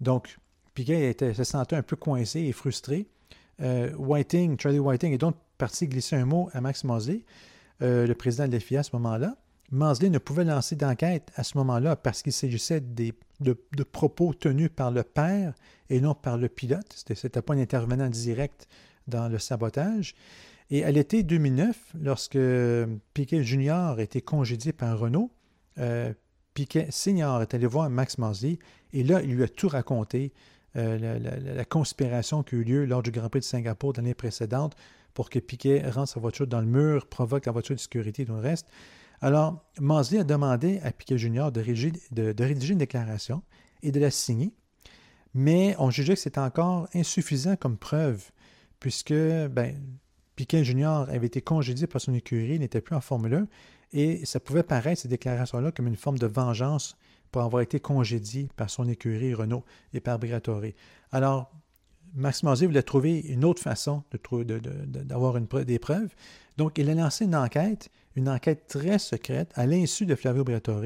Donc, 0.00 0.36
Piquet 0.74 1.10
était, 1.10 1.32
se 1.32 1.44
sentait 1.44 1.76
un 1.76 1.82
peu 1.82 1.96
coincé 1.96 2.40
et 2.40 2.52
frustré. 2.52 3.08
Euh, 3.60 3.92
Whiting, 3.96 4.58
Charlie 4.60 4.78
Whiting 4.78 5.12
est 5.12 5.18
donc 5.18 5.36
parti 5.58 5.86
glisser 5.88 6.16
un 6.16 6.24
mot 6.24 6.48
à 6.52 6.60
Max 6.60 6.84
Mosley, 6.84 7.24
euh, 7.82 8.06
le 8.06 8.14
président 8.14 8.46
de 8.46 8.56
l'FIA 8.56 8.80
à 8.80 8.82
ce 8.82 8.90
moment-là, 8.94 9.36
Mansley 9.70 10.10
ne 10.10 10.18
pouvait 10.18 10.44
lancer 10.44 10.76
d'enquête 10.76 11.30
à 11.36 11.44
ce 11.44 11.58
moment-là 11.58 11.96
parce 11.96 12.22
qu'il 12.22 12.32
s'agissait 12.32 12.80
de, 12.80 13.12
propos 13.82 14.32
tenus 14.32 14.70
par 14.74 14.90
le 14.90 15.02
père 15.02 15.54
et 15.90 16.00
non 16.00 16.14
par 16.14 16.38
le 16.38 16.48
pilote. 16.48 16.92
Ce 16.94 17.26
n'était 17.26 17.42
pas 17.42 17.54
un 17.54 17.58
intervenant 17.58 18.08
direct 18.08 18.66
dans 19.06 19.28
le 19.28 19.38
sabotage. 19.38 20.14
Et 20.70 20.84
à 20.84 20.90
l'été 20.90 21.22
2009, 21.22 21.94
lorsque 22.00 22.38
Piquet 23.14 23.42
Junior 23.42 24.00
été 24.00 24.20
congédié 24.20 24.72
par 24.72 24.98
Renault, 24.98 25.30
euh, 25.78 26.12
Piquet 26.54 26.88
Senior 26.90 27.42
est 27.42 27.54
allé 27.54 27.66
voir 27.66 27.88
Max 27.88 28.18
Mansley 28.18 28.58
et 28.92 29.02
là, 29.02 29.22
il 29.22 29.34
lui 29.34 29.44
a 29.44 29.48
tout 29.48 29.68
raconté, 29.68 30.32
euh, 30.76 31.18
la, 31.18 31.64
conspiration 31.64 32.42
qui 32.42 32.54
a 32.54 32.58
eu 32.58 32.64
lieu 32.64 32.84
lors 32.84 33.02
du 33.02 33.10
Grand 33.10 33.28
Prix 33.28 33.40
de 33.40 33.44
Singapour 33.44 33.94
l'année 33.96 34.14
précédente 34.14 34.74
pour 35.14 35.30
que 35.30 35.38
Piquet 35.38 35.88
rentre 35.88 36.12
sa 36.12 36.20
voiture 36.20 36.46
dans 36.46 36.60
le 36.60 36.66
mur, 36.66 37.06
provoque 37.06 37.46
la 37.46 37.52
voiture 37.52 37.74
de 37.74 37.80
sécurité 37.80 38.22
et 38.22 38.26
tout 38.26 38.34
le 38.34 38.40
reste. 38.40 38.66
Alors, 39.20 39.64
Mansley 39.80 40.20
a 40.20 40.24
demandé 40.24 40.80
à 40.82 40.92
Piquet 40.92 41.18
Junior 41.18 41.50
de 41.50 41.60
rédiger, 41.60 42.72
une 42.72 42.78
déclaration 42.78 43.42
et 43.82 43.90
de 43.90 43.98
la 43.98 44.10
signer, 44.10 44.52
mais 45.34 45.74
on 45.78 45.90
jugeait 45.90 46.14
que 46.14 46.20
c'était 46.20 46.38
encore 46.40 46.88
insuffisant 46.94 47.56
comme 47.56 47.76
preuve, 47.76 48.30
puisque 48.80 49.12
ben, 49.12 49.74
Piquet 50.36 50.64
Junior 50.64 51.08
avait 51.08 51.26
été 51.26 51.42
congédié 51.42 51.86
par 51.86 52.00
son 52.00 52.14
écurie, 52.14 52.58
n'était 52.58 52.80
plus 52.80 52.94
en 52.94 53.00
Formule 53.00 53.34
1, 53.34 53.48
et 53.92 54.24
ça 54.24 54.38
pouvait 54.38 54.62
paraître, 54.62 55.02
ces 55.02 55.08
déclarations-là, 55.08 55.72
comme 55.72 55.88
une 55.88 55.96
forme 55.96 56.18
de 56.18 56.26
vengeance 56.26 56.96
pour 57.32 57.42
avoir 57.42 57.62
été 57.62 57.80
congédié 57.80 58.48
par 58.56 58.70
son 58.70 58.88
écurie 58.88 59.34
Renault 59.34 59.64
et 59.92 60.00
par 60.00 60.18
Briatore. 60.18 60.62
Alors, 61.10 61.50
Max 62.14 62.42
Mazé 62.42 62.66
voulait 62.66 62.82
trouver 62.82 63.18
une 63.20 63.44
autre 63.44 63.62
façon 63.62 64.02
d'avoir 64.12 65.34
de, 65.34 65.62
des 65.64 65.78
preuves. 65.78 66.14
Donc, 66.56 66.78
il 66.78 66.88
a 66.88 66.94
lancé 66.94 67.24
une 67.24 67.36
enquête, 67.36 67.90
une 68.18 68.28
enquête 68.28 68.66
très 68.66 68.98
secrète, 68.98 69.52
à 69.54 69.64
l'insu 69.64 70.04
de 70.04 70.14
Flavio 70.14 70.44
Briatore. 70.44 70.84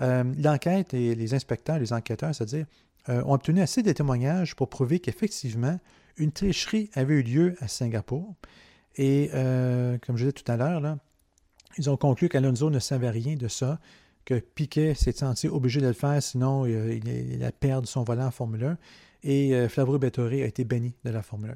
Euh, 0.00 0.24
l'enquête 0.38 0.94
et 0.94 1.14
les 1.14 1.34
inspecteurs, 1.34 1.78
les 1.78 1.92
enquêteurs, 1.92 2.34
c'est-à-dire, 2.34 2.64
euh, 3.08 3.22
ont 3.24 3.34
obtenu 3.34 3.60
assez 3.60 3.82
de 3.82 3.92
témoignages 3.92 4.54
pour 4.54 4.68
prouver 4.68 5.00
qu'effectivement, 5.00 5.78
une 6.16 6.30
tricherie 6.30 6.88
avait 6.94 7.14
eu 7.14 7.22
lieu 7.22 7.56
à 7.60 7.66
Singapour. 7.66 8.34
Et 8.96 9.30
euh, 9.34 9.98
comme 9.98 10.16
je 10.16 10.24
disais 10.24 10.32
tout 10.32 10.50
à 10.50 10.56
l'heure, 10.56 10.96
ils 11.76 11.90
ont 11.90 11.96
conclu 11.96 12.28
qu'Alonso 12.28 12.70
ne 12.70 12.78
savait 12.78 13.10
rien 13.10 13.34
de 13.34 13.48
ça, 13.48 13.80
que 14.24 14.34
Piquet 14.34 14.94
s'est 14.94 15.12
senti 15.12 15.48
obligé 15.48 15.80
de 15.80 15.88
le 15.88 15.92
faire, 15.92 16.22
sinon 16.22 16.66
il, 16.66 17.44
a 17.44 17.52
perdu 17.52 17.88
son 17.88 18.04
volant 18.04 18.26
en 18.26 18.30
Formule 18.30 18.64
1. 18.64 18.78
Et 19.22 19.68
Flavio 19.68 19.98
Bettori 19.98 20.42
a 20.42 20.46
été 20.46 20.64
banni 20.64 20.94
de 21.04 21.10
la 21.10 21.22
Formule 21.22 21.50
1. 21.50 21.54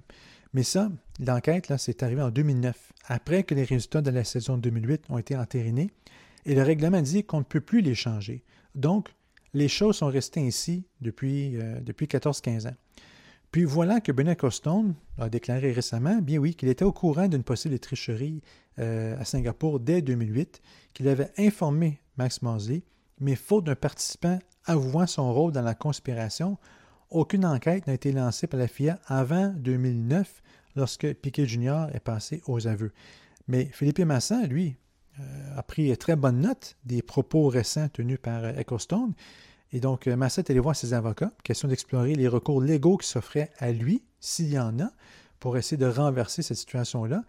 Mais 0.55 0.63
ça, 0.63 0.91
l'enquête, 1.19 1.69
là, 1.69 1.79
c'est 1.79 2.03
arrivé 2.03 2.23
en 2.23 2.31
2009, 2.31 2.93
après 3.07 3.43
que 3.43 3.55
les 3.55 3.65
résultats 3.65 4.03
de 4.03 4.11
la 4.11 4.25
saison 4.25 4.57
2008 4.57 5.05
ont 5.11 5.19
été 5.19 5.37
entérinés. 5.37 5.91
Et 6.47 6.55
le 6.55 6.63
règlement 6.63 7.03
dit 7.03 7.25
qu'on 7.25 7.39
ne 7.39 7.45
peut 7.45 7.61
plus 7.61 7.81
les 7.81 7.95
changer. 7.95 8.45
Donc, 8.75 9.09
les 9.53 9.69
choses 9.69 9.97
sont 9.97 10.07
restées 10.07 10.41
ainsi 10.41 10.87
depuis, 11.01 11.57
euh, 11.57 11.81
depuis 11.81 12.07
14-15 12.07 12.69
ans. 12.69 12.77
Puis 13.51 13.65
voilà 13.65 14.01
que 14.01 14.11
Benoît 14.11 14.35
Costone 14.35 14.95
a 15.19 15.29
déclaré 15.29 15.73
récemment, 15.73 16.19
bien 16.21 16.39
oui, 16.39 16.55
qu'il 16.55 16.69
était 16.69 16.85
au 16.85 16.93
courant 16.93 17.29
d'une 17.29 17.45
possible 17.45 17.79
tricherie 17.79 18.43
euh, 18.81 19.17
à 19.19 19.25
Singapour 19.25 19.79
dès 19.79 20.03
2008, 20.03 20.61
qu'il 20.93 21.09
avait 21.09 21.31
informé 21.39 22.01
Max 22.17 22.43
Mosley, 22.43 22.83
mais 23.21 23.37
faute 23.37 23.65
d'un 23.65 23.77
participant 23.77 24.39
avouant 24.67 25.07
son 25.07 25.33
rôle 25.33 25.53
dans 25.53 25.63
la 25.63 25.75
conspiration, 25.75 26.59
aucune 27.11 27.47
enquête 27.47 27.87
n'a 27.87 27.95
été 27.95 28.11
lancée 28.11 28.49
par 28.49 28.59
la 28.59 28.67
FIA 28.67 28.99
avant 29.07 29.49
2009, 29.57 30.43
lorsque 30.77 31.13
Piquet 31.15 31.47
Junior 31.47 31.89
est 31.95 32.01
passé 32.01 32.43
aux 32.47 32.67
aveux. 32.67 32.93
Mais 33.49 33.67
Philippe 33.73 34.01
Massin, 34.01 34.47
lui, 34.47 34.77
euh, 35.21 35.59
a 35.59 35.63
pris 35.63 35.97
très 35.97 36.17
bonne 36.17 36.41
note 36.41 36.77
des 36.85 37.03
propos 37.03 37.49
récents 37.49 37.89
tenus 37.89 38.19
par 38.21 38.45
Ecclestone 38.45 39.15
et 39.75 39.81
donc, 39.81 40.07
euh, 40.07 40.15
Massa 40.15 40.41
est 40.41 40.51
allé 40.51 40.61
voir 40.61 40.77
ses 40.77 40.95
avocats, 40.95 41.33
question 41.43 41.67
d'explorer 41.67 42.15
les 42.15 42.29
recours 42.29 42.63
légaux 42.63 42.97
qui 42.97 43.09
s'offraient 43.09 43.51
à 43.59 43.73
lui, 43.73 44.05
s'il 44.21 44.49
y 44.49 44.59
en 44.59 44.79
a, 44.79 44.91
pour 45.41 45.57
essayer 45.57 45.77
de 45.77 45.87
renverser 45.87 46.43
cette 46.43 46.57
situation-là. 46.57 47.25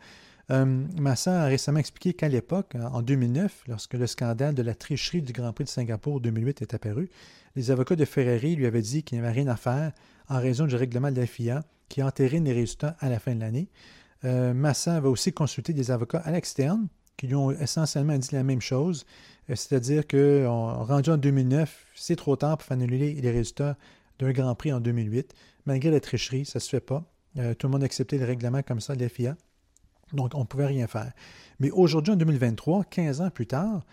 Euh, 0.52 0.86
Massa 1.00 1.42
a 1.42 1.46
récemment 1.48 1.80
expliqué 1.80 2.14
qu'à 2.14 2.30
l'époque, 2.30 2.76
en 2.76 3.02
2009, 3.02 3.64
lorsque 3.68 3.96
le 3.96 4.06
scandale 4.06 4.54
de 4.54 4.62
la 4.62 4.76
tricherie 4.76 5.24
du 5.24 5.34
Grand 5.34 5.54
Prix 5.54 5.64
de 5.64 5.70
Singapour 5.70 6.22
2008 6.22 6.62
est 6.62 6.76
apparu, 6.76 7.10
les 7.56 7.72
avocats 7.72 7.96
de 7.96 8.06
Ferrari 8.06 8.56
lui 8.56 8.68
avaient 8.68 8.84
dit 8.84 9.02
qu'il 9.02 9.18
n'y 9.18 9.26
avait 9.26 9.34
rien 9.34 9.48
à 9.48 9.56
faire 9.56 9.92
en 10.30 10.40
raison 10.40 10.68
du 10.68 10.76
règlement 10.76 11.12
de 11.12 11.20
la 11.20 11.26
FIA 11.26 11.64
qui 11.90 12.04
entérine 12.04 12.46
les 12.46 12.54
résultats 12.54 12.96
à 13.00 13.10
la 13.10 13.20
fin 13.20 13.36
de 13.36 13.40
l'année. 13.40 13.70
Euh, 14.24 14.54
Massa 14.54 14.96
avait 14.96 15.08
aussi 15.08 15.34
consulté 15.34 15.74
des 15.74 15.92
avocats 15.92 16.20
à 16.20 16.32
l'externe 16.32 16.88
qui 17.18 17.28
lui 17.28 17.36
ont 17.36 17.52
essentiellement 17.52 18.18
dit 18.18 18.30
la 18.34 18.44
même 18.44 18.62
chose, 18.62 19.06
euh, 19.50 19.56
c'est-à-dire 19.56 20.06
que 20.08 20.46
rendu 20.48 21.10
en 21.10 21.18
2009, 21.18 21.86
c'est 21.96 22.16
trop 22.16 22.36
tard 22.36 22.58
pour 22.58 22.72
annuler 22.72 23.14
les 23.14 23.32
résultats 23.32 23.78
d'un 24.20 24.32
Grand 24.32 24.56
Prix 24.56 24.74
en 24.74 24.80
2008. 24.80 25.34
Malgré 25.66 25.92
la 25.92 26.00
tricherie, 26.00 26.46
ça 26.46 26.60
ne 26.60 26.62
se 26.62 26.70
fait 26.70 26.80
pas. 26.80 27.04
Euh, 27.38 27.54
tout 27.54 27.68
le 27.68 27.72
monde 27.72 27.84
a 27.84 27.86
accepté 27.86 28.18
le 28.18 28.26
règlement 28.26 28.62
comme 28.64 28.80
ça 28.80 28.96
de 28.96 29.02
la 29.02 29.10
FIA. 29.10 29.36
Donc, 30.14 30.32
on 30.36 30.42
ne 30.42 30.46
pouvait 30.46 30.68
rien 30.68 30.88
faire. 30.88 31.12
Mais 31.60 31.72
aujourd'hui, 31.72 32.14
en 32.14 32.16
2023, 32.16 32.86
15 32.86 33.22
ans 33.22 33.30
plus 33.30 33.48
tard, 33.48 33.86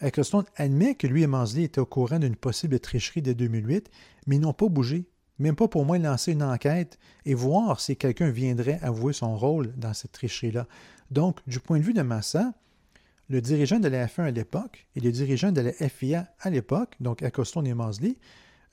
Ecclestone 0.00 0.44
admet 0.56 0.94
que 0.94 1.06
lui 1.06 1.22
et 1.22 1.26
Mansley 1.26 1.64
étaient 1.64 1.80
au 1.80 1.86
courant 1.86 2.18
d'une 2.18 2.36
possible 2.36 2.80
tricherie 2.80 3.22
de 3.22 3.32
2008, 3.32 3.90
mais 4.26 4.36
ils 4.36 4.40
n'ont 4.40 4.52
pas 4.52 4.68
bougé, 4.68 5.04
même 5.40 5.56
pas 5.56 5.68
pour 5.68 5.84
moi 5.84 5.98
lancer 5.98 6.32
une 6.32 6.42
enquête 6.42 6.98
et 7.24 7.34
voir 7.34 7.80
si 7.80 7.96
quelqu'un 7.96 8.30
viendrait 8.30 8.78
avouer 8.82 9.12
son 9.12 9.36
rôle 9.36 9.72
dans 9.76 9.94
cette 9.94 10.12
tricherie-là. 10.12 10.66
Donc, 11.10 11.38
du 11.46 11.58
point 11.60 11.78
de 11.78 11.82
vue 11.82 11.94
de 11.94 12.02
Massa, 12.02 12.52
le 13.28 13.40
dirigeant 13.40 13.80
de 13.80 13.88
la 13.88 14.06
F1 14.06 14.24
à 14.24 14.30
l'époque 14.30 14.86
et 14.96 15.00
le 15.00 15.10
dirigeant 15.10 15.52
de 15.52 15.60
la 15.60 15.72
FIA 15.72 16.28
à 16.40 16.50
l'époque, 16.50 16.94
donc 17.00 17.22
Acoston 17.22 17.66
et 17.66 17.74
Mosley, 17.74 18.16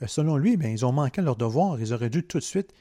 euh, 0.01 0.07
selon 0.07 0.37
lui, 0.37 0.57
bien, 0.57 0.69
ils 0.69 0.85
ont 0.85 0.91
manqué 0.91 1.21
leur 1.21 1.35
devoir. 1.35 1.79
Ils 1.79 1.93
auraient 1.93 2.09
dû 2.09 2.23
tout 2.23 2.39
de 2.39 2.43
suite 2.43 2.73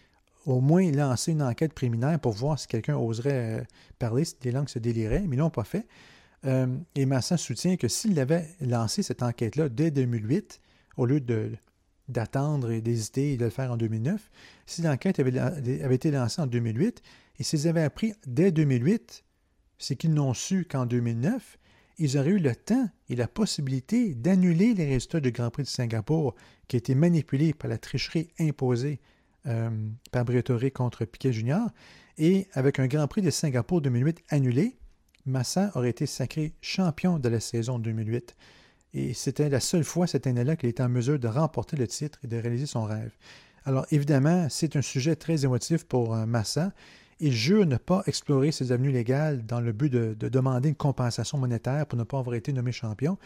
au 0.47 0.61
moins 0.61 0.91
lancer 0.91 1.32
une 1.32 1.43
enquête 1.43 1.72
préliminaire 1.72 2.18
pour 2.20 2.32
voir 2.32 2.59
si 2.59 2.66
quelqu'un 2.66 2.97
oserait 2.97 3.61
euh, 3.61 3.64
parler, 3.99 4.24
si 4.24 4.37
des 4.41 4.53
langues 4.53 4.68
se 4.68 4.78
déliraient, 4.78 5.22
mais 5.22 5.37
ils 5.37 5.39
ne 5.39 5.45
l'ont 5.45 5.51
pas 5.51 5.64
fait. 5.64 5.87
Euh, 6.45 6.66
et 6.95 7.07
Massin 7.07 7.37
soutient 7.37 7.76
que 7.76 7.89
s'il 7.89 8.18
avait 8.20 8.49
lancé 8.61 9.03
cette 9.03 9.22
enquête-là 9.22 9.68
dès 9.68 9.91
2008, 9.91 10.61
au 10.97 11.07
lieu 11.07 11.20
d'attendre 12.09 12.71
et 12.71 12.81
d'hésiter 12.81 13.33
et 13.33 13.37
de 13.37 13.45
le 13.45 13.51
faire 13.51 13.73
en 13.73 13.77
2009, 13.77 14.31
si 14.67 14.83
l'enquête 14.83 15.19
avait, 15.19 15.95
été 15.95 16.11
lancée 16.11 16.41
en 16.41 16.47
2008 16.47 17.03
et 17.39 17.43
s'ils 17.43 17.69
avaient 17.69 17.83
appris 17.83 18.15
dès 18.27 18.53
2008, 18.53 19.25
c'est 19.79 19.97
qu'ils 19.97 20.15
n'ont 20.15 20.35
su 20.35 20.65
qu'en 20.65 20.87
2009, 20.87 21.59
ils 21.99 22.19
auraient 22.19 22.31
eu 22.31 22.39
le 22.39 22.55
temps 22.55 22.89
et 23.09 23.17
la 23.17 23.27
possibilité 23.27 24.15
d'annuler 24.15 24.75
les 24.75 24.87
résultats 24.87 25.21
du 25.21 25.33
Grand 25.33 25.51
Prix 25.51 25.63
de 25.63 25.69
Singapour 25.69 26.35
qui 26.69 26.77
a 26.77 26.79
été 26.79 26.95
manipulé 26.95 27.55
par 27.55 27.71
la 27.71 27.79
tricherie 27.79 28.29
imposée 28.39 29.01
euh, 29.47 29.71
par 30.13 30.25
Briatore 30.25 30.73
contre 30.75 31.05
Piquet 31.05 31.33
Junior. 31.33 31.71
Et 32.19 32.49
avec 32.53 32.79
un 32.79 32.87
Grand 32.87 33.07
Prix 33.07 33.23
de 33.23 33.31
Singapour 33.31 33.81
2008 33.81 34.25
annulé, 34.29 34.77
Massa 35.25 35.71
aurait 35.75 35.91
été 35.91 36.07
sacré 36.07 36.55
champion 36.61 37.19
de 37.19 37.29
la 37.29 37.41
saison 37.41 37.79
2008. 37.79 38.37
Et 38.95 39.14
c'était 39.14 39.49
la 39.49 39.61
seule 39.61 39.84
fois 39.84 40.07
cette 40.07 40.26
année-là 40.26 40.57
qu'il 40.57 40.68
était 40.68 40.82
en 40.82 40.89
mesure 40.89 41.18
de 41.18 41.28
remporter 41.28 41.76
le 41.76 41.87
titre 41.87 42.18
et 42.24 42.26
de 42.26 42.37
réaliser 42.37 42.66
son 42.66 42.84
rêve. 42.84 43.12
Alors 43.64 43.84
évidemment, 43.91 44.47
c'est 44.49 44.76
un 44.76 44.82
sujet 44.82 45.16
très 45.16 45.45
émotif 45.45 45.84
pour 45.84 46.14
euh, 46.14 46.24
Massa. 46.24 46.72
Il 47.18 47.32
jure 47.32 47.66
ne 47.66 47.76
pas 47.76 48.03
explorer 48.07 48.53
ses 48.53 48.72
avenues 48.72 48.93
légales 48.93 49.45
dans 49.45 49.61
le 49.61 49.72
but 49.72 49.91
de, 49.91 50.28
demander 50.28 50.68
une 50.68 50.74
compensation 50.76 51.39
monétaire 51.39 51.87
pour 51.87 51.99
ne 51.99 52.05
pas 52.05 52.18
avoir 52.18 52.37
été 52.37 52.53
nommé 52.53 52.72
champion, 52.72 53.18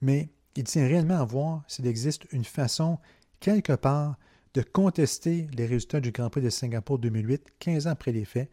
mais 0.00 0.30
il 0.56 0.64
tient 0.64 0.86
réellement 0.86 1.20
à 1.20 1.24
voir 1.24 1.62
s'il 1.68 1.86
existe 1.86 2.26
une 2.32 2.44
façon, 2.44 2.98
quelque 3.40 3.74
part, 3.74 4.16
de 4.54 4.62
contester 4.62 5.46
les 5.56 5.66
résultats 5.66 6.00
du 6.00 6.10
Grand 6.10 6.30
Prix 6.30 6.40
de 6.40 6.50
Singapour 6.50 6.98
2008, 6.98 7.42
15 7.58 7.86
ans 7.86 7.90
après 7.90 8.12
les 8.12 8.24
faits, 8.24 8.50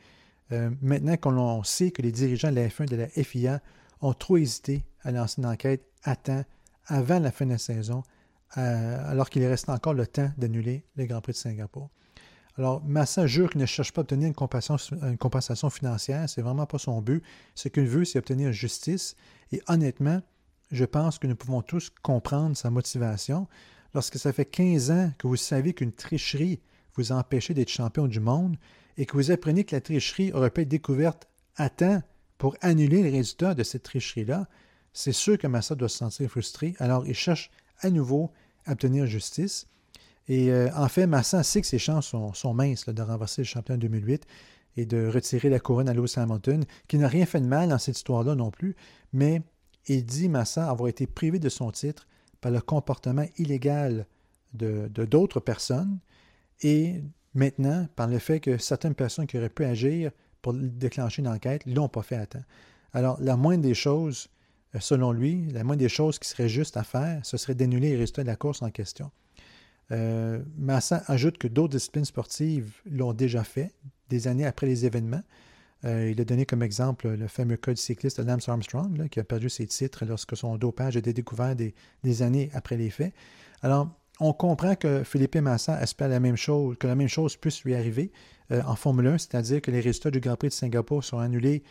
euh, 0.51 0.69
maintenant 0.81 1.15
qu'on 1.15 1.63
sait 1.63 1.91
que 1.91 2.01
les 2.01 2.11
dirigeants 2.11 2.49
de 2.49 2.55
la 2.55 2.67
F1 2.67 2.83
et 2.83 2.87
de 2.87 2.95
la 2.97 3.07
FIA 3.07 3.61
ont 4.01 4.13
trop 4.13 4.37
hésité 4.37 4.83
à 5.03 5.11
lancer 5.11 5.41
une 5.41 5.47
enquête 5.47 5.85
à 6.03 6.15
temps, 6.15 6.43
avant 6.87 7.19
la 7.19 7.31
fin 7.31 7.45
de 7.45 7.51
la 7.51 7.57
saison, 7.57 8.03
euh, 8.57 9.11
alors 9.11 9.29
qu'il 9.29 9.45
reste 9.45 9.69
encore 9.69 9.93
le 9.93 10.07
temps 10.07 10.31
d'annuler 10.37 10.83
le 10.95 11.05
Grand 11.05 11.21
Prix 11.21 11.33
de 11.33 11.37
Singapour. 11.37 11.89
Alors, 12.57 12.83
Massa 12.83 13.27
jure 13.27 13.49
qu'il 13.49 13.61
ne 13.61 13.65
cherche 13.65 13.93
pas 13.93 14.01
à 14.01 14.03
obtenir 14.03 14.27
une 14.27 14.33
compensation, 14.33 14.97
une 15.03 15.17
compensation 15.17 15.69
financière. 15.69 16.27
C'est 16.27 16.41
vraiment 16.41 16.65
pas 16.65 16.77
son 16.77 17.01
but. 17.01 17.23
Ce 17.55 17.69
qu'il 17.69 17.85
veut, 17.85 18.03
c'est 18.03 18.19
obtenir 18.19 18.51
justice. 18.51 19.15
Et 19.53 19.61
honnêtement, 19.67 20.21
je 20.69 20.83
pense 20.83 21.17
que 21.17 21.27
nous 21.27 21.35
pouvons 21.35 21.61
tous 21.61 21.89
comprendre 22.01 22.57
sa 22.57 22.69
motivation. 22.69 23.47
Lorsque 23.93 24.17
ça 24.17 24.33
fait 24.33 24.45
15 24.45 24.91
ans 24.91 25.11
que 25.17 25.27
vous 25.27 25.37
savez 25.37 25.73
qu'une 25.73 25.93
tricherie 25.93 26.61
vous 26.95 27.13
a 27.13 27.15
empêché 27.15 27.53
d'être 27.53 27.69
champion 27.69 28.07
du 28.07 28.19
monde 28.19 28.57
et 28.97 29.05
que 29.05 29.13
vous 29.13 29.31
apprenez 29.31 29.63
que 29.63 29.75
la 29.75 29.81
tricherie 29.81 30.33
aurait 30.33 30.49
pu 30.49 30.61
être 30.61 30.69
découverte 30.69 31.27
à 31.55 31.69
temps 31.69 32.01
pour 32.41 32.55
annuler 32.61 33.03
les 33.03 33.11
résultats 33.11 33.53
de 33.53 33.61
cette 33.61 33.83
tricherie-là, 33.83 34.47
c'est 34.93 35.11
sûr 35.11 35.37
que 35.37 35.45
Massa 35.45 35.75
doit 35.75 35.89
se 35.89 35.99
sentir 35.99 36.27
frustré. 36.27 36.73
Alors, 36.79 37.05
il 37.05 37.13
cherche 37.13 37.51
à 37.81 37.91
nouveau 37.91 38.31
à 38.65 38.71
obtenir 38.71 39.05
justice. 39.05 39.67
Et 40.27 40.51
euh, 40.51 40.67
en 40.75 40.87
fait, 40.87 41.05
Massa 41.05 41.43
sait 41.43 41.61
que 41.61 41.67
ses 41.67 41.77
chances 41.77 42.07
sont, 42.07 42.53
minces 42.55 42.89
de 42.89 43.01
renverser 43.03 43.43
le 43.43 43.45
champion 43.45 43.77
2008 43.77 44.25
et 44.75 44.87
de 44.87 45.05
retirer 45.05 45.49
la 45.49 45.59
couronne 45.59 45.87
à 45.87 45.93
Lewis 45.93 46.15
Hamilton, 46.15 46.65
qui 46.87 46.97
n'a 46.97 47.07
rien 47.07 47.27
fait 47.27 47.41
de 47.41 47.45
mal 47.45 47.69
dans 47.69 47.77
cette 47.77 47.97
histoire-là 47.97 48.33
non 48.33 48.49
plus, 48.49 48.75
mais 49.13 49.43
Il 49.85 50.03
dit, 50.03 50.27
Massa, 50.27 50.67
avoir 50.67 50.89
été 50.89 51.05
privé 51.05 51.37
de 51.37 51.49
son 51.49 51.69
titre 51.69 52.07
par 52.41 52.51
le 52.51 52.59
comportement 52.59 53.27
illégal 53.37 54.07
de 54.53 54.87
d'autres 54.87 55.41
personnes 55.41 55.99
et 56.61 57.03
maintenant 57.35 57.87
par 57.95 58.07
le 58.07 58.17
fait 58.17 58.39
que 58.39 58.57
certaines 58.57 58.95
personnes 58.95 59.27
qui 59.27 59.37
auraient 59.37 59.49
pu 59.49 59.63
agir 59.63 60.11
pour 60.41 60.53
déclencher 60.53 61.21
une 61.21 61.27
enquête 61.27 61.65
ne 61.65 61.75
l'ont 61.75 61.89
pas 61.89 62.01
fait 62.01 62.15
à 62.15 62.25
temps. 62.25 62.43
Alors, 62.93 63.17
la 63.21 63.37
moindre 63.37 63.63
des 63.63 63.73
choses, 63.73 64.29
euh, 64.75 64.79
selon 64.79 65.11
lui, 65.11 65.49
la 65.51 65.63
moindre 65.63 65.79
des 65.79 65.89
choses 65.89 66.19
qui 66.19 66.27
serait 66.27 66.49
juste 66.49 66.77
à 66.77 66.83
faire, 66.83 67.25
ce 67.25 67.37
serait 67.37 67.55
d'annuler 67.55 67.91
les 67.91 67.97
résultats 67.97 68.23
de 68.23 68.27
la 68.27 68.35
course 68.35 68.61
en 68.61 68.69
question. 68.69 69.11
Euh, 69.91 70.41
Massa 70.57 71.03
ajoute 71.07 71.37
que 71.37 71.47
d'autres 71.47 71.73
disciplines 71.73 72.05
sportives 72.05 72.71
l'ont 72.89 73.13
déjà 73.13 73.43
fait, 73.43 73.71
des 74.09 74.27
années 74.27 74.45
après 74.45 74.67
les 74.67 74.85
événements. 74.85 75.23
Euh, 75.83 76.11
il 76.11 76.21
a 76.21 76.25
donné 76.25 76.45
comme 76.45 76.61
exemple 76.61 77.09
le 77.09 77.27
fameux 77.27 77.57
code 77.57 77.77
cycliste 77.77 78.19
Lance 78.19 78.47
Armstrong, 78.47 79.09
qui 79.09 79.19
a 79.19 79.23
perdu 79.23 79.49
ses 79.49 79.65
titres 79.65 80.05
lorsque 80.05 80.37
son 80.37 80.57
dopage 80.57 80.95
a 80.95 80.99
été 80.99 81.11
découvert 81.11 81.55
des, 81.55 82.21
années 82.21 82.49
après 82.53 82.77
les 82.77 82.89
faits. 82.89 83.13
Alors, 83.61 83.89
on 84.21 84.33
comprend 84.33 84.75
que 84.75 85.03
Philippe 85.03 85.35
Massa 85.35 85.81
espère 85.81 86.07
la 86.07 86.19
même 86.19 86.37
chose, 86.37 86.77
que 86.79 86.87
la 86.87 86.95
même 86.95 87.09
chose 87.09 87.35
puisse 87.35 87.63
lui 87.63 87.75
arriver 87.75 88.11
euh, 88.51 88.61
en 88.65 88.75
Formule 88.75 89.07
1, 89.07 89.17
c'est-à-dire 89.17 89.61
que 89.61 89.71
les 89.71 89.81
résultats 89.81 90.11
du 90.11 90.19
Grand 90.19 90.35
Prix 90.35 90.49
de 90.49 90.53
Singapour 90.53 91.03
sont 91.03 91.17
annulés 91.17 91.63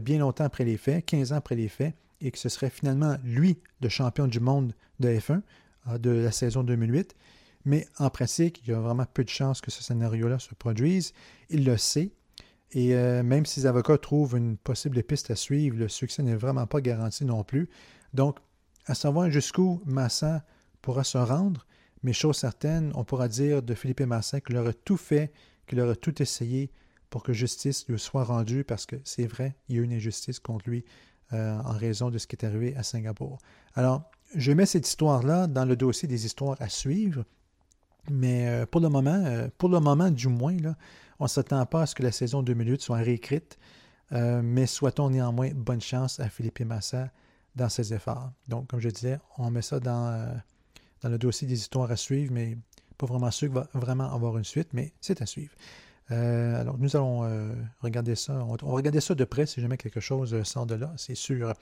bien 0.00 0.18
longtemps 0.18 0.44
après 0.44 0.64
les 0.64 0.76
faits, 0.76 1.04
15 1.06 1.32
ans 1.32 1.36
après 1.36 1.54
les 1.54 1.68
faits, 1.68 1.94
et 2.20 2.32
que 2.32 2.38
ce 2.38 2.48
serait 2.48 2.70
finalement 2.70 3.16
lui 3.22 3.58
le 3.80 3.88
champion 3.88 4.26
du 4.26 4.40
monde 4.40 4.72
de 4.98 5.08
F1 5.10 5.42
de 5.98 6.10
la 6.10 6.32
saison 6.32 6.64
2008. 6.64 7.14
Mais 7.66 7.88
en 7.98 8.10
pratique, 8.10 8.62
il 8.64 8.70
y 8.70 8.74
a 8.74 8.80
vraiment 8.80 9.04
peu 9.12 9.24
de 9.24 9.28
chances 9.28 9.60
que 9.60 9.72
ce 9.72 9.82
scénario-là 9.82 10.38
se 10.38 10.54
produise. 10.54 11.12
Il 11.50 11.64
le 11.64 11.76
sait. 11.76 12.12
Et 12.70 12.94
euh, 12.94 13.24
même 13.24 13.44
si 13.44 13.60
les 13.60 13.66
avocats 13.66 13.98
trouvent 13.98 14.36
une 14.36 14.56
possible 14.56 15.02
piste 15.02 15.32
à 15.32 15.36
suivre, 15.36 15.76
le 15.76 15.88
succès 15.88 16.22
n'est 16.22 16.36
vraiment 16.36 16.66
pas 16.66 16.80
garanti 16.80 17.24
non 17.24 17.42
plus. 17.42 17.68
Donc, 18.14 18.38
à 18.86 18.94
savoir 18.94 19.30
jusqu'où 19.30 19.82
Massa 19.84 20.44
pourra 20.80 21.02
se 21.02 21.18
rendre, 21.18 21.66
mais 22.06 22.12
chose 22.12 22.36
certaine, 22.36 22.92
on 22.94 23.02
pourra 23.02 23.26
dire 23.26 23.64
de 23.64 23.74
Philippe 23.74 24.00
Massa 24.02 24.40
qu'il 24.40 24.56
aurait 24.56 24.74
tout 24.84 24.96
fait, 24.96 25.32
qu'il 25.66 25.80
aurait 25.80 25.96
tout 25.96 26.22
essayé 26.22 26.70
pour 27.10 27.24
que 27.24 27.32
justice 27.32 27.84
lui 27.88 27.98
soit 27.98 28.22
rendue, 28.22 28.62
parce 28.62 28.86
que 28.86 28.94
c'est 29.02 29.26
vrai, 29.26 29.56
il 29.68 29.74
y 29.74 29.78
a 29.78 29.82
eu 29.82 29.84
une 29.84 29.92
injustice 29.92 30.38
contre 30.38 30.70
lui 30.70 30.84
euh, 31.32 31.58
en 31.58 31.72
raison 31.72 32.10
de 32.10 32.18
ce 32.18 32.28
qui 32.28 32.36
est 32.36 32.46
arrivé 32.46 32.76
à 32.76 32.84
Singapour. 32.84 33.38
Alors, 33.74 34.08
je 34.36 34.52
mets 34.52 34.66
cette 34.66 34.86
histoire-là 34.86 35.48
dans 35.48 35.64
le 35.64 35.74
dossier 35.74 36.06
des 36.06 36.26
histoires 36.26 36.56
à 36.60 36.68
suivre, 36.68 37.24
mais 38.08 38.46
euh, 38.46 38.66
pour 38.66 38.80
le 38.80 38.88
moment, 38.88 39.24
euh, 39.26 39.48
pour 39.58 39.68
le 39.68 39.80
moment 39.80 40.08
du 40.08 40.28
moins, 40.28 40.56
on 41.18 41.24
ne 41.24 41.28
s'attend 41.28 41.66
pas 41.66 41.82
à 41.82 41.86
ce 41.86 41.96
que 41.96 42.04
la 42.04 42.12
saison 42.12 42.40
2008 42.44 42.82
soit 42.82 42.98
réécrite, 42.98 43.58
mais 44.12 44.66
souhaitons 44.66 45.10
néanmoins 45.10 45.50
bonne 45.52 45.80
chance 45.80 46.20
à 46.20 46.28
Philippe 46.28 46.60
Massa 46.60 47.10
dans 47.56 47.68
ses 47.68 47.92
efforts. 47.92 48.30
Donc, 48.46 48.68
comme 48.68 48.78
je 48.78 48.90
disais, 48.90 49.18
on 49.38 49.50
met 49.50 49.62
ça 49.62 49.80
dans, 49.80 50.40
dans 51.02 51.08
le 51.08 51.18
dossier 51.18 51.46
des 51.46 51.54
histoires 51.54 51.90
à 51.90 51.96
suivre, 51.96 52.32
mais 52.32 52.56
pas 52.98 53.06
vraiment 53.06 53.30
sûr 53.30 53.48
qu'il 53.48 53.54
va 53.54 53.68
vraiment 53.74 54.12
avoir 54.12 54.38
une 54.38 54.44
suite, 54.44 54.68
mais 54.72 54.92
c'est 55.00 55.22
à 55.22 55.26
suivre. 55.26 55.52
alors, 56.08 56.78
nous 56.78 56.96
allons 56.96 57.28
regarder 57.80 58.14
ça. 58.14 58.44
On, 58.44 58.54
va 58.54 58.72
regarder 58.72 59.00
ça 59.00 59.14
de 59.14 59.24
près 59.24 59.46
si 59.46 59.60
jamais 59.60 59.76
quelque 59.76 60.00
chose 60.00 60.42
sort 60.44 60.66
de 60.66 60.74
là, 60.74 60.92
c'est 60.96 61.14
sûr. 61.14 61.52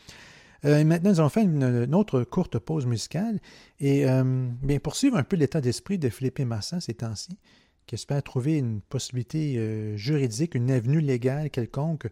Euh, 0.64 0.82
maintenant, 0.84 1.10
nous 1.10 1.20
allons 1.20 1.28
faire 1.28 1.44
une, 1.44 1.94
autre 1.94 2.22
courte 2.24 2.58
pause 2.58 2.86
musicale 2.86 3.38
et 3.80 4.08
euh, 4.08 4.24
bien, 4.62 4.78
poursuivre 4.78 5.16
un 5.16 5.22
peu 5.22 5.36
l'état 5.36 5.60
d'esprit 5.60 5.98
de 5.98 6.08
Philippe 6.08 6.40
Massa 6.40 6.80
ces 6.80 6.94
temps-ci, 6.94 7.36
qui 7.86 7.96
espère 7.96 8.22
trouver 8.22 8.58
une 8.58 8.80
possibilité 8.80 9.56
euh, 9.58 9.96
juridique, 9.96 10.54
une 10.54 10.70
avenue 10.70 11.00
légale 11.00 11.50
quelconque 11.50 12.08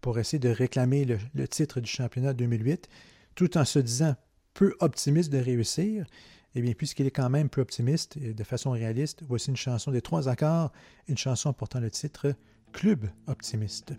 pour 0.00 0.18
essayer 0.18 0.40
de 0.40 0.48
réclamer 0.48 1.04
le, 1.04 1.46
titre 1.46 1.78
du 1.78 1.88
championnat 1.88 2.32
2008, 2.32 2.88
tout 3.36 3.56
en 3.56 3.64
se 3.64 3.78
disant 3.78 4.16
peu 4.56 4.74
optimiste 4.80 5.30
de 5.30 5.38
réussir. 5.38 6.06
Eh 6.54 6.62
bien, 6.62 6.72
puisqu'il 6.72 7.06
est 7.06 7.10
quand 7.10 7.28
même 7.28 7.50
peu 7.50 7.60
optimiste 7.60 8.16
et 8.16 8.32
de 8.32 8.42
façon 8.42 8.70
réaliste, 8.70 9.22
voici 9.28 9.50
une 9.50 9.56
chanson 9.56 9.90
des 9.92 10.00
trois 10.00 10.28
accords, 10.28 10.72
une 11.06 11.18
chanson 11.18 11.52
portant 11.52 11.78
le 11.78 11.90
titre 11.90 12.34
Club 12.72 13.06
optimiste. 13.26 13.92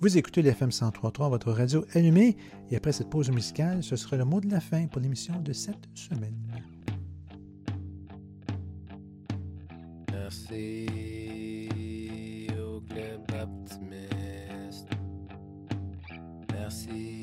Vous 0.00 0.18
écoutez 0.18 0.42
l'FM 0.42 0.70
103.3, 0.70 1.30
votre 1.30 1.52
radio 1.52 1.86
allumée, 1.94 2.36
et 2.70 2.76
après 2.76 2.90
cette 2.90 3.08
pause 3.08 3.30
musicale, 3.30 3.84
ce 3.84 3.94
sera 3.94 4.16
le 4.16 4.24
mot 4.24 4.40
de 4.40 4.50
la 4.50 4.58
fin 4.60 4.88
pour 4.88 5.00
l'émission 5.00 5.40
de 5.40 5.52
cette 5.52 5.88
semaine. 5.94 6.36
Merci 10.10 10.86
au 12.60 12.80
club 12.80 13.20
optimiste. 13.40 14.88
Merci 16.52 17.21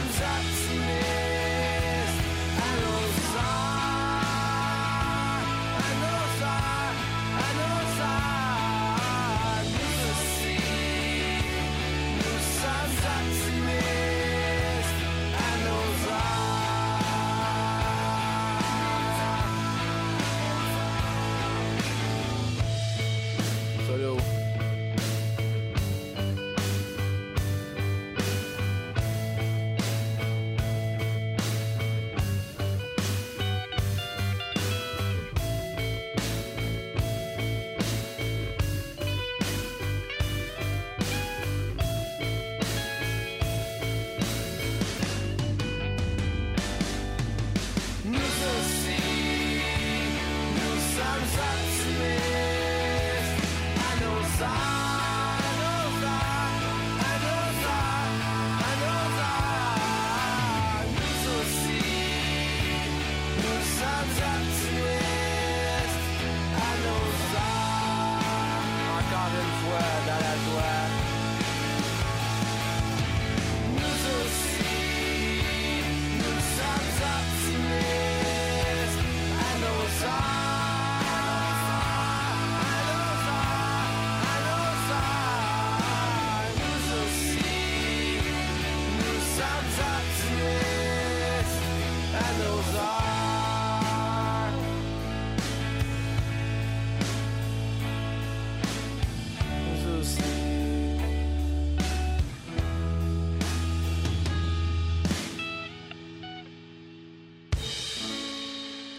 time's 0.00 0.20
up 0.22 1.24
to. 1.24 1.29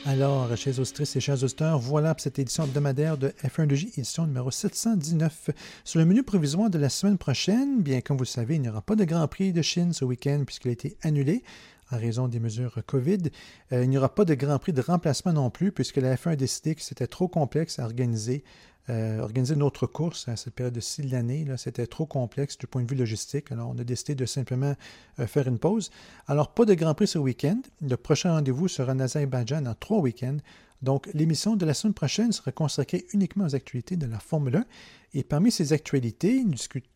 Alors, 0.07 0.57
chers 0.57 0.79
auditrices 0.79 1.15
et 1.15 1.19
chers 1.19 1.43
auditeurs, 1.43 1.77
voilà 1.77 2.15
pour 2.15 2.21
cette 2.21 2.39
édition 2.39 2.63
hebdomadaire 2.63 3.17
de 3.17 3.33
F1 3.43 3.71
édition 3.71 4.25
numéro 4.25 4.49
719. 4.49 5.51
Sur 5.83 5.99
le 5.99 6.05
menu 6.05 6.23
provisoire 6.23 6.71
de 6.71 6.79
la 6.79 6.89
semaine 6.89 7.19
prochaine, 7.19 7.83
bien 7.83 8.01
comme 8.01 8.17
vous 8.17 8.23
le 8.23 8.27
savez, 8.27 8.55
il 8.55 8.61
n'y 8.61 8.69
aura 8.69 8.81
pas 8.81 8.95
de 8.95 9.03
Grand 9.03 9.27
Prix 9.27 9.53
de 9.53 9.61
Chine 9.61 9.93
ce 9.93 10.03
week-end 10.03 10.41
puisqu'il 10.43 10.69
a 10.69 10.71
été 10.71 10.97
annulé 11.03 11.43
en 11.91 11.97
raison 11.97 12.27
des 12.27 12.39
mesures 12.39 12.81
COVID. 12.85 13.29
Euh, 13.71 13.83
il 13.83 13.89
n'y 13.89 13.97
aura 13.97 14.13
pas 14.13 14.25
de 14.25 14.33
Grand 14.33 14.59
Prix 14.59 14.73
de 14.73 14.81
remplacement 14.81 15.33
non 15.33 15.49
plus 15.49 15.71
puisque 15.71 15.97
la 15.97 16.15
F1 16.15 16.31
a 16.31 16.35
décidé 16.35 16.75
que 16.75 16.81
c'était 16.81 17.07
trop 17.07 17.27
complexe 17.27 17.79
à 17.79 17.85
organiser. 17.85 18.43
euh, 18.89 19.19
organiser 19.19 19.55
notre 19.55 19.85
course 19.85 20.27
à 20.27 20.35
cette 20.35 20.55
période-ci 20.55 21.03
de 21.03 21.11
l'année, 21.11 21.45
c'était 21.57 21.85
trop 21.87 22.05
complexe 22.05 22.57
du 22.57 22.67
point 22.67 22.81
de 22.81 22.89
vue 22.89 22.97
logistique. 22.97 23.51
Alors, 23.51 23.69
on 23.69 23.77
a 23.77 23.83
décidé 23.83 24.15
de 24.15 24.25
simplement 24.25 24.75
euh, 25.19 25.27
faire 25.27 25.47
une 25.47 25.59
pause. 25.59 25.91
Alors, 26.27 26.53
pas 26.53 26.65
de 26.65 26.73
Grand 26.73 26.95
Prix 26.95 27.07
ce 27.07 27.19
week-end. 27.19 27.61
Le 27.81 27.95
prochain 27.95 28.33
rendez-vous 28.33 28.67
sera 28.67 28.93
en 28.93 28.99
Azerbaïdjan 28.99 29.61
dans 29.61 29.75
trois 29.75 29.99
week-ends. 29.99 30.37
Donc, 30.81 31.07
l'émission 31.13 31.55
de 31.55 31.65
la 31.65 31.75
semaine 31.75 31.93
prochaine 31.93 32.31
sera 32.31 32.51
consacrée 32.51 33.05
uniquement 33.13 33.45
aux 33.45 33.55
actualités 33.55 33.97
de 33.97 34.07
la 34.07 34.19
Formule 34.19 34.55
1. 34.55 34.65
Et 35.13 35.23
parmi 35.23 35.51
ces 35.51 35.73
actualités, 35.73 36.43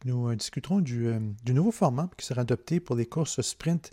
nous, 0.05 0.29
euh, 0.29 0.35
discuterons 0.35 0.79
du, 0.79 1.13
du 1.45 1.53
nouveau 1.53 1.71
format 1.71 2.09
qui 2.17 2.25
sera 2.25 2.41
adopté 2.41 2.79
pour 2.79 2.95
les 2.95 3.05
courses 3.05 3.41
sprint, 3.41 3.91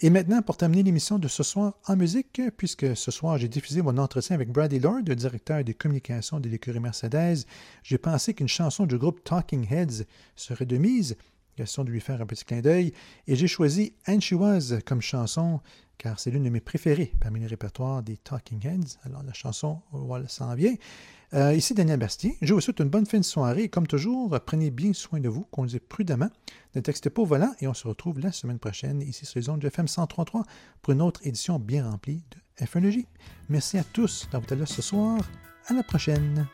Et 0.00 0.10
maintenant, 0.10 0.42
pour 0.42 0.58
terminer 0.58 0.82
l'émission 0.82 1.18
de 1.18 1.26
ce 1.26 1.42
soir 1.42 1.72
en 1.86 1.96
musique, 1.96 2.42
puisque 2.58 2.94
ce 2.94 3.10
soir 3.10 3.38
j'ai 3.38 3.48
diffusé 3.48 3.80
mon 3.80 3.96
entretien 3.96 4.34
avec 4.34 4.52
Bradley 4.52 4.78
Lord, 4.78 5.00
le 5.06 5.16
directeur 5.16 5.64
des 5.64 5.72
communications 5.72 6.38
de 6.38 6.50
l'écurie 6.50 6.80
Mercedes, 6.80 7.46
j'ai 7.82 7.96
pensé 7.96 8.34
qu'une 8.34 8.46
chanson 8.46 8.84
du 8.84 8.98
groupe 8.98 9.24
Talking 9.24 9.66
Heads 9.70 10.04
serait 10.34 10.66
de 10.66 10.76
mise, 10.76 11.16
question 11.56 11.84
de 11.84 11.90
lui 11.90 12.00
faire 12.00 12.20
un 12.20 12.26
petit 12.26 12.44
clin 12.44 12.60
d'œil, 12.60 12.92
et 13.26 13.36
j'ai 13.36 13.48
choisi 13.48 13.94
And 14.06 14.20
She 14.20 14.32
Was 14.32 14.80
comme 14.84 15.00
chanson, 15.00 15.60
car 15.98 16.20
c'est 16.20 16.30
l'une 16.30 16.44
de 16.44 16.50
mes 16.50 16.60
préférées 16.60 17.12
parmi 17.20 17.40
les 17.40 17.46
répertoires 17.46 18.02
des 18.02 18.16
Talking 18.16 18.64
Heads. 18.66 18.98
Alors 19.04 19.22
la 19.22 19.32
chanson, 19.32 19.80
voilà, 19.90 20.28
s'en 20.28 20.54
vient. 20.54 20.74
Euh, 21.34 21.54
ici 21.54 21.74
Daniel 21.74 21.98
Bastien. 21.98 22.32
Je 22.40 22.54
vous 22.54 22.60
souhaite 22.60 22.78
une 22.78 22.88
bonne 22.88 23.06
fin 23.06 23.18
de 23.18 23.24
soirée. 23.24 23.64
Et 23.64 23.68
comme 23.68 23.86
toujours, 23.86 24.38
prenez 24.46 24.70
bien 24.70 24.92
soin 24.92 25.18
de 25.18 25.28
vous, 25.28 25.44
conduisez 25.50 25.80
prudemment. 25.80 26.30
Ne 26.74 26.80
textez 26.80 27.10
pas 27.10 27.22
au 27.22 27.26
volant 27.26 27.52
et 27.60 27.66
on 27.66 27.74
se 27.74 27.88
retrouve 27.88 28.20
la 28.20 28.32
semaine 28.32 28.58
prochaine 28.58 29.00
ici 29.02 29.26
sur 29.26 29.40
les 29.40 29.48
ondes 29.48 29.60
de 29.60 29.66
FM 29.66 29.86
103.3 29.86 30.44
pour 30.82 30.92
une 30.92 31.02
autre 31.02 31.20
édition 31.24 31.58
bien 31.58 31.88
remplie 31.88 32.22
de 32.30 32.64
F1 32.64 33.06
Merci 33.48 33.78
à 33.78 33.84
tous 33.84 34.28
d'avoir 34.30 34.44
été 34.44 34.56
là 34.56 34.66
ce 34.66 34.82
soir. 34.82 35.18
À 35.66 35.74
la 35.74 35.82
prochaine. 35.82 36.46